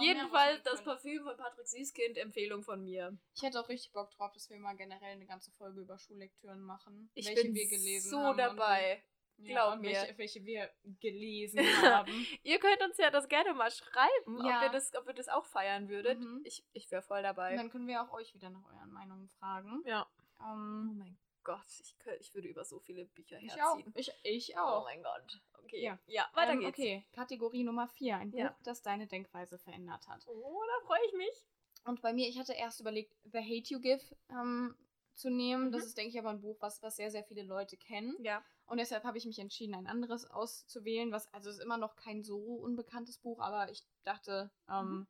Jedenfalls 0.00 0.62
das. 0.62 0.82
Parfüm 0.84 1.22
von 1.24 1.36
Patrick 1.36 1.66
Süßkind, 1.66 2.18
Empfehlung 2.18 2.62
von 2.62 2.82
mir. 2.84 3.16
Ich 3.34 3.42
hätte 3.42 3.60
auch 3.60 3.68
richtig 3.68 3.92
Bock 3.92 4.10
drauf, 4.12 4.32
dass 4.32 4.48
wir 4.50 4.58
mal 4.58 4.76
generell 4.76 5.12
eine 5.12 5.26
ganze 5.26 5.50
Folge 5.52 5.80
über 5.80 5.98
Schullektüren 5.98 6.60
machen. 6.60 7.10
Ich 7.14 7.26
welche 7.26 7.42
bin 7.42 7.54
wir 7.54 7.68
gelesen 7.68 8.10
so 8.10 8.18
haben 8.18 8.30
und- 8.30 8.38
dabei. 8.38 9.02
Ja, 9.40 9.52
glaub 9.54 9.72
und 9.74 9.82
mir. 9.82 9.92
Welche, 9.92 10.18
welche 10.18 10.44
wir 10.44 10.70
gelesen 11.00 11.58
haben. 12.08 12.26
Ihr 12.42 12.58
könnt 12.58 12.82
uns 12.82 12.96
ja 12.98 13.08
das 13.10 13.28
gerne 13.28 13.54
mal 13.54 13.70
schreiben, 13.70 14.44
Ja. 14.44 14.58
ob, 14.58 14.62
ihr 14.64 14.70
das, 14.70 14.92
ob 14.96 15.06
ihr 15.06 15.14
das 15.14 15.28
auch 15.28 15.44
feiern 15.46 15.88
würdet. 15.88 16.18
Mhm. 16.18 16.42
Ich, 16.44 16.64
ich 16.72 16.90
wäre 16.90 17.02
voll 17.02 17.22
dabei. 17.22 17.52
Und 17.52 17.56
dann 17.58 17.70
können 17.70 17.86
wir 17.86 18.02
auch 18.02 18.12
euch 18.12 18.34
wieder 18.34 18.50
nach 18.50 18.64
euren 18.64 18.90
Meinungen 18.90 19.28
fragen. 19.38 19.82
ja. 19.86 20.08
Oh 20.40 20.44
Ähm, 20.52 20.96
mein 20.98 21.18
Gott, 21.44 21.64
ich, 21.80 21.96
könnt, 21.98 22.20
ich 22.20 22.34
würde 22.34 22.48
über 22.48 22.64
so 22.64 22.80
viele 22.80 23.04
Bücher 23.06 23.38
ich 23.40 23.52
auch. 23.62 23.76
herziehen. 23.76 23.92
Ich, 23.96 24.12
ich 24.24 24.54
Oh 24.56 24.60
auch. 24.60 24.84
mein 24.84 25.02
Gott. 25.04 25.40
Okay. 25.68 25.82
Ja. 25.82 25.98
Ja, 26.06 26.28
weiter 26.34 26.52
ähm, 26.52 26.60
geht's. 26.60 26.78
Okay, 26.78 27.04
Kategorie 27.12 27.64
Nummer 27.64 27.88
4. 27.88 28.16
Ein 28.16 28.30
Buch, 28.30 28.38
Ja. 28.38 28.56
das 28.64 28.82
deine 28.82 29.06
Denkweise 29.06 29.58
verändert 29.58 30.08
hat. 30.08 30.26
Oh, 30.26 30.62
da 30.66 30.86
freue 30.86 31.04
ich 31.06 31.12
mich. 31.14 31.46
Und 31.84 32.02
bei 32.02 32.12
mir, 32.12 32.28
ich 32.28 32.38
hatte 32.38 32.52
erst 32.54 32.80
überlegt, 32.80 33.14
The 33.24 33.38
Hate 33.38 33.72
You 33.72 33.80
Give 33.80 34.02
ähm, 34.30 34.74
zu 35.14 35.30
nehmen. 35.30 35.70
Das 35.72 35.82
Mhm. 35.82 35.86
ist, 35.88 35.98
denke 35.98 36.10
ich, 36.10 36.18
aber 36.18 36.30
ein 36.30 36.40
Buch, 36.40 36.56
was, 36.60 36.82
was 36.82 36.96
sehr, 36.96 37.10
sehr 37.10 37.24
viele 37.24 37.42
Leute 37.42 37.76
kennen. 37.76 38.16
Ja. 38.22 38.44
Und 38.66 38.78
deshalb 38.78 39.04
habe 39.04 39.16
ich 39.18 39.24
mich 39.26 39.38
entschieden, 39.38 39.74
ein 39.74 39.86
anderes 39.86 40.26
auszuwählen, 40.26 41.10
was, 41.12 41.32
also 41.32 41.48
es 41.50 41.56
ist 41.56 41.62
immer 41.64 41.78
noch 41.78 41.96
kein 41.96 42.22
so 42.22 42.38
unbekanntes 42.38 43.18
Buch, 43.18 43.40
aber 43.40 43.70
ich 43.70 43.82
dachte, 44.04 44.50
ähm, 44.70 44.90
Mhm. 44.90 45.06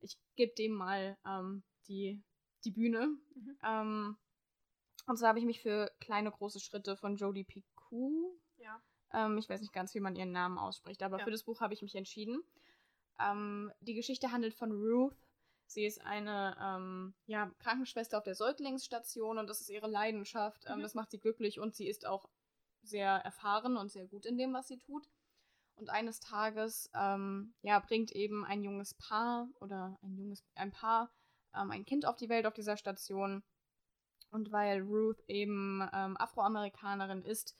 ich 0.00 0.18
gebe 0.36 0.52
dem 0.54 0.72
mal 0.72 1.16
ähm, 1.26 1.62
die, 1.86 2.22
die 2.64 2.70
Bühne. 2.72 3.16
Mhm. 3.34 3.58
Ähm, 3.64 4.18
und 5.06 5.16
zwar 5.16 5.30
habe 5.30 5.38
ich 5.38 5.44
mich 5.44 5.60
für 5.62 5.90
kleine, 6.00 6.30
große 6.30 6.60
Schritte 6.60 6.96
von 6.96 7.16
Jodie 7.16 7.44
Picou. 7.44 8.37
Ähm, 9.12 9.38
ich 9.38 9.48
weiß 9.48 9.60
nicht 9.60 9.72
ganz, 9.72 9.94
wie 9.94 10.00
man 10.00 10.16
ihren 10.16 10.32
Namen 10.32 10.58
ausspricht, 10.58 11.02
aber 11.02 11.18
Ja. 11.18 11.24
für 11.24 11.30
das 11.30 11.44
Buch 11.44 11.60
habe 11.60 11.74
ich 11.74 11.82
mich 11.82 11.94
entschieden. 11.94 12.42
Ähm, 13.20 13.72
die 13.80 13.94
Geschichte 13.94 14.30
handelt 14.32 14.54
von 14.54 14.72
Ruth. 14.72 15.16
Sie 15.66 15.84
ist 15.84 16.00
eine 16.00 16.56
ähm, 16.60 17.14
ja, 17.26 17.50
Krankenschwester 17.58 18.16
auf 18.18 18.24
der 18.24 18.34
Säuglingsstation 18.34 19.38
und 19.38 19.48
das 19.48 19.60
ist 19.60 19.68
ihre 19.70 19.88
Leidenschaft. 19.88 20.64
Ähm, 20.66 20.78
Mhm. 20.78 20.82
Das 20.82 20.94
macht 20.94 21.10
sie 21.10 21.18
glücklich 21.18 21.60
und 21.60 21.74
sie 21.74 21.88
ist 21.88 22.06
auch 22.06 22.28
sehr 22.82 23.10
erfahren 23.10 23.76
und 23.76 23.90
sehr 23.90 24.06
gut 24.06 24.24
in 24.24 24.38
dem, 24.38 24.52
was 24.54 24.68
sie 24.68 24.78
tut. 24.78 25.08
Und 25.74 25.90
eines 25.90 26.20
Tages 26.20 26.90
ähm, 26.94 27.54
ja, 27.62 27.78
bringt 27.80 28.12
eben 28.12 28.44
ein 28.44 28.62
junges 28.62 28.94
Paar 28.94 29.48
oder 29.60 29.98
ein 30.02 30.16
junges 30.16 30.42
ein 30.54 30.72
Paar 30.72 31.10
ähm, 31.54 31.70
ein 31.70 31.84
Kind 31.84 32.06
auf 32.06 32.16
die 32.16 32.28
Welt 32.28 32.46
auf 32.46 32.54
dieser 32.54 32.76
Station. 32.76 33.42
Und 34.30 34.52
weil 34.52 34.80
Ruth 34.82 35.22
eben 35.28 35.86
ähm, 35.92 36.16
Afroamerikanerin 36.16 37.22
ist 37.22 37.56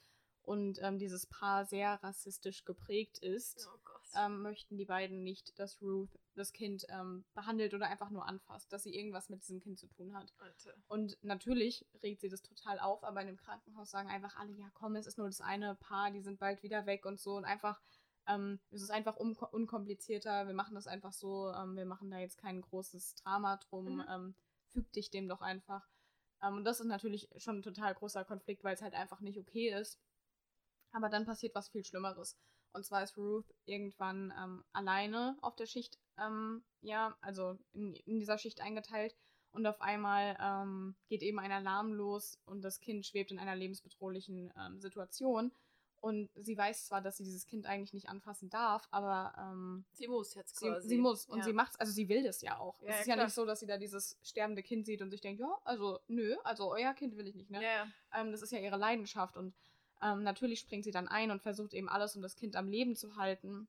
und 0.48 0.78
ähm, 0.82 0.98
dieses 0.98 1.26
Paar 1.26 1.66
sehr 1.66 2.02
rassistisch 2.02 2.64
geprägt 2.64 3.18
ist, 3.18 3.68
Oh 3.70 3.78
ähm, 4.16 4.40
möchten 4.40 4.78
die 4.78 4.86
beiden 4.86 5.22
nicht, 5.22 5.58
dass 5.58 5.82
Ruth 5.82 6.08
das 6.34 6.54
Kind 6.54 6.86
ähm, 6.88 7.26
behandelt 7.34 7.74
oder 7.74 7.88
einfach 7.88 8.08
nur 8.08 8.26
anfasst, 8.26 8.72
dass 8.72 8.82
sie 8.84 8.94
irgendwas 8.94 9.28
mit 9.28 9.42
diesem 9.42 9.60
Kind 9.60 9.78
zu 9.78 9.86
tun 9.88 10.14
hat. 10.16 10.32
Alter. 10.38 10.72
Und 10.88 11.18
natürlich 11.22 11.84
regt 12.02 12.22
sie 12.22 12.30
das 12.30 12.40
total 12.40 12.78
auf, 12.80 13.04
aber 13.04 13.20
in 13.20 13.26
dem 13.26 13.36
Krankenhaus 13.36 13.90
sagen 13.90 14.08
einfach 14.08 14.36
alle, 14.36 14.52
ja 14.52 14.70
komm, 14.72 14.96
es 14.96 15.06
ist 15.06 15.18
nur 15.18 15.26
das 15.26 15.42
eine 15.42 15.74
Paar, 15.74 16.10
die 16.10 16.22
sind 16.22 16.38
bald 16.38 16.62
wieder 16.62 16.86
weg 16.86 17.04
und 17.04 17.20
so 17.20 17.36
und 17.36 17.44
einfach, 17.44 17.82
ähm, 18.26 18.58
es 18.70 18.80
ist 18.80 18.90
einfach 18.90 19.18
un 19.18 19.36
unkomplizierter, 19.36 20.46
wir 20.46 20.54
machen 20.54 20.74
das 20.74 20.86
einfach 20.86 21.12
so, 21.12 21.52
ähm, 21.52 21.76
wir 21.76 21.84
machen 21.84 22.10
da 22.10 22.18
jetzt 22.18 22.38
kein 22.38 22.62
großes 22.62 23.16
Drama 23.16 23.58
drum, 23.68 23.96
Mhm. 23.96 24.04
ähm, 24.08 24.34
füg 24.68 24.90
dich 24.92 25.10
dem 25.10 25.28
doch 25.28 25.42
einfach. 25.42 25.86
Ähm, 26.42 26.56
und 26.56 26.64
das 26.64 26.80
ist 26.80 26.86
natürlich 26.86 27.28
schon 27.36 27.58
ein 27.58 27.62
total 27.62 27.94
großer 27.94 28.24
Konflikt, 28.24 28.64
weil 28.64 28.74
es 28.74 28.82
halt 28.82 28.94
einfach 28.94 29.20
nicht 29.20 29.38
okay 29.38 29.70
ist. 29.78 29.98
Aber 30.92 31.08
dann 31.08 31.26
passiert 31.26 31.54
was 31.54 31.68
viel 31.68 31.84
Schlimmeres. 31.84 32.36
Und 32.72 32.84
zwar 32.84 33.02
ist 33.02 33.16
Ruth 33.16 33.46
irgendwann 33.64 34.32
ähm, 34.38 34.64
alleine 34.72 35.36
auf 35.40 35.56
der 35.56 35.66
Schicht, 35.66 35.98
ähm, 36.18 36.62
ja, 36.80 37.16
also 37.20 37.58
in, 37.72 37.94
in 37.94 38.18
dieser 38.18 38.38
Schicht 38.38 38.60
eingeteilt. 38.60 39.16
Und 39.50 39.66
auf 39.66 39.80
einmal 39.80 40.36
ähm, 40.40 40.94
geht 41.08 41.22
eben 41.22 41.38
ein 41.38 41.50
Alarm 41.50 41.92
los 41.92 42.38
und 42.44 42.62
das 42.62 42.80
Kind 42.80 43.06
schwebt 43.06 43.30
in 43.30 43.38
einer 43.38 43.56
lebensbedrohlichen 43.56 44.52
ähm, 44.56 44.80
Situation. 44.80 45.52
Und 46.00 46.30
sie 46.36 46.56
weiß 46.56 46.86
zwar, 46.86 47.00
dass 47.00 47.16
sie 47.16 47.24
dieses 47.24 47.46
Kind 47.46 47.66
eigentlich 47.66 47.92
nicht 47.92 48.08
anfassen 48.08 48.50
darf, 48.50 48.86
aber 48.92 49.32
ähm, 49.36 49.84
Sie 49.94 50.06
muss 50.06 50.34
jetzt 50.34 50.56
sie, 50.56 50.68
quasi. 50.68 50.88
sie 50.88 50.98
muss 50.98 51.26
und 51.26 51.38
ja. 51.38 51.44
sie 51.44 51.52
macht's, 51.52 51.74
also 51.76 51.92
sie 51.92 52.08
will 52.08 52.22
das 52.22 52.40
ja 52.40 52.58
auch. 52.58 52.80
Ja, 52.82 52.88
es 52.88 52.94
ja, 52.94 53.00
ist 53.00 53.06
ja 53.08 53.14
klar. 53.14 53.26
nicht 53.26 53.34
so, 53.34 53.44
dass 53.44 53.58
sie 53.58 53.66
da 53.66 53.78
dieses 53.78 54.16
sterbende 54.22 54.62
Kind 54.62 54.86
sieht 54.86 55.02
und 55.02 55.10
sich 55.10 55.20
denkt, 55.20 55.40
ja, 55.40 55.58
also 55.64 55.98
nö, 56.06 56.36
also 56.44 56.70
euer 56.70 56.94
Kind 56.94 57.16
will 57.16 57.26
ich 57.26 57.34
nicht, 57.34 57.50
ne? 57.50 57.60
Ja, 57.60 57.68
ja. 57.68 57.86
Ähm, 58.14 58.30
das 58.30 58.42
ist 58.42 58.52
ja 58.52 58.60
ihre 58.60 58.76
Leidenschaft 58.76 59.36
und 59.36 59.54
ähm, 60.02 60.22
natürlich 60.22 60.60
springt 60.60 60.84
sie 60.84 60.90
dann 60.90 61.08
ein 61.08 61.30
und 61.30 61.42
versucht 61.42 61.74
eben 61.74 61.88
alles, 61.88 62.16
um 62.16 62.22
das 62.22 62.36
Kind 62.36 62.56
am 62.56 62.68
Leben 62.68 62.96
zu 62.96 63.16
halten. 63.16 63.68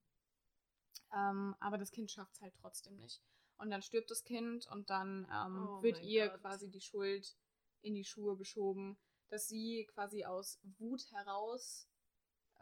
Ähm, 1.14 1.56
aber 1.60 1.78
das 1.78 1.92
Kind 1.92 2.12
schafft 2.12 2.34
es 2.36 2.42
halt 2.42 2.54
trotzdem 2.62 2.96
nicht. 2.98 3.22
Und 3.58 3.72
dann 3.72 3.82
stirbt 3.82 4.10
das 4.12 4.24
Kind 4.24 4.68
und 4.68 4.90
dann 4.90 5.28
ähm, 5.34 5.68
Oh 5.68 5.84
wird 5.84 6.02
ihr 6.02 6.30
Gott. 6.30 6.42
quasi 6.42 6.70
die 6.70 6.82
Schuld 6.82 7.36
in 7.82 7.96
die 7.96 8.06
Schuhe 8.06 8.38
geschoben, 8.38 8.98
dass 9.30 9.48
sie 9.48 9.86
quasi 9.94 10.24
aus 10.26 10.60
Wut 10.78 11.12
heraus, 11.12 11.88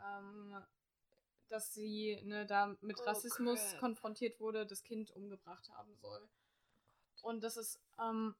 ähm, 0.03 0.55
dass 1.49 1.73
sie 1.73 2.19
ne, 2.23 2.45
da 2.45 2.75
mit 2.81 2.99
Oh, 2.99 3.03
Rassismus 3.03 3.59
crap. 3.59 3.79
konfrontiert 3.79 4.39
wurde, 4.39 4.65
das 4.65 4.83
Kind 4.83 5.11
umgebracht 5.11 5.69
haben 5.69 5.95
soll. 5.97 6.27
Und 7.21 7.43
das 7.43 7.57
ist, 7.57 7.79
ähm, 7.99 8.35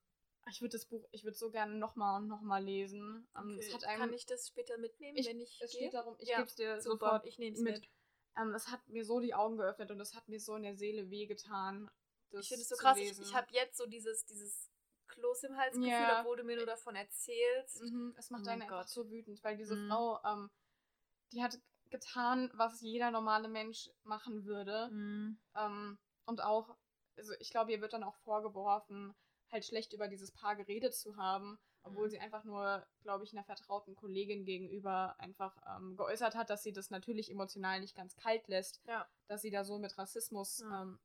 ich 0.49 0.61
würde 0.61 0.77
das 0.77 0.85
Buch, 0.85 1.03
ich 1.11 1.23
würde 1.23 1.37
so 1.37 1.49
gerne 1.51 1.75
nochmal 1.75 2.21
und 2.21 2.27
nochmal 2.27 2.63
lesen. 2.63 3.27
Ähm, 3.35 3.59
Okay. 3.59 3.85
einem, 3.85 3.99
Kann 3.99 4.13
ich 4.13 4.25
das 4.25 4.47
später 4.47 4.77
mitnehmen, 4.77 5.17
ich, 5.17 5.27
wenn 5.27 5.39
ich 5.39 5.59
es 5.61 5.71
gehe? 5.71 5.81
steht 5.81 5.93
darum, 5.93 6.15
ich 6.19 6.29
Ja, 6.29 6.37
gebe 6.37 6.47
es 6.47 6.55
dir 6.55 6.81
Super, 6.81 7.21
sofort 7.21 7.25
ich 7.25 7.37
nehme 7.39 7.55
es 7.55 7.61
mit. 7.61 7.81
mit. 7.81 7.89
Ähm, 8.37 8.53
es 8.53 8.67
hat 8.67 8.87
mir 8.87 9.03
so 9.03 9.19
die 9.19 9.33
Augen 9.33 9.57
geöffnet 9.57 9.91
und 9.91 9.99
es 9.99 10.13
hat 10.15 10.27
mir 10.29 10.39
so 10.39 10.55
in 10.55 10.63
der 10.63 10.75
Seele 10.75 11.09
wehgetan. 11.09 11.89
Das 12.31 12.43
Ich 12.43 12.49
finde 12.49 12.61
es 12.63 12.69
so 12.69 12.75
krass. 12.75 12.97
Ich, 12.97 13.09
lesen. 13.09 13.23
ich 13.23 13.35
habe 13.35 13.47
jetzt 13.51 13.77
so 13.77 13.85
dieses, 13.87 14.25
dieses 14.25 14.69
Kloß 15.07 15.43
im 15.43 15.57
Hals 15.57 15.73
Gefühl, 15.73 15.89
Ja. 15.89 16.19
obwohl 16.19 16.37
du 16.37 16.43
mir 16.43 16.55
nur 16.57 16.65
davon 16.65 16.95
erzählst. 16.95 17.81
Mhm, 17.81 18.13
es 18.17 18.29
macht 18.29 18.45
Oh 18.47 18.51
einen 18.51 18.61
einfach 18.61 18.81
Gott. 18.81 18.89
so 18.89 19.09
wütend, 19.09 19.43
weil 19.43 19.57
diese 19.57 19.75
Mhm. 19.75 19.89
Frau, 19.89 20.19
ähm, 20.23 20.49
die 21.31 21.41
hat 21.41 21.57
getan, 21.89 22.51
was 22.53 22.81
jeder 22.81 23.11
normale 23.11 23.47
Mensch 23.47 23.89
machen 24.03 24.45
würde. 24.45 24.89
Mhm. 24.91 25.37
Ähm, 25.55 25.97
und 26.25 26.43
auch, 26.43 26.75
also 27.17 27.33
ich 27.39 27.49
glaube, 27.49 27.71
ihr 27.71 27.81
wird 27.81 27.93
dann 27.93 28.03
auch 28.03 28.15
vorgeworfen, 28.17 29.15
halt 29.51 29.65
schlecht 29.65 29.93
über 29.93 30.07
dieses 30.07 30.31
Paar 30.31 30.55
geredet 30.55 30.93
zu 30.95 31.15
haben, 31.17 31.57
obwohl 31.83 32.07
Mhm. 32.07 32.11
sie 32.11 32.19
einfach 32.19 32.43
nur, 32.43 32.85
glaube 33.01 33.23
ich, 33.23 33.31
einer 33.33 33.43
vertrauten 33.43 33.95
Kollegin 33.95 34.43
gegenüber 34.45 35.15
einfach 35.19 35.55
ähm, 35.75 35.95
geäußert 35.95 36.35
hat, 36.35 36.49
dass 36.49 36.63
sie 36.63 36.73
das 36.73 36.89
natürlich 36.89 37.31
emotional 37.31 37.79
nicht 37.79 37.95
ganz 37.95 38.15
kalt 38.15 38.47
lässt, 38.47 38.81
Ja, 38.85 39.07
dass 39.27 39.41
sie 39.41 39.51
da 39.51 39.63
so 39.63 39.77
mit 39.77 39.97
Rassismus 39.97 40.59
Ja. 40.59 40.81
ähm, 40.83 40.99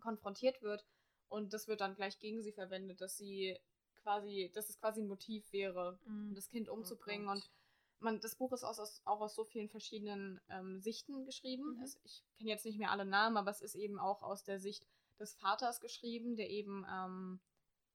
konfrontiert 0.00 0.62
wird. 0.62 0.86
Und 1.28 1.52
das 1.52 1.66
wird 1.66 1.80
dann 1.80 1.96
gleich 1.96 2.18
gegen 2.20 2.42
sie 2.42 2.52
verwendet, 2.52 3.00
dass 3.00 3.16
sie 3.16 3.58
quasi, 4.02 4.50
dass 4.54 4.68
es 4.70 4.78
quasi 4.78 5.00
ein 5.00 5.08
Motiv 5.08 5.52
wäre, 5.52 5.98
Mhm. 6.04 6.34
das 6.34 6.48
Kind 6.48 6.68
umzubringen. 6.68 7.26
Oh 7.28 7.32
und 7.32 7.50
man, 7.98 8.20
das 8.20 8.36
Buch 8.36 8.52
ist 8.52 8.62
aus, 8.62 8.78
aus, 8.78 9.00
auch 9.04 9.20
aus 9.20 9.34
so 9.34 9.44
vielen 9.44 9.68
verschiedenen 9.68 10.40
ähm, 10.50 10.80
Sichten 10.80 11.24
geschrieben. 11.24 11.76
Mhm. 11.78 11.82
Es, 11.82 11.98
ich 12.04 12.22
kenne 12.36 12.50
jetzt 12.50 12.64
nicht 12.64 12.78
mehr 12.78 12.92
alle 12.92 13.04
Namen, 13.06 13.36
aber 13.36 13.50
es 13.50 13.60
ist 13.62 13.74
eben 13.74 13.98
auch 13.98 14.22
aus 14.22 14.44
der 14.44 14.60
Sicht 14.60 14.86
des 15.18 15.34
Vaters 15.34 15.80
geschrieben, 15.80 16.36
der 16.36 16.50
eben, 16.50 16.86
ähm, 16.88 17.40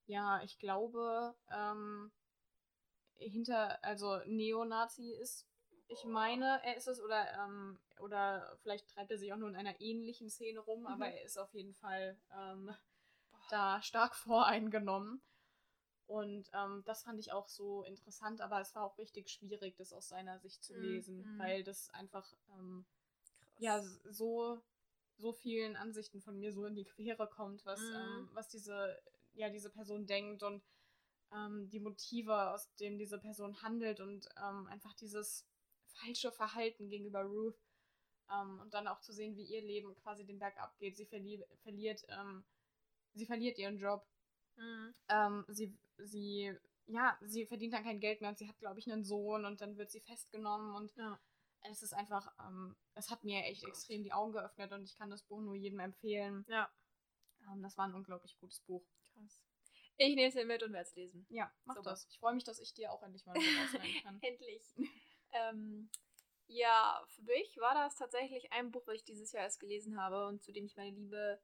ja, 0.06 0.42
ich 0.42 0.58
glaube, 0.58 1.34
ähm, 1.50 2.12
hinter, 3.14 3.82
also 3.84 4.18
Neonazi 4.26 5.12
ist. 5.12 5.46
Ich 5.88 6.04
meine, 6.04 6.60
er 6.64 6.76
ist 6.76 6.88
es 6.88 7.00
oder, 7.00 7.26
ähm, 7.34 7.78
oder 8.00 8.56
vielleicht 8.62 8.88
treibt 8.88 9.10
er 9.10 9.18
sich 9.18 9.32
auch 9.32 9.36
nur 9.36 9.48
in 9.50 9.56
einer 9.56 9.78
ähnlichen 9.80 10.30
Szene 10.30 10.60
rum, 10.60 10.86
Mhm. 10.86 10.92
aber 10.92 11.08
er 11.08 11.22
ist 11.24 11.38
auf 11.38 11.52
jeden 11.52 11.74
Fall 11.74 12.16
ähm, 12.34 12.74
da 13.50 13.82
stark 13.82 14.14
voreingenommen. 14.16 15.22
Und 16.06 16.50
ähm, 16.52 16.82
das 16.84 17.02
fand 17.04 17.18
ich 17.20 17.32
auch 17.32 17.48
so 17.48 17.84
interessant, 17.84 18.40
aber 18.40 18.60
es 18.60 18.74
war 18.74 18.84
auch 18.84 18.98
richtig 18.98 19.30
schwierig, 19.30 19.76
das 19.76 19.92
aus 19.92 20.08
seiner 20.08 20.38
Sicht 20.40 20.62
zu 20.64 20.74
Mhm, 20.74 20.80
lesen, 20.80 21.24
mhm. 21.24 21.38
weil 21.38 21.64
das 21.64 21.90
einfach 21.90 22.32
ähm, 22.58 22.84
ja 23.58 23.82
so 24.10 24.60
so 25.18 25.32
vielen 25.32 25.76
Ansichten 25.76 26.20
von 26.20 26.38
mir 26.38 26.52
so 26.52 26.66
in 26.66 26.74
die 26.74 26.84
Quere 26.84 27.28
kommt, 27.28 27.64
was 27.66 27.80
Mhm. 27.80 27.92
ähm, 27.92 28.28
was 28.32 28.48
diese 28.48 28.98
ja 29.34 29.48
diese 29.50 29.70
Person 29.70 30.06
denkt 30.06 30.42
und 30.42 30.62
ähm, 31.32 31.68
die 31.70 31.80
Motive, 31.80 32.50
aus 32.50 32.74
denen 32.76 32.98
diese 32.98 33.18
Person 33.18 33.60
handelt 33.62 34.00
und 34.00 34.28
ähm, 34.36 34.66
einfach 34.68 34.94
dieses 34.94 35.46
falsche 35.86 36.32
Verhalten 36.32 36.88
gegenüber 36.88 37.22
Ruth 37.22 37.58
ähm, 38.30 38.60
und 38.60 38.74
dann 38.74 38.88
auch 38.88 39.00
zu 39.00 39.12
sehen, 39.12 39.36
wie 39.36 39.44
ihr 39.44 39.62
Leben 39.62 39.94
quasi 39.96 40.24
den 40.24 40.38
Berg 40.38 40.58
abgeht. 40.58 40.96
Sie 40.96 41.06
verli 41.06 41.44
verliert 41.62 42.04
ähm, 42.08 42.44
sie 43.14 43.26
verliert 43.26 43.58
ihren 43.58 43.78
Job 43.78 44.06
Mhm. 44.56 44.94
ähm, 45.08 45.44
sie, 45.48 45.74
sie, 45.96 46.54
ja, 46.86 47.16
sie 47.22 47.46
verdient 47.46 47.72
dann 47.72 47.84
kein 47.84 48.00
Geld 48.00 48.20
mehr 48.20 48.28
und 48.30 48.38
sie 48.38 48.48
hat, 48.48 48.58
glaube 48.58 48.78
ich, 48.80 48.90
einen 48.90 49.02
Sohn 49.04 49.46
und 49.46 49.60
dann 49.62 49.78
wird 49.78 49.90
sie 49.90 50.00
festgenommen 50.00 50.74
und 50.74 50.94
Ja. 50.96 51.18
es 51.62 51.82
ist 51.82 51.94
einfach, 51.94 52.30
ähm, 52.38 52.76
es 52.94 53.10
hat 53.10 53.24
mir 53.24 53.42
echt 53.44 53.62
Gott. 53.62 53.70
extrem 53.70 54.02
die 54.04 54.12
Augen 54.12 54.32
geöffnet 54.32 54.72
und 54.72 54.84
ich 54.84 54.96
kann 54.96 55.10
das 55.10 55.22
Buch 55.22 55.40
nur 55.40 55.54
jedem 55.54 55.80
empfehlen. 55.80 56.44
Ja. 56.48 56.70
Ähm, 57.50 57.62
das 57.62 57.78
war 57.78 57.86
ein 57.86 57.94
unglaublich 57.94 58.38
gutes 58.40 58.60
Buch. 58.60 58.84
Krass. 59.14 59.42
Ich 59.98 60.14
nehme 60.16 60.28
es 60.28 60.34
mir 60.34 60.44
mit 60.46 60.62
und 60.62 60.72
werde 60.72 60.88
es 60.88 60.94
lesen. 60.96 61.26
Ja, 61.28 61.52
mach 61.64 61.76
Super. 61.76 61.90
das. 61.90 62.06
Ich 62.10 62.18
freue 62.18 62.34
mich, 62.34 62.44
dass 62.44 62.58
ich 62.58 62.72
dir 62.74 62.92
auch 62.92 63.02
endlich 63.02 63.24
mal 63.26 63.34
was 63.36 63.74
ausleihen 63.74 64.02
kann. 64.02 64.18
Endlich. 64.22 64.74
ähm, 65.32 65.90
ja, 66.46 67.02
für 67.08 67.22
mich 67.22 67.56
war 67.58 67.74
das 67.74 67.94
tatsächlich 67.96 68.52
ein 68.52 68.70
Buch, 68.72 68.86
was 68.86 68.96
ich 68.96 69.04
dieses 69.04 69.32
Jahr 69.32 69.44
erst 69.44 69.60
gelesen 69.60 70.00
habe 70.00 70.26
und 70.26 70.42
zu 70.42 70.52
dem 70.52 70.66
ich 70.66 70.76
meine 70.76 70.90
Liebe 70.96 71.40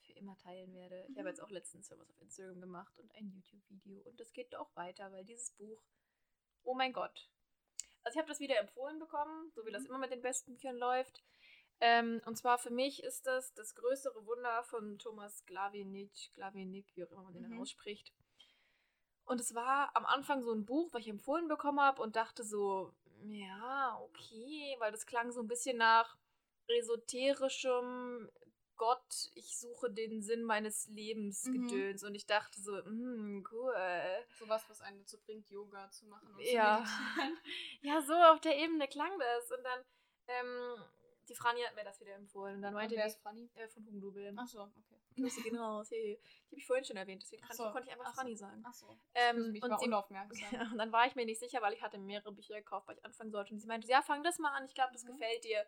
für 0.00 0.12
immer 0.14 0.36
teilen 0.38 0.72
werde. 0.74 1.04
Ich 1.08 1.14
Mhm. 1.14 1.18
habe 1.18 1.28
jetzt 1.28 1.40
auch 1.40 1.50
letztens 1.50 1.90
was 1.90 2.00
auf 2.00 2.20
Instagram 2.20 2.60
gemacht 2.60 2.98
und 2.98 3.14
ein 3.14 3.30
YouTube-Video 3.30 4.00
und 4.02 4.18
das 4.20 4.32
geht 4.32 4.54
auch 4.56 4.74
weiter, 4.76 5.10
weil 5.12 5.24
dieses 5.24 5.50
Buch, 5.52 5.82
oh 6.62 6.74
mein 6.74 6.92
Gott. 6.92 7.28
Also 8.02 8.16
ich 8.16 8.18
habe 8.20 8.28
das 8.28 8.40
wieder 8.40 8.58
empfohlen 8.58 8.98
bekommen, 8.98 9.50
so 9.52 9.64
wie 9.66 9.72
das 9.72 9.82
Mhm. 9.82 9.88
immer 9.88 9.98
mit 9.98 10.10
den 10.10 10.22
besten 10.22 10.52
Büchern 10.54 10.76
läuft. 10.76 11.22
Ähm, 11.80 12.20
und 12.24 12.36
zwar 12.36 12.58
für 12.58 12.70
mich 12.70 13.02
ist 13.02 13.26
das 13.26 13.52
das 13.54 13.74
größere 13.74 14.24
Wunder 14.26 14.62
von 14.64 14.98
Thomas 14.98 15.44
Glavinik, 15.46 16.32
Glavinik, 16.34 16.86
wie 16.94 17.04
auch 17.04 17.10
immer 17.10 17.22
man 17.24 17.34
den 17.34 17.50
Mhm. 17.50 17.60
ausspricht. 17.60 18.12
Und 19.26 19.40
es 19.40 19.54
war 19.54 19.94
am 19.96 20.04
Anfang 20.06 20.42
so 20.42 20.52
ein 20.52 20.64
Buch, 20.66 20.92
was 20.92 21.00
ich 21.02 21.08
empfohlen 21.08 21.48
bekommen 21.48 21.80
habe 21.80 22.02
und 22.02 22.16
dachte 22.16 22.44
so, 22.44 22.94
ja, 23.22 23.98
okay, 24.02 24.76
weil 24.78 24.92
das 24.92 25.06
klang 25.06 25.32
so 25.32 25.40
ein 25.40 25.48
bisschen 25.48 25.78
nach 25.78 26.16
esoterischem 26.68 28.30
Gott, 28.76 29.30
ich 29.34 29.56
suche 29.56 29.88
den 29.90 30.20
Sinn 30.22 30.42
meines 30.42 30.88
Lebens 30.88 31.44
Mhm. 31.44 31.52
Gedöns. 31.52 32.02
Und 32.02 32.14
ich 32.16 32.26
dachte 32.26 32.60
so, 32.60 32.76
hm, 32.76 33.46
cool. 33.52 33.72
Sowas, 34.38 34.64
was 34.68 34.80
einen 34.80 34.98
dazu 34.98 35.16
bringt, 35.20 35.48
Yoga 35.48 35.90
zu 35.90 36.06
machen 36.06 36.34
und 36.34 36.40
Ja. 36.40 36.84
zu 36.84 37.02
meditieren. 37.02 37.38
Ja, 37.82 38.02
so 38.02 38.14
auf 38.14 38.40
der 38.40 38.56
Ebene 38.56 38.88
klang 38.88 39.16
das. 39.18 39.50
Und 39.52 39.62
dann, 39.62 39.84
ähm, 40.26 40.84
die 41.28 41.34
Franny 41.34 41.60
hat 41.62 41.74
mir 41.74 41.84
das 41.84 42.00
wieder 42.00 42.14
empfohlen. 42.14 42.56
Und 42.56 42.62
dann 42.62 42.74
Und 42.74 42.80
meinte 42.80 42.96
wer 42.96 43.04
die 43.04 43.10
ist 43.10 43.20
Franny? 43.20 43.50
äh, 43.54 43.68
von 43.68 43.84
Hugendubel. 43.86 44.32
Achso, 44.38 44.62
okay. 44.64 45.00
Grüße 45.16 45.42
gehen 45.42 45.56
raus. 45.56 45.90
Hey. 45.90 46.18
Die 46.22 46.46
habe 46.52 46.58
ich 46.60 46.66
vorhin 46.66 46.84
schon 46.84 46.96
erwähnt, 46.96 47.22
deswegen 47.22 47.42
Ach 47.44 47.48
kann, 47.48 47.56
so. 47.56 47.62
konnte 47.70 47.86
ich 47.88 47.92
einfach 47.92 48.06
Ach 48.06 48.10
so. 48.14 48.20
Franny 48.20 48.36
sagen. 48.36 48.64
Achso. 48.64 48.98
Ähm, 49.14 49.54
ich 49.54 49.62
und 49.62 49.70
war 49.70 49.78
sie- 49.78 49.86
unaufmerksam. 49.86 50.38
Und 50.72 50.78
dann 50.78 50.92
war 50.92 51.06
ich 51.06 51.14
mir 51.14 51.24
nicht 51.24 51.38
sicher, 51.40 51.62
weil 51.62 51.72
ich 51.72 51.82
hatte 51.82 51.98
mehrere 51.98 52.32
Bücher 52.32 52.54
gekauft, 52.56 52.88
weil 52.88 52.96
ich 52.98 53.04
anfangen 53.04 53.30
sollte. 53.30 53.52
Und 53.54 53.60
sie 53.60 53.66
meinte, 53.68 53.86
ja, 53.88 54.02
fang 54.02 54.22
das 54.22 54.38
mal 54.38 54.52
an, 54.52 54.64
ich 54.66 54.74
glaube, 54.74 54.92
das 54.92 55.04
Mhm. 55.04 55.08
gefällt 55.12 55.44
dir. 55.44 55.64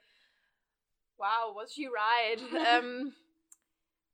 Wow, 1.17 1.55
was 1.57 1.73
she 1.73 1.87
right? 1.87 2.41
ähm, 2.85 3.15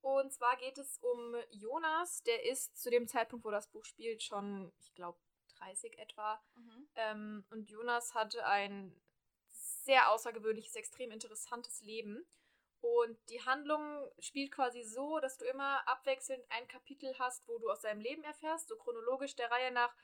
und 0.03 0.33
zwar 0.33 0.57
geht 0.57 0.79
es 0.79 0.99
um 0.99 1.35
Jonas, 1.51 2.23
der 2.25 2.45
ist 2.47 2.77
zu 2.81 2.91
dem 2.91 3.07
Zeitpunkt, 3.09 3.45
wo 3.45 3.51
das 3.51 3.69
Buch 3.71 3.85
spielt, 3.85 4.23
schon, 4.23 4.73
ich 4.79 4.93
glaube, 4.95 5.19
30 5.59 5.99
etwa. 5.99 6.41
Mhm. 6.57 6.89
Ähm, 6.97 7.45
und 7.51 7.71
Jonas 7.71 8.15
hatte 8.15 8.45
ein 8.47 8.95
sehr 9.85 10.11
außergewöhnliches, 10.11 10.75
extrem 10.77 11.11
interessantes 11.11 11.81
Leben. 11.83 12.25
Und 12.81 13.17
die 13.31 13.41
Handlung 13.45 14.11
spielt 14.19 14.51
quasi 14.51 14.83
so, 14.83 15.21
dass 15.21 15.39
du 15.39 15.45
immer 15.45 15.87
abwechselnd 15.87 16.45
ein 16.51 16.67
Kapitel 16.67 17.17
hast, 17.19 17.47
wo 17.47 17.59
du 17.59 17.71
aus 17.71 17.83
seinem 17.83 18.01
Leben 18.01 18.25
erfährst, 18.25 18.69
so 18.69 18.77
chronologisch 18.77 19.37
der 19.37 19.51
Reihe 19.51 19.71
nach 19.71 19.95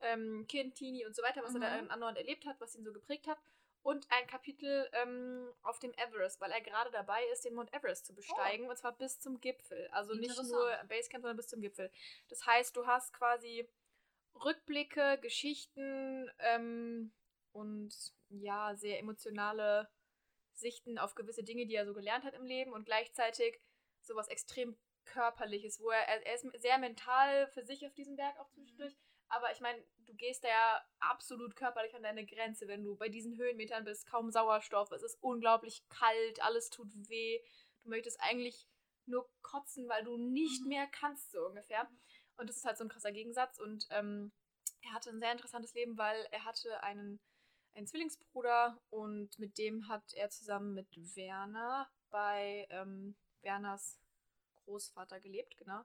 ähm, 0.00 0.46
Kind, 0.46 0.74
Teenie 0.74 1.06
und 1.06 1.16
so 1.16 1.22
weiter, 1.22 1.42
was 1.42 1.54
er 1.54 1.60
da 1.60 1.70
Mhm. 1.72 1.84
in 1.84 1.90
andauernd 1.90 2.18
erlebt 2.18 2.44
hat, 2.44 2.60
was 2.60 2.74
ihn 2.76 2.84
so 2.84 2.92
geprägt 2.92 3.26
hat. 3.26 3.38
Und 3.82 4.06
ein 4.10 4.26
Kapitel 4.26 4.88
ähm, 4.92 5.48
auf 5.62 5.78
dem 5.78 5.94
Everest, 5.94 6.40
weil 6.40 6.50
er 6.50 6.60
gerade 6.60 6.90
dabei 6.90 7.24
ist, 7.32 7.44
den 7.44 7.54
Mount 7.54 7.72
Everest 7.72 8.04
zu 8.04 8.14
besteigen. 8.14 8.68
Und 8.68 8.76
zwar 8.76 8.92
bis 8.92 9.20
zum 9.20 9.40
Gipfel. 9.40 9.88
Also 9.92 10.12
nicht 10.14 10.36
nur 10.42 10.68
Basecamp, 10.88 11.22
sondern 11.22 11.36
bis 11.36 11.46
zum 11.48 11.60
Gipfel. 11.60 11.90
Das 12.28 12.44
heißt, 12.44 12.76
du 12.76 12.86
hast 12.86 13.14
quasi 13.14 13.66
Rückblicke, 14.44 15.18
Geschichten 15.22 16.30
ähm, 16.40 17.12
und 17.52 17.94
ja, 18.28 18.74
sehr 18.74 18.98
emotionale 18.98 19.88
Sichten 20.52 20.98
auf 20.98 21.14
gewisse 21.14 21.44
Dinge, 21.44 21.66
die 21.66 21.74
er 21.74 21.86
so 21.86 21.94
gelernt 21.94 22.24
hat 22.24 22.34
im 22.34 22.44
Leben 22.44 22.72
und 22.72 22.84
gleichzeitig 22.86 23.60
sowas 24.00 24.28
extrem 24.28 24.76
körperliches, 25.04 25.80
wo 25.80 25.90
er, 25.90 26.00
er, 26.08 26.34
ist 26.34 26.46
sehr 26.60 26.78
mental 26.78 27.48
für 27.48 27.64
sich 27.64 27.86
auf 27.86 27.94
diesem 27.94 28.16
Berg 28.16 28.38
auch 28.38 28.50
zwischendurch, 28.50 28.96
aber 29.28 29.52
ich 29.52 29.60
meine, 29.60 29.84
du 30.06 30.14
gehst 30.14 30.44
da 30.44 30.48
ja 30.48 30.84
absolut 30.98 31.56
körperlich 31.56 31.94
an 31.94 32.02
deine 32.02 32.24
Grenze, 32.24 32.68
wenn 32.68 32.82
du 32.82 32.96
bei 32.96 33.08
diesen 33.08 33.36
Höhenmetern 33.36 33.84
bist, 33.84 34.06
kaum 34.06 34.30
Sauerstoff, 34.30 34.90
es 34.92 35.02
ist 35.02 35.18
unglaublich 35.20 35.88
kalt, 35.88 36.42
alles 36.42 36.70
tut 36.70 36.88
weh, 37.08 37.40
du 37.82 37.90
möchtest 37.90 38.20
eigentlich 38.20 38.68
nur 39.06 39.28
kotzen, 39.42 39.88
weil 39.88 40.04
du 40.04 40.16
nicht 40.16 40.62
Mhm. 40.62 40.68
mehr 40.68 40.86
kannst, 40.88 41.30
so 41.30 41.46
ungefähr. 41.46 41.88
Und 42.36 42.48
das 42.48 42.56
ist 42.56 42.64
halt 42.64 42.76
so 42.76 42.84
ein 42.84 42.88
krasser 42.88 43.12
Gegensatz. 43.12 43.58
Und 43.58 43.86
ähm, 43.90 44.32
er 44.82 44.92
hatte 44.92 45.10
ein 45.10 45.20
sehr 45.20 45.32
interessantes 45.32 45.74
Leben, 45.74 45.96
weil 45.96 46.26
er 46.30 46.44
hatte 46.44 46.82
einen, 46.82 47.20
einen 47.76 47.86
Zwillingsbruder 47.86 48.80
und 48.90 49.38
mit 49.38 49.58
dem 49.58 49.88
hat 49.88 50.14
er 50.14 50.30
zusammen 50.30 50.74
mit 50.74 50.88
Werner 51.16 51.90
bei 52.10 52.66
ähm, 52.70 53.14
Werners 53.42 54.00
Großvater 54.64 55.20
gelebt, 55.20 55.56
genau. 55.58 55.82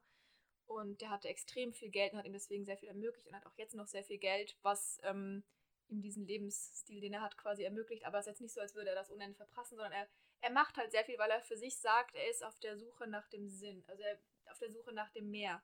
Und 0.66 1.02
der 1.02 1.10
hatte 1.10 1.28
extrem 1.28 1.74
viel 1.74 1.90
Geld 1.90 2.14
und 2.14 2.20
hat 2.20 2.26
ihm 2.26 2.34
deswegen 2.34 2.66
sehr 2.66 2.78
viel 2.78 2.88
ermöglicht 2.88 3.28
und 3.28 3.36
hat 3.36 3.46
auch 3.46 3.58
jetzt 3.58 3.76
noch 3.76 3.88
sehr 3.88 4.04
viel 4.04 4.18
Geld, 4.18 4.58
was 4.62 5.00
ähm, 5.04 5.44
ihm 5.90 6.02
diesen 6.02 6.26
Lebensstil, 6.26 7.02
den 7.02 7.14
er 7.14 7.22
hat, 7.22 7.38
quasi 7.38 7.64
ermöglicht. 7.64 8.06
Aber 8.06 8.20
es 8.20 8.26
ist 8.26 8.32
jetzt 8.32 8.42
nicht 8.42 8.54
so, 8.54 8.62
als 8.62 8.74
würde 8.74 8.90
er 8.90 8.96
das 8.96 9.10
unendlich 9.10 9.38
verprassen, 9.38 9.76
sondern 9.76 9.92
er, 9.92 10.08
er 10.40 10.52
macht 10.52 10.78
halt 10.78 10.92
sehr 10.92 11.04
viel, 11.04 11.18
weil 11.18 11.30
er 11.30 11.42
für 11.42 11.58
sich 11.58 11.78
sagt, 11.78 12.16
er 12.16 12.30
ist 12.30 12.44
auf 12.44 12.58
der 12.60 12.78
Suche 12.78 13.08
nach 13.08 13.28
dem 13.28 13.50
Sinn, 13.50 13.84
also 13.88 14.02
er 14.02 14.18
auf 14.50 14.60
der 14.60 14.72
Suche 14.72 14.94
nach 14.94 15.10
dem 15.10 15.30
Meer. 15.30 15.62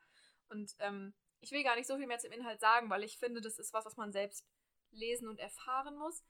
Und 0.49 0.75
ähm, 0.80 1.13
ich 1.39 1.51
will 1.51 1.63
gar 1.63 1.75
nicht 1.75 1.88
so 1.88 1.97
viel 1.97 2.07
mehr 2.07 2.19
zum 2.19 2.32
Inhalt 2.32 2.59
sagen, 2.59 2.89
weil 2.89 3.03
ich 3.03 3.17
finde, 3.17 3.41
das 3.41 3.59
ist 3.59 3.73
was, 3.73 3.86
was 3.86 3.97
man 3.97 4.11
selbst 4.11 4.45
lesen 4.91 5.27
und 5.27 5.39
erfahren 5.39 5.95
muss. 5.97 6.23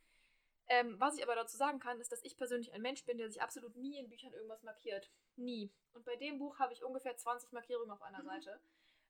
Ähm, 0.69 0.99
was 0.99 1.17
ich 1.17 1.23
aber 1.23 1.35
dazu 1.35 1.55
sagen 1.55 1.79
kann, 1.79 1.99
ist, 2.01 2.11
dass 2.11 2.23
ich 2.23 2.35
persönlich 2.37 2.73
ein 2.73 2.81
Mensch 2.81 3.05
bin, 3.05 3.17
der 3.17 3.29
sich 3.29 3.41
absolut 3.41 3.75
nie 3.77 3.97
in 3.99 4.09
Büchern 4.09 4.33
irgendwas 4.33 4.63
markiert. 4.63 5.09
Nie. 5.37 5.71
Und 5.93 6.03
bei 6.05 6.15
dem 6.17 6.39
Buch 6.39 6.59
habe 6.59 6.73
ich 6.73 6.83
ungefähr 6.83 7.15
20 7.15 7.51
Markierungen 7.53 7.91
auf 7.91 8.01
einer 8.01 8.21
Mhm. 8.21 8.27
Seite. 8.27 8.59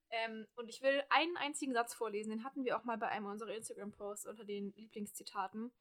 Ähm, 0.09 0.47
und 0.55 0.69
ich 0.69 0.81
will 0.81 1.03
einen 1.09 1.35
einzigen 1.37 1.73
Satz 1.73 1.93
vorlesen, 1.93 2.29
den 2.29 2.43
hatten 2.43 2.63
wir 2.63 2.77
auch 2.77 2.83
mal 2.85 2.97
bei 2.97 3.07
einem 3.09 3.25
unserer 3.25 3.53
Instagram-Posts 3.55 4.27
unter 4.27 4.45
den 4.45 4.71
Lieblingszitaten. 4.75 5.73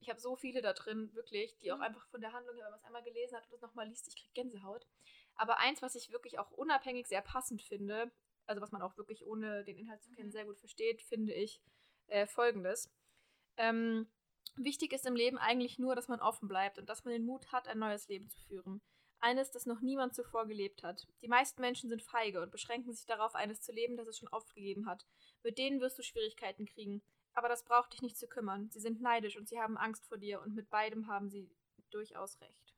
Ich 0.00 0.10
habe 0.10 0.20
so 0.20 0.36
viele 0.36 0.60
da 0.62 0.72
drin, 0.72 1.12
wirklich, 1.14 1.56
die 1.58 1.72
auch 1.72 1.76
Mhm. 1.78 1.82
einfach 1.82 2.06
von 2.08 2.20
der 2.20 2.32
Handlung 2.32 2.54
her, 2.56 2.64
wenn 2.64 2.72
man 2.72 2.78
es 2.80 2.84
einmal 2.84 3.02
gelesen 3.02 3.36
hat 3.36 3.44
und 3.46 3.52
das 3.52 3.60
nochmal 3.62 3.88
liest, 3.88 4.06
ich 4.08 4.16
kriege 4.16 4.32
Gänsehaut. 4.34 4.86
Aber 5.34 5.58
eins, 5.58 5.80
was 5.80 5.94
ich 5.94 6.10
wirklich 6.12 6.38
auch 6.38 6.50
unabhängig 6.50 7.06
sehr 7.06 7.22
passend 7.22 7.62
finde, 7.62 8.12
also 8.46 8.60
was 8.60 8.70
man 8.72 8.82
auch 8.82 8.96
wirklich 8.98 9.24
ohne 9.26 9.64
den 9.64 9.78
Inhalt 9.78 10.02
zu 10.02 10.10
kennen 10.10 10.28
Mhm. 10.28 10.32
sehr 10.32 10.44
gut 10.44 10.58
versteht, 10.58 11.00
finde 11.02 11.32
ich 11.32 11.60
äh, 12.08 12.26
folgendes. 12.26 12.90
Ähm, 13.56 14.06
wichtig 14.56 14.92
ist 14.92 15.06
im 15.06 15.16
Leben 15.16 15.38
eigentlich 15.38 15.78
nur, 15.78 15.94
dass 15.94 16.08
man 16.08 16.20
offen 16.20 16.48
bleibt 16.48 16.78
und 16.78 16.88
dass 16.88 17.04
man 17.04 17.12
den 17.12 17.24
Mut 17.24 17.52
hat, 17.52 17.68
ein 17.68 17.78
neues 17.78 18.08
Leben 18.08 18.28
zu 18.28 18.38
führen. 18.40 18.82
Eines, 19.20 19.52
das 19.52 19.66
noch 19.66 19.80
niemand 19.80 20.14
zuvor 20.14 20.46
gelebt 20.46 20.82
hat. 20.82 21.06
Die 21.22 21.28
meisten 21.28 21.60
Menschen 21.60 21.88
sind 21.88 22.02
feige 22.02 22.42
und 22.42 22.50
beschränken 22.50 22.92
sich 22.92 23.06
darauf, 23.06 23.34
eines 23.34 23.60
zu 23.60 23.72
leben, 23.72 23.96
das 23.96 24.08
es 24.08 24.18
schon 24.18 24.28
oft 24.28 24.52
gegeben 24.54 24.86
hat. 24.86 25.06
Mit 25.44 25.58
denen 25.58 25.80
wirst 25.80 25.98
du 25.98 26.02
Schwierigkeiten 26.02 26.66
kriegen. 26.66 27.02
Aber 27.34 27.48
das 27.48 27.64
braucht 27.64 27.92
dich 27.92 28.02
nicht 28.02 28.18
zu 28.18 28.26
kümmern. 28.26 28.68
Sie 28.70 28.80
sind 28.80 29.00
neidisch 29.00 29.36
und 29.36 29.48
sie 29.48 29.60
haben 29.60 29.78
Angst 29.78 30.04
vor 30.06 30.18
dir 30.18 30.42
und 30.42 30.54
mit 30.54 30.68
beidem 30.70 31.06
haben 31.06 31.30
sie 31.30 31.50
durchaus 31.90 32.40
recht. 32.40 32.74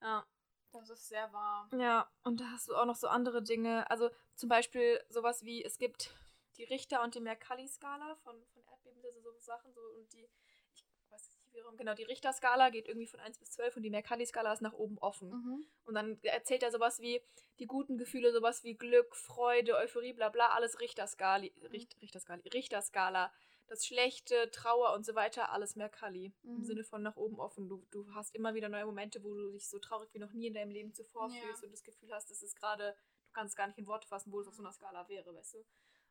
Ja. 0.00 0.26
Das 0.74 0.90
ist 0.90 1.06
sehr 1.08 1.32
wahr. 1.32 1.68
Ja, 1.78 2.10
und 2.24 2.40
da 2.40 2.50
hast 2.50 2.68
du 2.68 2.74
auch 2.74 2.84
noch 2.84 2.96
so 2.96 3.06
andere 3.06 3.44
Dinge. 3.44 3.88
Also 3.90 4.10
zum 4.34 4.48
Beispiel 4.48 5.00
sowas 5.08 5.44
wie, 5.44 5.64
es 5.64 5.78
gibt 5.78 6.12
die 6.56 6.64
Richter- 6.64 7.02
und 7.02 7.14
die 7.14 7.20
Mercalli-Skala 7.20 8.16
von, 8.16 8.44
von 8.46 8.62
Erdbeben, 8.70 9.02
also 9.04 9.20
so 9.20 9.32
Sachen, 9.38 9.72
so 9.72 9.80
und 9.96 10.12
die, 10.12 10.28
ich 10.72 10.84
weiß 11.10 11.28
nicht 11.28 11.52
wie 11.54 11.60
rum, 11.60 11.76
genau, 11.76 11.94
die 11.94 12.02
Richter-Skala 12.04 12.70
geht 12.70 12.88
irgendwie 12.88 13.06
von 13.06 13.20
1 13.20 13.38
bis 13.38 13.50
12 13.52 13.76
und 13.76 13.82
die 13.82 13.90
Mercalli-Skala 13.90 14.52
ist 14.52 14.62
nach 14.62 14.72
oben 14.72 14.98
offen. 14.98 15.30
Mhm. 15.30 15.66
Und 15.84 15.94
dann 15.94 16.18
erzählt 16.22 16.62
er 16.62 16.70
sowas 16.72 17.00
wie 17.00 17.20
die 17.58 17.66
guten 17.66 17.96
Gefühle, 17.98 18.32
sowas 18.32 18.64
wie 18.64 18.74
Glück, 18.74 19.14
Freude, 19.14 19.76
Euphorie, 19.76 20.12
bla 20.12 20.28
bla, 20.30 20.48
alles 20.50 20.80
Richterskali, 20.80 21.52
Richt, 21.72 22.00
Richterskali, 22.02 22.48
Richterskala. 22.48 23.32
Das 23.66 23.86
Schlechte, 23.86 24.50
Trauer 24.50 24.92
und 24.92 25.06
so 25.06 25.14
weiter, 25.14 25.50
alles 25.50 25.74
Mercalli. 25.74 26.34
Im 26.42 26.58
Mhm. 26.58 26.64
Sinne 26.64 26.84
von 26.84 27.02
nach 27.02 27.16
oben 27.16 27.40
offen. 27.40 27.66
Du, 27.68 27.86
du 27.90 28.12
hast 28.14 28.34
immer 28.34 28.52
wieder 28.54 28.68
neue 28.68 28.84
Momente, 28.84 29.24
wo 29.24 29.32
du 29.34 29.52
dich 29.52 29.66
so 29.68 29.78
traurig 29.78 30.12
wie 30.12 30.18
noch 30.18 30.32
nie 30.32 30.48
in 30.48 30.54
deinem 30.54 30.70
Leben 30.70 30.92
zuvor 30.92 31.30
Ja. 31.30 31.40
fühlst 31.40 31.64
und 31.64 31.70
das 31.72 31.82
Gefühl 31.82 32.12
hast, 32.12 32.30
es 32.30 32.42
ist 32.42 32.56
gerade, 32.56 32.94
du 33.26 33.32
kannst 33.32 33.52
es 33.52 33.56
gar 33.56 33.66
nicht 33.66 33.78
in 33.78 33.86
Worte 33.86 34.06
fassen, 34.06 34.30
wo 34.32 34.40
es 34.40 34.48
auf 34.48 34.54
so 34.54 34.62
einer 34.62 34.72
Skala 34.72 35.08
wäre, 35.08 35.34
weißt 35.34 35.54
du? 35.54 35.64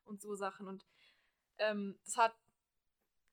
Und 0.06 0.22
so 0.22 0.36
Sachen. 0.36 0.68
Und 0.68 0.86
ähm, 1.58 2.00
das 2.06 2.18
hat 2.18 2.36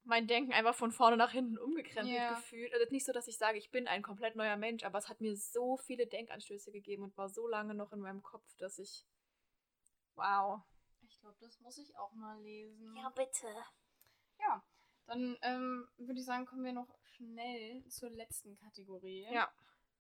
mein 0.05 0.27
Denken 0.27 0.53
einfach 0.53 0.75
von 0.75 0.93
vorne 0.93 1.17
nach 1.17 1.31
hinten 1.33 1.59
umgekrempelt 1.59 2.15
Ja. 2.17 2.35
gefühlt. 2.35 2.73
Also 2.73 2.87
nicht 2.91 3.05
so, 3.05 3.13
dass 3.13 3.29
ich 3.29 3.37
sage, 3.37 3.59
ich 3.59 3.71
bin 3.71 3.87
ein 3.87 4.03
komplett 4.03 4.35
neuer 4.35 4.57
Mensch, 4.57 4.83
aber 4.85 4.99
es 4.99 5.09
hat 5.09 5.21
mir 5.21 5.37
so 5.37 5.77
viele 5.77 6.07
Denkanstöße 6.07 6.73
gegeben 6.73 7.03
und 7.05 7.17
war 7.17 7.29
so 7.29 7.47
lange 7.47 7.75
noch 7.75 7.93
in 7.93 8.01
meinem 8.01 8.23
Kopf, 8.23 8.55
dass 8.57 8.79
ich. 8.79 9.05
Wow. 10.15 10.61
Ich 11.03 11.19
glaube, 11.21 11.37
das 11.41 11.61
muss 11.61 11.79
ich 11.79 11.97
auch 11.97 12.13
mal 12.13 12.41
lesen. 12.41 12.95
bitte. 13.15 13.47
Ja, 14.39 14.65
dann 15.07 15.37
ähm, 15.43 15.89
würde 15.99 16.21
ich 16.21 16.25
sagen, 16.25 16.47
kommen 16.47 16.65
wir 16.65 16.73
noch 16.73 16.99
schnell 17.05 17.85
zur 17.89 18.11
letzten 18.11 18.55
Kategorie. 18.57 19.27
Ja. 19.31 19.53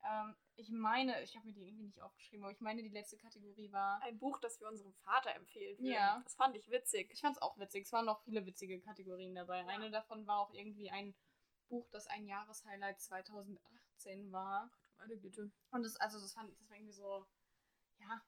Ähm, 0.04 0.34
ich 0.56 0.70
meine, 0.70 1.22
ich 1.22 1.36
habe 1.36 1.46
mir 1.46 1.52
die 1.52 1.66
irgendwie 1.66 1.84
nicht 1.84 2.00
aufgeschrieben, 2.02 2.44
aber 2.44 2.52
ich 2.52 2.60
meine, 2.60 2.82
die 2.82 2.88
letzte 2.88 3.16
Kategorie 3.16 3.70
war. 3.72 4.02
Ein 4.02 4.18
Buch, 4.18 4.38
das 4.40 4.60
wir 4.60 4.68
unserem 4.68 4.92
Vater 4.94 5.34
empfehlen 5.34 5.78
würden. 5.78 5.92
Ja. 5.92 6.20
Das 6.24 6.34
fand 6.34 6.56
ich 6.56 6.70
witzig. 6.70 7.10
Ich 7.10 7.20
fand 7.20 7.36
es 7.36 7.42
auch 7.42 7.58
witzig. 7.58 7.84
Es 7.84 7.92
waren 7.92 8.06
noch 8.06 8.20
viele 8.22 8.44
witzige 8.46 8.80
Kategorien 8.80 9.34
dabei. 9.34 9.60
Ja. 9.60 9.66
Eine 9.66 9.90
davon 9.90 10.26
war 10.26 10.40
auch 10.40 10.52
irgendwie 10.52 10.90
ein 10.90 11.14
Buch, 11.68 11.88
das 11.90 12.06
ein 12.06 12.26
Jahreshighlight 12.26 13.00
2018 13.00 14.32
war. 14.32 14.70
Meine 14.98 15.16
Güte. 15.18 15.50
Und 15.70 15.82
das, 15.82 15.96
also 15.96 16.20
das 16.20 16.32
fand 16.34 16.50
das 16.58 16.68
war 16.68 16.76
irgendwie 16.76 16.92
so, 16.92 17.26
ja, 18.00 18.22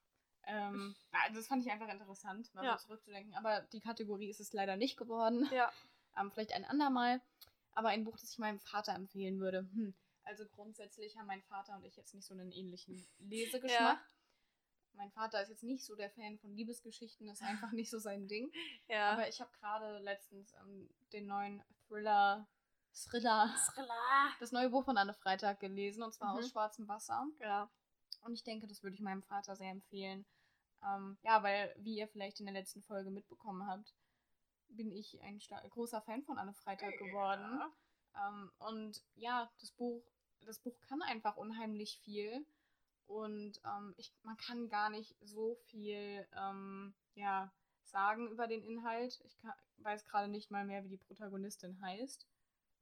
ähm, 0.44 0.94
also 1.12 1.36
das 1.36 1.46
fand 1.46 1.64
ich 1.64 1.70
einfach 1.70 1.88
interessant, 1.88 2.52
mal 2.54 2.64
Ja. 2.64 2.78
so 2.78 2.86
zurückzudenken. 2.86 3.34
Aber 3.34 3.60
die 3.72 3.80
Kategorie 3.80 4.28
ist 4.28 4.40
es 4.40 4.52
leider 4.52 4.76
nicht 4.76 4.96
geworden. 4.96 5.48
Ja. 5.52 5.72
Ähm, 6.18 6.30
vielleicht 6.30 6.52
ein 6.52 6.64
andermal. 6.64 7.20
Aber 7.74 7.88
ein 7.88 8.04
Buch, 8.04 8.18
das 8.18 8.30
ich 8.32 8.38
meinem 8.38 8.58
Vater 8.60 8.94
empfehlen 8.94 9.40
würde. 9.40 9.60
Hm. 9.72 9.94
Also 10.24 10.46
grundsätzlich 10.46 11.16
haben 11.16 11.26
mein 11.26 11.42
Vater 11.42 11.74
und 11.76 11.84
ich 11.84 11.96
jetzt 11.96 12.14
nicht 12.14 12.26
so 12.26 12.34
einen 12.34 12.52
ähnlichen 12.52 13.04
Lesegeschmack. 13.18 14.00
Mein 14.94 15.10
Vater 15.10 15.42
ist 15.42 15.48
jetzt 15.48 15.62
nicht 15.62 15.84
so 15.84 15.96
der 15.96 16.10
Fan 16.10 16.38
von 16.38 16.54
Liebesgeschichten, 16.54 17.26
das 17.26 17.40
ist 17.40 17.46
einfach 17.46 17.72
nicht 17.72 17.90
so 17.90 17.98
sein 17.98 18.28
Ding. 18.28 18.52
Ja. 18.88 19.12
Aber 19.12 19.26
ich 19.28 19.40
habe 19.40 19.50
gerade 19.58 19.98
letztens 20.00 20.52
ähm, 20.60 20.90
den 21.12 21.26
neuen 21.26 21.62
Thriller, 21.88 22.46
Thriller, 22.94 23.54
Thriller. 23.72 24.30
das 24.38 24.52
neue 24.52 24.68
Buch 24.68 24.84
von 24.84 24.98
Anne 24.98 25.14
Freitag 25.14 25.60
gelesen, 25.60 26.02
und 26.02 26.12
zwar 26.12 26.34
Mhm. 26.34 26.38
aus 26.40 26.50
Schwarzem 26.50 26.88
Wasser. 26.88 27.26
Ja. 27.40 27.70
Und 28.20 28.34
ich 28.34 28.44
denke, 28.44 28.66
das 28.66 28.82
würde 28.82 28.94
ich 28.94 29.00
meinem 29.00 29.22
Vater 29.22 29.56
sehr 29.56 29.70
empfehlen. 29.70 30.26
Ähm, 30.84 31.16
ja, 31.22 31.42
weil, 31.42 31.74
wie 31.78 31.96
ihr 31.96 32.06
vielleicht 32.08 32.38
in 32.40 32.46
der 32.46 32.52
letzten 32.54 32.82
Folge 32.82 33.10
mitbekommen 33.10 33.66
habt, 33.66 33.94
bin 34.68 34.92
ich 34.92 35.18
ein 35.22 35.38
großer 35.70 36.02
Fan 36.02 36.22
von 36.22 36.38
Anne 36.38 36.52
Freitag 36.54 36.98
geworden. 36.98 37.62
Ähm, 38.14 38.52
und 38.58 39.02
ja, 39.14 39.50
das 39.60 39.70
Buch, 39.70 40.02
das 40.46 40.58
Buch 40.58 40.78
kann 40.88 41.02
einfach 41.02 41.36
unheimlich 41.36 41.98
viel. 42.04 42.44
Und 43.06 43.60
ähm, 43.64 43.94
ich, 43.96 44.12
man 44.22 44.36
kann 44.36 44.68
gar 44.68 44.88
nicht 44.88 45.14
so 45.20 45.56
viel 45.66 46.26
ähm, 46.36 46.94
ja, 47.14 47.52
sagen 47.84 48.30
über 48.30 48.46
den 48.46 48.62
Inhalt. 48.62 49.20
Ich 49.24 49.36
ka- 49.38 49.56
weiß 49.78 50.04
gerade 50.06 50.28
nicht 50.28 50.50
mal 50.50 50.64
mehr, 50.64 50.82
wie 50.84 50.88
die 50.88 50.96
Protagonistin 50.98 51.80
heißt. 51.82 52.26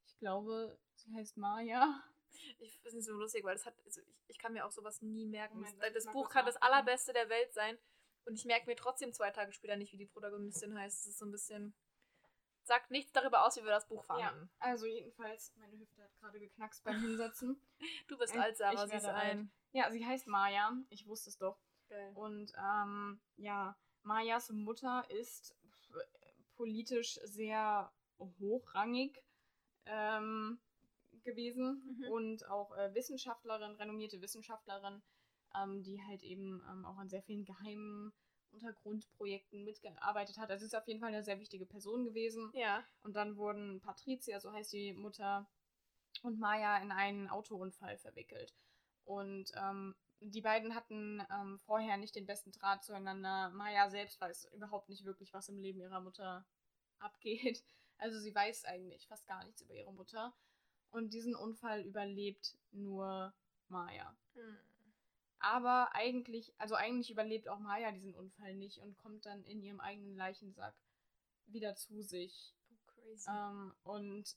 Ich 0.07 0.19
glaube, 0.19 0.79
sie 0.95 1.13
heißt 1.15 1.37
Maya. 1.37 2.03
Ich 2.59 2.79
finde 2.79 2.99
es 2.99 3.07
so 3.07 3.13
lustig, 3.15 3.43
weil 3.45 3.55
das 3.57 3.67
hat, 3.67 3.75
also 3.85 4.01
ich, 4.03 4.15
ich 4.29 4.39
kann 4.39 4.53
mir 4.53 4.65
auch 4.65 4.71
sowas 4.71 5.03
nie 5.03 5.27
merken. 5.27 5.63
Das 5.63 5.75
lass 5.79 5.93
das 5.95 6.05
mal 6.05 6.13
Buch 6.13 6.29
kann 6.29 6.47
das 6.47 6.57
allerbeste 6.63 7.13
der 7.13 7.29
Welt 7.29 7.53
sein 7.53 7.77
und 8.25 8.35
ich 8.35 8.45
merke 8.45 8.67
mir 8.67 8.77
trotzdem 8.77 9.13
zwei 9.13 9.31
Tage 9.31 9.53
später 9.53 9.75
nicht, 9.77 9.93
wie 9.93 9.97
die 9.99 10.07
Protagonistin 10.07 10.79
heißt. 10.79 11.01
Das 11.01 11.07
ist 11.09 11.19
so 11.19 11.25
ein 11.25 11.33
bisschen. 11.33 11.75
Sagt 12.71 12.93
nichts 12.93 13.11
darüber 13.11 13.45
aus, 13.45 13.57
wie 13.57 13.65
wir 13.65 13.71
das 13.73 13.89
Buch 13.89 14.05
fanden. 14.05 14.49
Also 14.61 14.87
jedenfalls, 14.87 15.53
meine 15.57 15.77
Hüfte 15.77 16.05
hat 16.05 16.15
gerade 16.21 16.39
geknackst 16.39 16.85
beim 16.85 17.01
Hinsetzen. 17.01 17.61
Du 18.07 18.17
bist 18.17 18.37
alt, 18.37 18.57
Sarah, 18.57 18.87
sie 18.87 18.95
ist 18.97 19.05
alt. 19.07 19.17
ein. 19.17 19.51
Ja, 19.73 19.91
sie 19.91 20.07
heißt 20.07 20.29
Maya. 20.29 20.73
Ich 20.89 21.05
wusste 21.09 21.31
es 21.31 21.37
doch. 21.39 21.59
Geil. 21.89 22.13
Und 22.15 22.53
ähm, 22.57 23.21
ja, 23.39 23.77
Mayas 24.05 24.51
Mutter 24.51 25.05
ist 25.11 25.57
f- 25.65 25.97
politisch 26.55 27.15
sehr 27.25 27.93
hochrangig 28.39 29.21
ähm, 29.87 30.61
gewesen 31.25 31.83
Mhm. 31.99 32.13
und 32.13 32.47
auch 32.49 32.71
äh, 32.77 32.95
Wissenschaftlerin, 32.95 33.73
renommierte 33.75 34.21
Wissenschaftlerin, 34.21 35.03
ähm, 35.61 35.83
die 35.83 36.01
halt 36.07 36.23
eben 36.23 36.63
ähm, 36.71 36.85
auch 36.85 36.99
an 36.99 37.09
sehr 37.09 37.23
vielen 37.23 37.45
geheimen 37.45 38.13
Untergrundprojekten 38.53 39.65
mitgearbeitet 39.65 40.39
hat. 40.39 40.51
Also 40.51 40.61
sie 40.61 40.67
ist 40.67 40.77
auf 40.77 40.87
jeden 40.87 41.01
Fall 41.01 41.11
eine 41.11 41.23
sehr 41.23 41.41
wichtige 41.41 41.67
Person 41.67 42.05
gewesen. 42.05 42.51
Ja. 42.55 42.85
Und 43.03 43.17
dann 43.17 43.37
wurden 43.37 43.81
Patricia, 43.81 44.41
so 44.41 44.53
heißt 44.53 44.73
die 44.73 44.93
Mutter, 44.93 45.49
und 46.23 46.39
Maya 46.39 46.79
in 46.79 46.93
einen 46.93 47.29
Autounfall 47.29 47.97
verwickelt. 47.99 48.55
Und 49.05 49.53
ähm, 49.57 49.95
die 50.21 50.43
beiden 50.43 50.75
hatten 50.75 51.23
ähm, 51.31 51.59
vorher 51.61 51.97
nicht 51.97 52.15
den 52.15 52.27
besten 52.27 52.53
Draht 52.53 52.85
zueinander. 52.85 53.51
Maya 53.51 53.89
selbst 53.89 54.21
weiß 54.21 54.51
überhaupt 54.53 54.89
nicht 54.89 55.05
wirklich, 55.05 55.33
was 55.33 55.49
im 55.49 55.59
Leben 55.59 55.81
ihrer 55.81 56.01
Mutter 56.01 56.47
abgeht. 56.99 57.65
Also 58.03 58.19
sie 58.19 58.35
weiß 58.35 58.65
eigentlich 58.65 59.07
fast 59.07 59.27
gar 59.27 59.45
nichts 59.45 59.61
über 59.61 59.75
ihre 59.75 59.93
Mutter. 59.93 60.33
Und 60.91 61.13
diesen 61.13 61.35
Unfall 61.35 61.83
überlebt 61.83 62.57
nur 62.71 63.35
Maya. 63.69 64.17
Hm. 64.33 64.57
Aber 65.41 65.95
eigentlich, 65.95 66.55
also 66.59 66.75
eigentlich 66.75 67.11
überlebt 67.11 67.49
auch 67.49 67.59
Maya 67.59 67.93
diesen 67.93 68.15
Unfall 68.15 68.55
nicht 68.55 68.79
und 68.79 68.97
kommt 68.99 69.27
dann 69.27 69.43
in 69.45 69.63
ihrem 69.63 69.81
eigenen 69.81 70.15
Leichensack 70.17 70.75
wieder 71.47 71.75
zu 71.77 72.03
sich. 72.03 72.55
Oh, 72.71 72.93
crazy. 72.93 73.31
Ähm, 73.31 73.75
und 73.83 74.37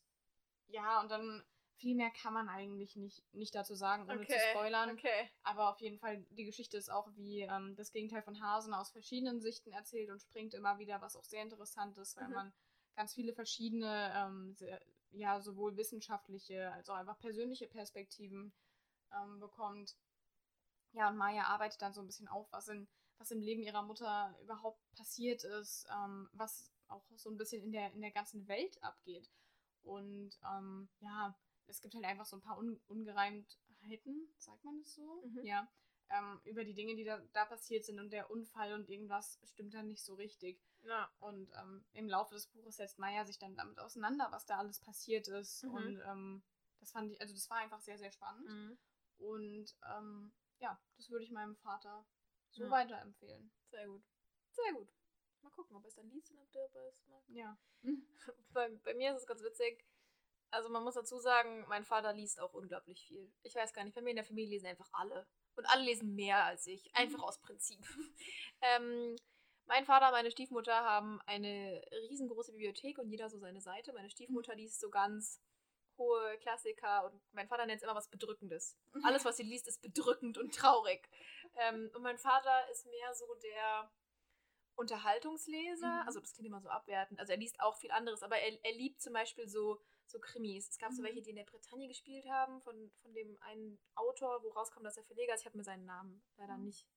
ja, 0.68 1.02
und 1.02 1.12
dann 1.12 1.44
viel 1.76 1.96
mehr 1.96 2.12
kann 2.12 2.34
man 2.34 2.48
eigentlich 2.48 2.96
nicht, 2.96 3.24
nicht 3.34 3.54
dazu 3.54 3.76
sagen, 3.76 4.04
ohne 4.10 4.22
zu 4.26 4.34
okay. 4.34 4.52
spoilern. 4.52 4.92
Okay. 4.92 5.30
Aber 5.44 5.70
auf 5.70 5.82
jeden 5.82 6.00
Fall, 6.00 6.26
die 6.30 6.46
Geschichte 6.46 6.78
ist 6.78 6.90
auch 6.90 7.10
wie 7.16 7.42
ähm, 7.42 7.76
das 7.76 7.92
Gegenteil 7.92 8.22
von 8.22 8.42
Hasen 8.42 8.74
aus 8.74 8.92
verschiedenen 8.92 9.42
Sichten 9.42 9.72
erzählt 9.72 10.10
und 10.10 10.22
springt 10.22 10.54
immer 10.54 10.80
wieder, 10.80 11.02
was 11.02 11.18
auch 11.18 11.26
sehr 11.26 11.42
interessant 11.44 11.98
ist, 11.98 12.16
weil 12.16 12.30
Mhm. 12.30 12.34
man 12.34 12.54
ganz 12.96 13.14
viele 13.14 13.34
verschiedene, 13.34 14.14
ähm, 14.16 14.56
sehr, 14.56 14.80
ja, 15.12 15.42
sowohl 15.42 15.76
wissenschaftliche 15.76 16.72
als 16.72 16.90
auch 16.90 16.96
einfach 16.96 17.20
persönliche 17.20 17.68
Perspektiven 17.68 18.54
ähm, 19.12 19.40
bekommt. 19.40 19.96
Ja, 20.94 21.10
und 21.10 21.18
Maya 21.18 21.44
arbeitet 21.44 21.82
dann 21.82 21.94
so 21.94 22.02
ein 22.02 22.08
bisschen 22.08 22.28
auf, 22.28 22.52
was, 22.52 22.68
in, 22.68 22.88
was 23.18 23.32
im 23.32 23.42
Leben 23.42 23.64
ihrer 23.64 23.84
Mutter 23.84 24.38
überhaupt 24.42 24.80
passiert 24.96 25.44
ist, 25.44 25.88
ähm, 25.92 26.30
was 26.34 26.72
auch 26.88 27.04
so 27.16 27.30
ein 27.30 27.38
bisschen 27.38 27.64
in 27.64 27.72
der, 27.72 27.92
in 27.94 28.02
der 28.02 28.12
ganzen 28.12 28.48
Welt 28.48 28.82
abgeht. 28.84 29.30
Und 29.84 30.40
ähm, 30.46 30.90
ja, 31.00 31.36
es 31.68 31.82
gibt 31.82 31.96
halt 31.96 32.06
einfach 32.06 32.26
so 32.26 32.38
ein 32.38 32.42
paar 32.42 32.58
Un 32.58 32.80
Ungereimtheiten, 32.88 34.34
sagt 34.38 34.64
man 34.64 34.80
das 34.80 34.94
so? 34.94 35.24
Mhm. 35.26 35.46
Ja. 35.46 35.68
Ähm, 36.10 36.42
über 36.44 36.64
die 36.64 36.76
Dinge, 36.76 36.96
die 36.96 37.06
da, 37.06 37.20
da 37.34 37.46
passiert 37.46 37.86
sind 37.86 38.00
und 38.00 38.12
der 38.12 38.30
Unfall 38.30 38.74
und 38.74 38.90
irgendwas 38.90 39.40
stimmt 39.46 39.74
dann 39.74 39.88
nicht 39.88 40.04
so 40.04 40.14
richtig. 40.16 40.62
Ja. 40.84 41.10
Und 41.20 41.50
ähm, 41.60 41.86
im 41.94 42.08
Laufe 42.08 42.36
des 42.36 42.48
Buches 42.48 42.78
setzt 42.78 43.00
Maya 43.00 43.26
sich 43.26 43.40
dann 43.40 43.56
damit 43.56 43.80
auseinander, 43.80 44.28
was 44.32 44.46
da 44.46 44.58
alles 44.58 44.80
passiert 44.80 45.28
ist. 45.28 45.64
Mhm. 45.64 45.74
Und 45.74 46.02
ähm, 46.06 46.44
das 46.80 46.92
fand 46.92 47.12
ich, 47.12 47.20
also 47.22 47.34
das 47.34 47.50
war 47.50 47.58
einfach 47.58 47.80
sehr, 47.80 47.98
sehr 47.98 48.12
spannend. 48.12 48.48
Mhm. 48.48 48.78
Und 49.18 49.76
ähm, 49.98 50.34
ja, 50.60 50.80
das 50.98 51.10
würde 51.10 51.26
ich 51.26 51.32
meinem 51.32 51.56
Vater 51.58 52.06
so 52.52 52.64
Ja. 52.64 52.72
weiterempfehlen. 52.72 53.52
Sehr 53.70 53.88
gut. 53.88 54.04
Sehr 54.52 54.74
gut. 54.74 54.90
Mal 55.42 55.50
gucken, 55.52 55.76
ob 55.76 55.84
er 55.84 55.88
es 55.90 55.96
dann 55.96 56.10
liest 56.10 56.32
und 56.32 56.40
ob 56.40 56.52
der 56.52 56.66
es 56.88 57.06
mag. 57.08 57.24
Ja. 57.28 57.58
bei, 58.54 58.70
bei 58.84 58.94
mir 58.94 59.12
ist 59.14 59.22
es 59.22 59.28
ganz 59.28 59.44
witzig. 59.44 59.86
Also 60.52 60.70
man 60.70 60.84
muss 60.84 60.94
dazu 60.94 61.18
sagen, 61.18 61.66
mein 61.68 61.84
Vater 61.84 62.14
liest 62.14 62.40
auch 62.40 62.54
unglaublich 62.54 63.04
viel. 63.08 63.34
Ich 63.42 63.56
weiß 63.56 63.74
gar 63.74 63.84
nicht, 63.84 63.96
bei 63.96 64.02
mir 64.02 64.12
in 64.12 64.18
der 64.18 64.26
Familie 64.26 64.52
lesen 64.52 64.68
einfach 64.68 64.90
alle. 64.94 65.28
Und 65.56 65.66
alle 65.66 65.84
lesen 65.84 66.14
mehr 66.16 66.44
als 66.46 66.68
ich. 66.68 66.96
Einfach 66.96 67.24
aus 67.24 67.42
Prinzip. 67.42 67.80
ähm, 68.62 69.16
mein 69.66 69.86
Vater 69.86 70.08
und 70.08 70.12
meine 70.14 70.32
Stiefmutter 70.32 70.74
haben 70.84 71.22
eine 71.26 71.82
riesengroße 72.10 72.52
Bibliothek 72.52 73.00
und 73.00 73.10
jeder 73.10 73.30
so 73.30 73.38
seine 73.40 73.62
Seite. 73.62 73.94
Meine 73.94 74.10
Stiefmutter 74.10 74.56
liest 74.56 74.80
so 74.80 74.90
ganz 74.90 75.42
hohe 76.04 76.38
Klassiker 76.40 77.06
und 77.06 77.22
mein 77.32 77.48
Vater 77.48 77.66
nennt 77.66 77.78
es 77.82 77.84
immer 77.84 77.96
was 77.96 78.10
Bedrückendes. 78.10 78.78
Alles, 79.04 79.26
was 79.26 79.38
sie 79.38 79.44
liest, 79.44 79.68
ist 79.68 79.82
bedrückend 79.82 80.38
und 80.38 80.54
traurig. 80.54 81.10
Ähm, 81.56 81.90
und 81.96 82.02
mein 82.02 82.18
Vater 82.18 82.70
ist 82.72 82.86
mehr 82.86 83.14
so 83.14 83.26
der 83.36 83.92
Unterhaltungsleser. 84.76 86.02
Mhm. 86.02 86.08
Also 86.08 86.20
das 86.20 86.34
klingt 86.34 86.48
immer 86.48 86.62
so 86.62 86.70
abwertend. 86.70 87.20
Also 87.20 87.32
er 87.34 87.38
liest 87.38 87.60
auch 87.60 87.78
viel 87.78 87.92
anderes, 87.92 88.24
aber 88.24 88.38
er, 88.38 88.58
er 88.64 88.74
liebt 88.74 89.02
zum 89.02 89.14
Beispiel 89.14 89.48
so, 89.48 89.80
so 90.08 90.20
Krimis. 90.20 90.70
Es 90.70 90.78
gab 90.78 90.92
so 90.92 91.02
Mhm. 91.02 91.06
welche, 91.08 91.22
die 91.22 91.30
in 91.32 91.36
der 91.36 91.44
Bretagne 91.46 91.88
gespielt 91.88 92.26
haben, 92.30 92.62
von, 92.62 92.92
von 93.02 93.14
dem 93.14 93.38
einen 93.42 93.80
Autor, 93.96 94.44
wo 94.44 94.50
rauskam, 94.50 94.84
dass 94.84 94.98
er 94.98 95.04
Verleger 95.04 95.34
ist. 95.36 95.42
Ich 95.42 95.46
habe 95.46 95.58
mir 95.58 95.64
seinen 95.64 95.86
Namen 95.86 96.24
leider 96.38 96.58
Mhm. 96.58 96.66
nicht 96.66 96.88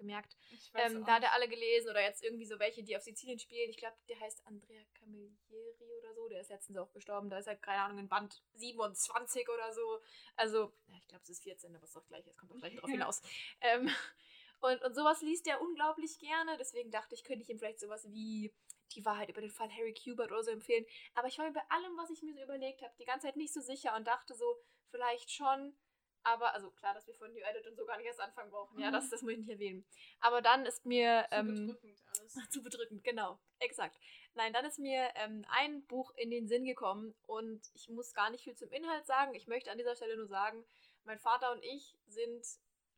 gemerkt. 0.00 0.36
Ähm, 0.74 1.04
da 1.04 1.14
hat 1.14 1.22
er 1.22 1.32
alle 1.32 1.48
gelesen 1.48 1.90
oder 1.90 2.02
jetzt 2.02 2.24
irgendwie 2.24 2.46
so 2.46 2.58
welche, 2.58 2.82
die 2.82 2.96
auf 2.96 3.02
Sizilien 3.02 3.38
spielen. 3.38 3.70
Ich 3.70 3.76
glaube, 3.76 3.96
der 4.08 4.18
heißt 4.18 4.46
Andrea 4.46 4.82
Camilleri 4.94 5.98
oder 5.98 6.14
so. 6.14 6.28
Der 6.28 6.40
ist 6.40 6.50
letztens 6.50 6.78
auch 6.78 6.92
gestorben. 6.92 7.30
Da 7.30 7.38
ist 7.38 7.46
er, 7.46 7.56
keine 7.56 7.82
Ahnung, 7.82 7.98
in 7.98 8.08
Band 8.08 8.42
27 8.54 9.48
oder 9.48 9.72
so. 9.72 10.00
Also, 10.36 10.72
ja, 10.88 10.96
ich 10.98 11.08
glaube, 11.08 11.22
es 11.22 11.30
ist 11.30 11.42
14, 11.42 11.74
aber 11.74 11.84
es 11.84 11.90
ist 11.90 11.96
doch 11.96 12.06
gleich. 12.06 12.26
Es 12.26 12.36
kommt 12.36 12.50
doch 12.50 12.58
gleich 12.58 12.76
drauf 12.76 12.90
hinaus. 12.90 13.22
Ähm, 13.60 13.90
und, 14.60 14.82
und 14.82 14.94
sowas 14.94 15.22
liest 15.22 15.46
er 15.46 15.60
unglaublich 15.60 16.18
gerne. 16.18 16.56
Deswegen 16.58 16.90
dachte 16.90 17.14
ich, 17.14 17.24
könnte 17.24 17.42
ich 17.42 17.50
ihm 17.50 17.58
vielleicht 17.58 17.80
sowas 17.80 18.10
wie 18.10 18.52
die 18.94 19.04
Wahrheit 19.04 19.28
über 19.30 19.40
den 19.40 19.50
Fall 19.50 19.70
Harry 19.70 19.94
Kubert 19.94 20.32
oder 20.32 20.42
so 20.42 20.50
empfehlen. 20.50 20.84
Aber 21.14 21.28
ich 21.28 21.38
war 21.38 21.46
mir 21.46 21.52
bei 21.52 21.62
allem, 21.68 21.96
was 21.96 22.10
ich 22.10 22.22
mir 22.22 22.34
so 22.34 22.42
überlegt 22.42 22.82
habe, 22.82 22.92
die 22.98 23.04
ganze 23.04 23.26
Zeit 23.26 23.36
nicht 23.36 23.52
so 23.52 23.60
sicher 23.60 23.94
und 23.96 24.06
dachte 24.06 24.34
so, 24.34 24.56
vielleicht 24.90 25.30
schon. 25.30 25.76
Aber, 26.22 26.52
also 26.54 26.70
klar, 26.72 26.92
dass 26.94 27.06
wir 27.06 27.14
von 27.14 27.32
New 27.32 27.40
Edit 27.40 27.66
und 27.66 27.76
so 27.76 27.86
gar 27.86 27.96
nicht 27.96 28.06
erst 28.06 28.20
anfangen 28.20 28.50
brauchen. 28.50 28.78
Ja, 28.78 28.88
Mhm. 28.88 28.92
das, 28.92 29.08
das 29.10 29.22
muss 29.22 29.32
ich 29.32 29.38
nicht 29.38 29.50
erwähnen. 29.50 29.84
Aber 30.20 30.42
dann 30.42 30.66
ist 30.66 30.84
mir. 30.84 31.26
Zu 31.30 31.34
ähm, 31.36 31.66
bedrückend 31.66 32.02
alles. 32.08 32.34
zu 32.50 32.62
bedrückend, 32.62 33.04
genau. 33.04 33.38
Exakt. 33.58 33.98
Nein, 34.34 34.52
dann 34.52 34.64
ist 34.64 34.78
mir 34.78 35.08
ähm, 35.16 35.44
ein 35.50 35.84
Buch 35.86 36.12
in 36.16 36.30
den 36.30 36.46
Sinn 36.48 36.64
gekommen 36.64 37.14
und 37.26 37.60
ich 37.74 37.88
muss 37.88 38.12
gar 38.14 38.30
nicht 38.30 38.44
viel 38.44 38.54
zum 38.54 38.70
Inhalt 38.70 39.06
sagen. 39.06 39.34
Ich 39.34 39.46
möchte 39.48 39.70
an 39.70 39.78
dieser 39.78 39.96
Stelle 39.96 40.16
nur 40.16 40.26
sagen, 40.28 40.64
mein 41.04 41.18
Vater 41.18 41.52
und 41.52 41.62
ich 41.64 41.96
sind 42.06 42.44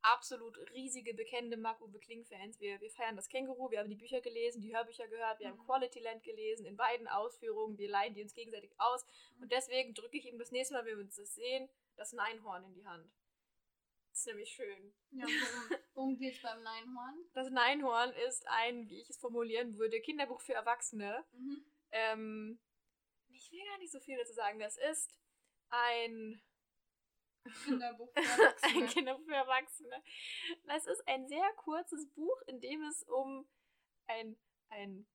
absolut 0.05 0.59
riesige, 0.73 1.14
bekennende 1.14 1.57
Mark-Uwe 1.57 2.01
Kling-Fans. 2.01 2.59
Wir, 2.59 2.81
wir 2.81 2.91
feiern 2.91 3.14
das 3.14 3.29
Känguru, 3.29 3.70
wir 3.70 3.79
haben 3.79 3.89
die 3.89 3.95
Bücher 3.95 4.20
gelesen, 4.20 4.61
die 4.61 4.75
Hörbücher 4.77 5.07
gehört, 5.07 5.39
wir 5.39 5.47
haben 5.49 5.59
Mhm. 5.59 5.64
Quality 5.64 6.01
Land 6.01 6.25
gelesen, 6.25 6.66
in 6.66 6.77
beiden 6.77 7.07
Ausführungen. 7.07 7.79
Wir 7.79 7.89
leihen 7.89 8.12
die 8.12 8.23
uns 8.23 8.35
gegenseitig 8.35 8.73
aus. 8.79 9.07
Und 9.41 9.53
deswegen 9.53 9.95
drücke 9.95 10.18
ich 10.18 10.27
ihm 10.27 10.39
das 10.41 10.51
nächste 10.51 10.75
Mal, 10.75 10.85
wenn 10.85 10.97
wir 10.99 11.05
uns 11.05 11.14
das 11.14 11.35
sehen, 11.37 11.68
das 11.97 12.12
Neinhorn 12.12 12.64
in 12.64 12.74
die 12.74 12.86
Hand. 12.86 13.11
Das 14.11 14.20
ist 14.20 14.26
nämlich 14.26 14.51
schön. 14.51 14.95
Ja, 15.11 15.24
worum, 15.24 15.80
worum 15.95 16.18
geht's 16.18 16.43
beim 16.43 16.62
Neinhorn? 16.62 17.30
Das 17.32 17.49
Neinhorn 17.51 18.12
ist 18.12 18.47
ein, 18.49 18.88
wie 18.88 19.01
ich 19.01 19.09
es 19.09 19.18
formulieren 19.18 19.78
würde, 19.78 20.01
Kinderbuch 20.01 20.40
für 20.40 20.53
Erwachsene. 20.53 21.24
Mhm. 21.32 21.64
Ähm, 21.93 22.61
ich 23.28 23.51
will 23.51 23.64
gar 23.64 23.78
nicht 23.78 23.93
so 23.93 24.01
viel 24.01 24.18
dazu 24.18 24.34
sagen. 24.34 24.59
Das 24.59 24.76
ist 24.76 25.14
ein, 25.70 26.43
Kinderbuch 27.64 28.12
für 28.14 28.20
ein 28.20 28.26
Erwachsene. 28.40 28.86
Kinderbuch 28.88 29.24
für 29.24 29.34
Erwachsene. 29.34 30.03
Das 30.64 30.86
ist 30.86 31.07
ein 31.09 31.26
sehr 31.28 31.51
kurzes 31.57 32.07
Buch, 32.12 32.40
in 32.47 32.61
dem 32.61 32.82
es 32.84 33.03
um 33.05 33.49
ein, 34.09 34.36
ein 34.68 35.07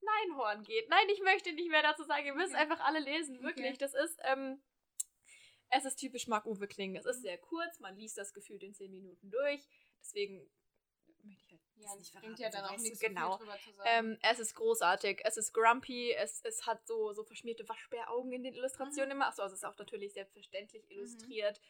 Neinhorn 0.00 0.64
geht. 0.64 0.88
Nein, 0.88 1.08
ich 1.10 1.20
möchte 1.22 1.52
nicht 1.52 1.70
mehr 1.70 1.82
dazu 1.82 2.02
sagen. 2.02 2.26
Ihr 2.26 2.34
müsst 2.34 2.54
Okay. 2.54 2.62
einfach 2.62 2.80
alle 2.80 2.98
lesen. 2.98 3.40
Wirklich. 3.42 3.68
Okay. 3.74 3.78
Das 3.78 3.94
ist, 3.94 4.18
ähm, 4.24 4.60
es 5.72 5.84
ist 5.84 5.96
typisch 5.96 6.26
Marc-Uwe 6.28 6.68
Kling. 6.68 6.96
Es 6.96 7.06
ist 7.06 7.18
Mhm. 7.18 7.22
sehr 7.22 7.38
kurz. 7.38 7.80
Man 7.80 7.96
liest 7.96 8.18
das 8.18 8.32
gefühlt 8.32 8.62
in 8.62 8.74
10 8.74 8.90
Minuten 8.92 9.30
durch. 9.30 9.66
Deswegen 10.00 10.48
möchte 11.24 11.54
ich 11.54 11.62
halt 11.62 11.62
Ja, 11.76 11.96
nicht 11.96 12.12
verraten. 12.12 12.34
ja 12.42 12.50
so 12.50 12.58
dann 12.58 12.66
auch 12.66 12.78
nichts 12.78 12.98
so 13.00 13.06
genau. 13.06 13.36
viel 13.38 13.46
drüber 13.46 13.58
zu 13.60 13.72
sagen. 13.72 13.88
Ähm, 13.92 14.18
es 14.22 14.38
ist 14.40 14.54
großartig, 14.54 15.20
es 15.24 15.36
ist 15.36 15.52
grumpy, 15.52 16.12
es, 16.12 16.40
es 16.44 16.66
hat 16.66 16.86
so, 16.86 17.12
so 17.12 17.24
verschmierte 17.24 17.68
Waschbäraugen 17.68 18.32
in 18.32 18.42
den 18.42 18.54
Illustrationen 18.54 19.08
Mhm. 19.10 19.12
immer. 19.16 19.26
Achso, 19.28 19.42
also 19.42 19.54
es 19.54 19.60
ist 19.62 19.64
auch 19.68 19.78
natürlich 19.78 20.12
selbstverständlich 20.14 20.90
illustriert. 20.90 21.60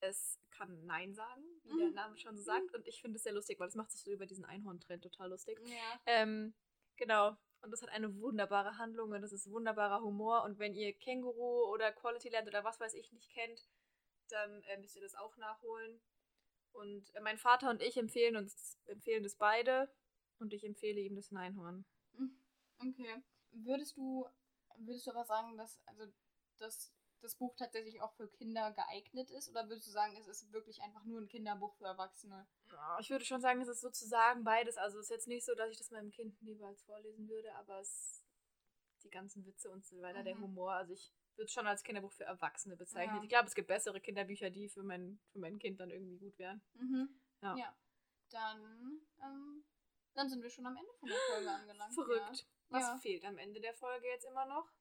Es 0.00 0.38
kann 0.50 0.84
Nein 0.86 1.14
sagen, 1.14 1.42
wie 1.64 1.78
der 1.78 1.88
Mhm. 1.88 1.94
Name 1.94 2.16
schon 2.18 2.36
so 2.36 2.42
sagt. 2.42 2.74
Und 2.74 2.86
ich 2.88 3.00
finde 3.00 3.16
es 3.16 3.22
sehr 3.22 3.32
lustig, 3.32 3.58
weil 3.60 3.68
es 3.68 3.74
macht 3.74 3.90
sich 3.90 4.02
so 4.02 4.10
über 4.10 4.26
diesen 4.26 4.44
Einhorn-Trend 4.44 5.02
total 5.02 5.30
lustig. 5.30 5.58
ja. 5.64 6.00
Ähm, 6.06 6.54
genau. 6.96 7.36
Und 7.64 7.70
das 7.70 7.82
hat 7.82 7.88
eine 7.88 8.14
wunderbare 8.20 8.76
Handlung 8.76 9.12
und 9.12 9.22
das 9.22 9.32
ist 9.32 9.50
wunderbarer 9.50 10.02
Humor. 10.02 10.44
Und 10.44 10.58
wenn 10.58 10.74
ihr 10.74 10.92
Känguru 10.92 11.72
oder 11.72 11.92
Quality 11.92 12.28
Land 12.28 12.46
oder 12.46 12.62
was 12.62 12.78
weiß 12.78 12.92
ich 12.94 13.10
nicht 13.12 13.30
kennt, 13.30 13.66
dann 14.28 14.62
äh, 14.64 14.78
müsst 14.78 14.96
ihr 14.96 15.02
das 15.02 15.14
auch 15.14 15.36
nachholen. 15.38 16.00
Und 16.72 17.14
äh, 17.14 17.20
mein 17.20 17.38
Vater 17.38 17.70
und 17.70 17.80
ich 17.80 17.96
empfehlen 17.96 18.36
uns 18.36 18.78
empfehlen 18.86 19.22
das 19.22 19.36
beide. 19.36 19.90
Und 20.38 20.52
ich 20.52 20.64
empfehle 20.64 21.00
ihm 21.00 21.16
das 21.16 21.30
Neinhorn. 21.30 21.86
Okay. 22.80 23.22
Würdest 23.52 23.96
du, 23.96 24.26
würdest 24.78 25.06
du 25.06 25.12
aber 25.12 25.24
sagen, 25.24 25.56
dass 25.56 25.80
also 25.86 26.04
dass 26.58 26.92
das 27.24 27.36
Buch 27.36 27.54
tatsächlich 27.56 28.00
auch 28.00 28.12
für 28.14 28.28
Kinder 28.28 28.72
geeignet 28.72 29.30
ist? 29.30 29.48
Oder 29.48 29.68
würdest 29.68 29.88
du 29.88 29.90
sagen, 29.92 30.16
es 30.16 30.28
ist 30.28 30.52
wirklich 30.52 30.80
einfach 30.82 31.04
nur 31.04 31.20
ein 31.20 31.28
Kinderbuch 31.28 31.74
für 31.76 31.86
Erwachsene? 31.86 32.46
Ja, 32.70 32.98
Ich 33.00 33.10
würde 33.10 33.24
schon 33.24 33.40
sagen, 33.40 33.60
es 33.60 33.68
ist 33.68 33.80
sozusagen 33.80 34.44
beides. 34.44 34.76
Also 34.76 34.98
es 34.98 35.06
ist 35.06 35.10
jetzt 35.10 35.28
nicht 35.28 35.44
so, 35.44 35.54
dass 35.54 35.70
ich 35.70 35.78
das 35.78 35.90
meinem 35.90 36.10
Kind 36.10 36.40
niemals 36.42 36.82
vorlesen 36.82 37.28
würde, 37.28 37.54
aber 37.56 37.80
es 37.80 38.24
die 39.02 39.10
ganzen 39.10 39.44
Witze 39.44 39.70
und 39.70 39.84
so 39.84 40.00
weiter, 40.00 40.22
der 40.22 40.34
Mhm. 40.36 40.42
Humor. 40.44 40.72
Also 40.72 40.92
ich 40.94 41.12
würde 41.36 41.44
es 41.46 41.52
schon 41.52 41.66
als 41.66 41.82
Kinderbuch 41.82 42.12
für 42.12 42.24
Erwachsene 42.24 42.76
bezeichnen. 42.76 43.16
Ja. 43.16 43.22
Ich 43.22 43.28
glaube, 43.28 43.48
es 43.48 43.54
gibt 43.54 43.68
bessere 43.68 44.00
Kinderbücher, 44.00 44.48
die 44.50 44.68
für 44.68 44.82
mein, 44.82 45.20
für 45.32 45.40
mein 45.40 45.58
Kind 45.58 45.78
dann 45.80 45.90
irgendwie 45.90 46.16
gut 46.18 46.38
wären. 46.38 46.62
Mhm. 46.74 47.20
Ja. 47.42 47.76
Dann, 48.30 49.00
ähm, 49.22 49.64
dann 50.14 50.28
sind 50.30 50.42
wir 50.42 50.48
schon 50.50 50.66
am 50.66 50.76
Ende 50.76 50.92
von 50.98 51.08
der 51.08 51.18
Folge 51.30 51.50
angelangt. 51.50 51.94
Verrückt. 51.94 52.36
Ja. 52.38 52.44
Was 52.70 52.82
Ja. 52.82 52.96
fehlt 52.98 53.24
am 53.26 53.36
Ende 53.38 53.60
der 53.60 53.74
Folge 53.74 54.06
jetzt 54.08 54.24
immer 54.24 54.46
noch? 54.46 54.72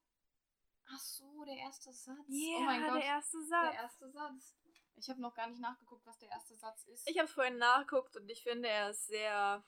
Ach 0.85 0.99
so, 0.99 1.43
der 1.45 1.55
erste 1.57 1.91
Satz. 1.93 2.25
Ja, 2.27 2.57
oh 2.57 2.61
mein 2.61 2.81
Gott. 2.83 2.95
der 2.95 3.03
erste 3.05 3.37
der 3.37 3.47
Satz. 3.47 3.75
erste 3.75 4.09
Satz. 4.11 4.55
Ich 4.95 5.09
habe 5.09 5.21
noch 5.21 5.33
gar 5.33 5.47
nicht 5.47 5.59
nachgeguckt, 5.59 6.05
was 6.05 6.17
der 6.19 6.29
erste 6.29 6.55
Satz 6.55 6.85
ist. 6.85 7.09
Ich 7.09 7.17
habe 7.17 7.27
es 7.27 7.33
vorhin 7.33 7.57
nachgeguckt 7.57 8.15
und 8.15 8.29
ich 8.29 8.43
finde, 8.43 8.67
er 8.69 8.91
ist 8.91 9.07
sehr 9.07 9.63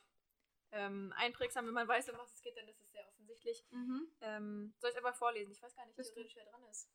ähm, 0.72 1.14
einprägsam. 1.18 1.66
Wenn 1.66 1.74
man 1.74 1.88
weiß, 1.88 2.10
um 2.10 2.18
was 2.18 2.32
es 2.34 2.42
geht, 2.42 2.56
dann 2.58 2.68
ist 2.68 2.80
es 2.82 2.92
sehr 2.92 3.08
offensichtlich. 3.08 3.66
mhm. 3.72 4.08
Ähm, 4.22 4.74
soll 4.80 4.92
ich 4.92 4.98
aber 4.98 5.14
vorlesen? 5.14 5.52
Ich 5.52 5.62
weiß 5.62 5.76
gar 5.76 5.86
nicht, 5.86 5.96
Bist 5.96 6.14
theoretisch, 6.14 6.36
wer 6.36 6.46
dran 6.46 6.64
ist. 6.70 6.90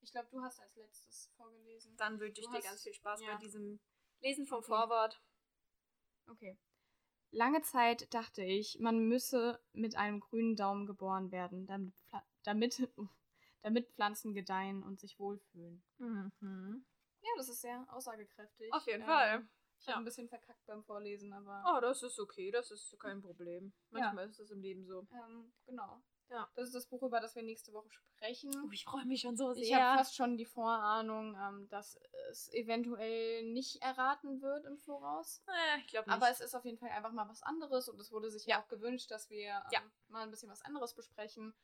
Ich 0.00 0.10
glaube, 0.10 0.28
du 0.30 0.42
hast 0.42 0.60
als 0.60 0.74
letztes 0.76 1.30
vorgelesen. 1.36 1.96
Dann 1.96 2.18
wünsche 2.20 2.40
ich 2.40 2.46
Du 2.46 2.52
dir 2.52 2.58
hast- 2.58 2.64
ganz 2.64 2.82
viel 2.82 2.94
Spaß 2.94 3.20
ja. 3.22 3.32
bei 3.32 3.38
diesem 3.38 3.80
Lesen 4.20 4.46
vom 4.46 4.58
Okay. 4.58 4.66
Vorwort. 4.66 5.22
Okay. 6.28 6.58
Lange 7.30 7.62
Zeit 7.62 8.12
dachte 8.14 8.42
ich, 8.42 8.78
man 8.80 8.98
müsse 9.08 9.60
mit 9.72 9.96
einem 9.96 10.20
grünen 10.20 10.56
Daumen 10.56 10.86
geboren 10.86 11.30
werden, 11.32 11.66
damit, 11.66 11.94
damit, 12.42 12.88
damit 13.64 13.90
Pflanzen 13.94 14.34
gedeihen 14.34 14.82
und 14.82 15.00
sich 15.00 15.18
wohlfühlen. 15.18 15.82
Mhm. 15.98 16.84
Ja, 17.22 17.30
das 17.38 17.48
ist 17.48 17.62
sehr 17.62 17.84
aussagekräftig. 17.90 18.72
Auf 18.72 18.86
jeden 18.86 19.00
Ähm, 19.02 19.06
Fall. 19.08 19.48
Ich 19.80 19.86
habe 19.88 19.94
Ja. 19.94 19.98
ein 19.98 20.04
bisschen 20.04 20.28
verkackt 20.28 20.64
beim 20.66 20.84
Vorlesen, 20.84 21.32
aber 21.32 21.64
Oh, 21.66 21.80
das 21.80 22.02
ist 22.02 22.20
okay, 22.20 22.50
das 22.50 22.70
ist 22.70 22.94
kein 23.00 23.22
Problem. 23.22 23.72
Manchmal 23.90 24.28
ist 24.28 24.38
es 24.38 24.50
im 24.50 24.60
Leben 24.60 24.84
so. 24.86 25.06
ähm, 25.12 25.52
genau. 25.66 26.02
Ja. 26.28 26.50
Das 26.54 26.66
ist 26.68 26.74
das 26.74 26.86
Buch, 26.86 27.02
über 27.02 27.20
das 27.20 27.34
wir 27.34 27.42
nächste 27.42 27.72
Woche 27.72 27.90
sprechen. 27.90 28.50
Oh, 28.64 28.70
ich 28.70 28.84
freue 28.84 29.04
mich 29.06 29.20
schon 29.22 29.36
so 29.36 29.52
sehr. 29.52 29.62
Ich 29.62 29.74
habe 29.74 29.98
fast 29.98 30.14
schon 30.16 30.36
die 30.36 30.46
Vorahnung, 30.46 31.34
ähm, 31.38 31.68
dass 31.70 31.98
es 32.30 32.52
eventuell 32.52 33.42
nicht 33.52 33.80
erraten 33.82 34.40
wird 34.42 34.64
im 34.66 34.78
Voraus. 34.78 35.42
äh, 35.46 35.78
ich 35.80 35.86
glaube 35.88 36.08
nicht. 36.10 36.16
Aber 36.16 36.30
es 36.30 36.40
ist 36.40 36.54
auf 36.54 36.64
jeden 36.64 36.78
Fall 36.78 36.90
einfach 36.90 37.12
mal 37.12 37.28
was 37.28 37.42
anderes 37.42 37.88
und 37.88 37.98
es 38.00 38.10
wurde 38.12 38.30
sich 38.30 38.44
ja 38.46 38.56
Ja. 38.56 38.62
auch 38.62 38.68
gewünscht, 38.68 39.10
dass 39.10 39.28
wir 39.30 39.48
ähm, 39.48 39.62
Ja. 39.72 39.80
mal 40.08 40.22
ein 40.22 40.30
bisschen 40.30 40.50
was 40.50 40.62
anderes 40.62 40.94
besprechen. 40.94 41.54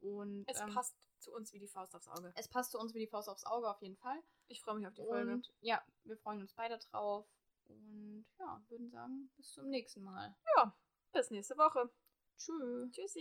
Und 0.00 0.44
es 0.48 0.58
ähm, 0.60 0.72
passt 0.74 0.96
zu 1.20 1.32
uns 1.32 1.52
wie 1.52 1.58
die 1.58 1.68
Faust 1.68 1.94
aufs 1.94 2.08
Auge. 2.08 2.32
es 2.36 2.48
passt 2.48 2.72
zu 2.72 2.78
uns 2.78 2.94
wie 2.94 3.00
die 3.00 3.06
Faust 3.06 3.28
aufs 3.28 3.44
Auge 3.44 3.68
auf 3.68 3.80
jeden 3.82 3.96
Fall. 3.96 4.22
Ich 4.48 4.60
freue 4.60 4.76
mich 4.76 4.86
auf 4.86 4.94
die 4.94 5.04
Folge. 5.04 5.32
Und 5.32 5.52
ja, 5.60 5.82
wir 6.04 6.16
freuen 6.16 6.40
uns 6.40 6.52
beide 6.54 6.78
drauf. 6.78 7.26
Und 7.68 8.26
ja, 8.38 8.62
würden 8.68 8.90
sagen, 8.90 9.30
bis 9.36 9.52
zum 9.52 9.68
nächsten 9.68 10.02
Mal. 10.02 10.34
Bis 11.12 11.30
nächste 11.30 11.56
Woche. 11.56 11.90
Tschüss. 12.36 12.90
Tschüssi. 12.92 13.20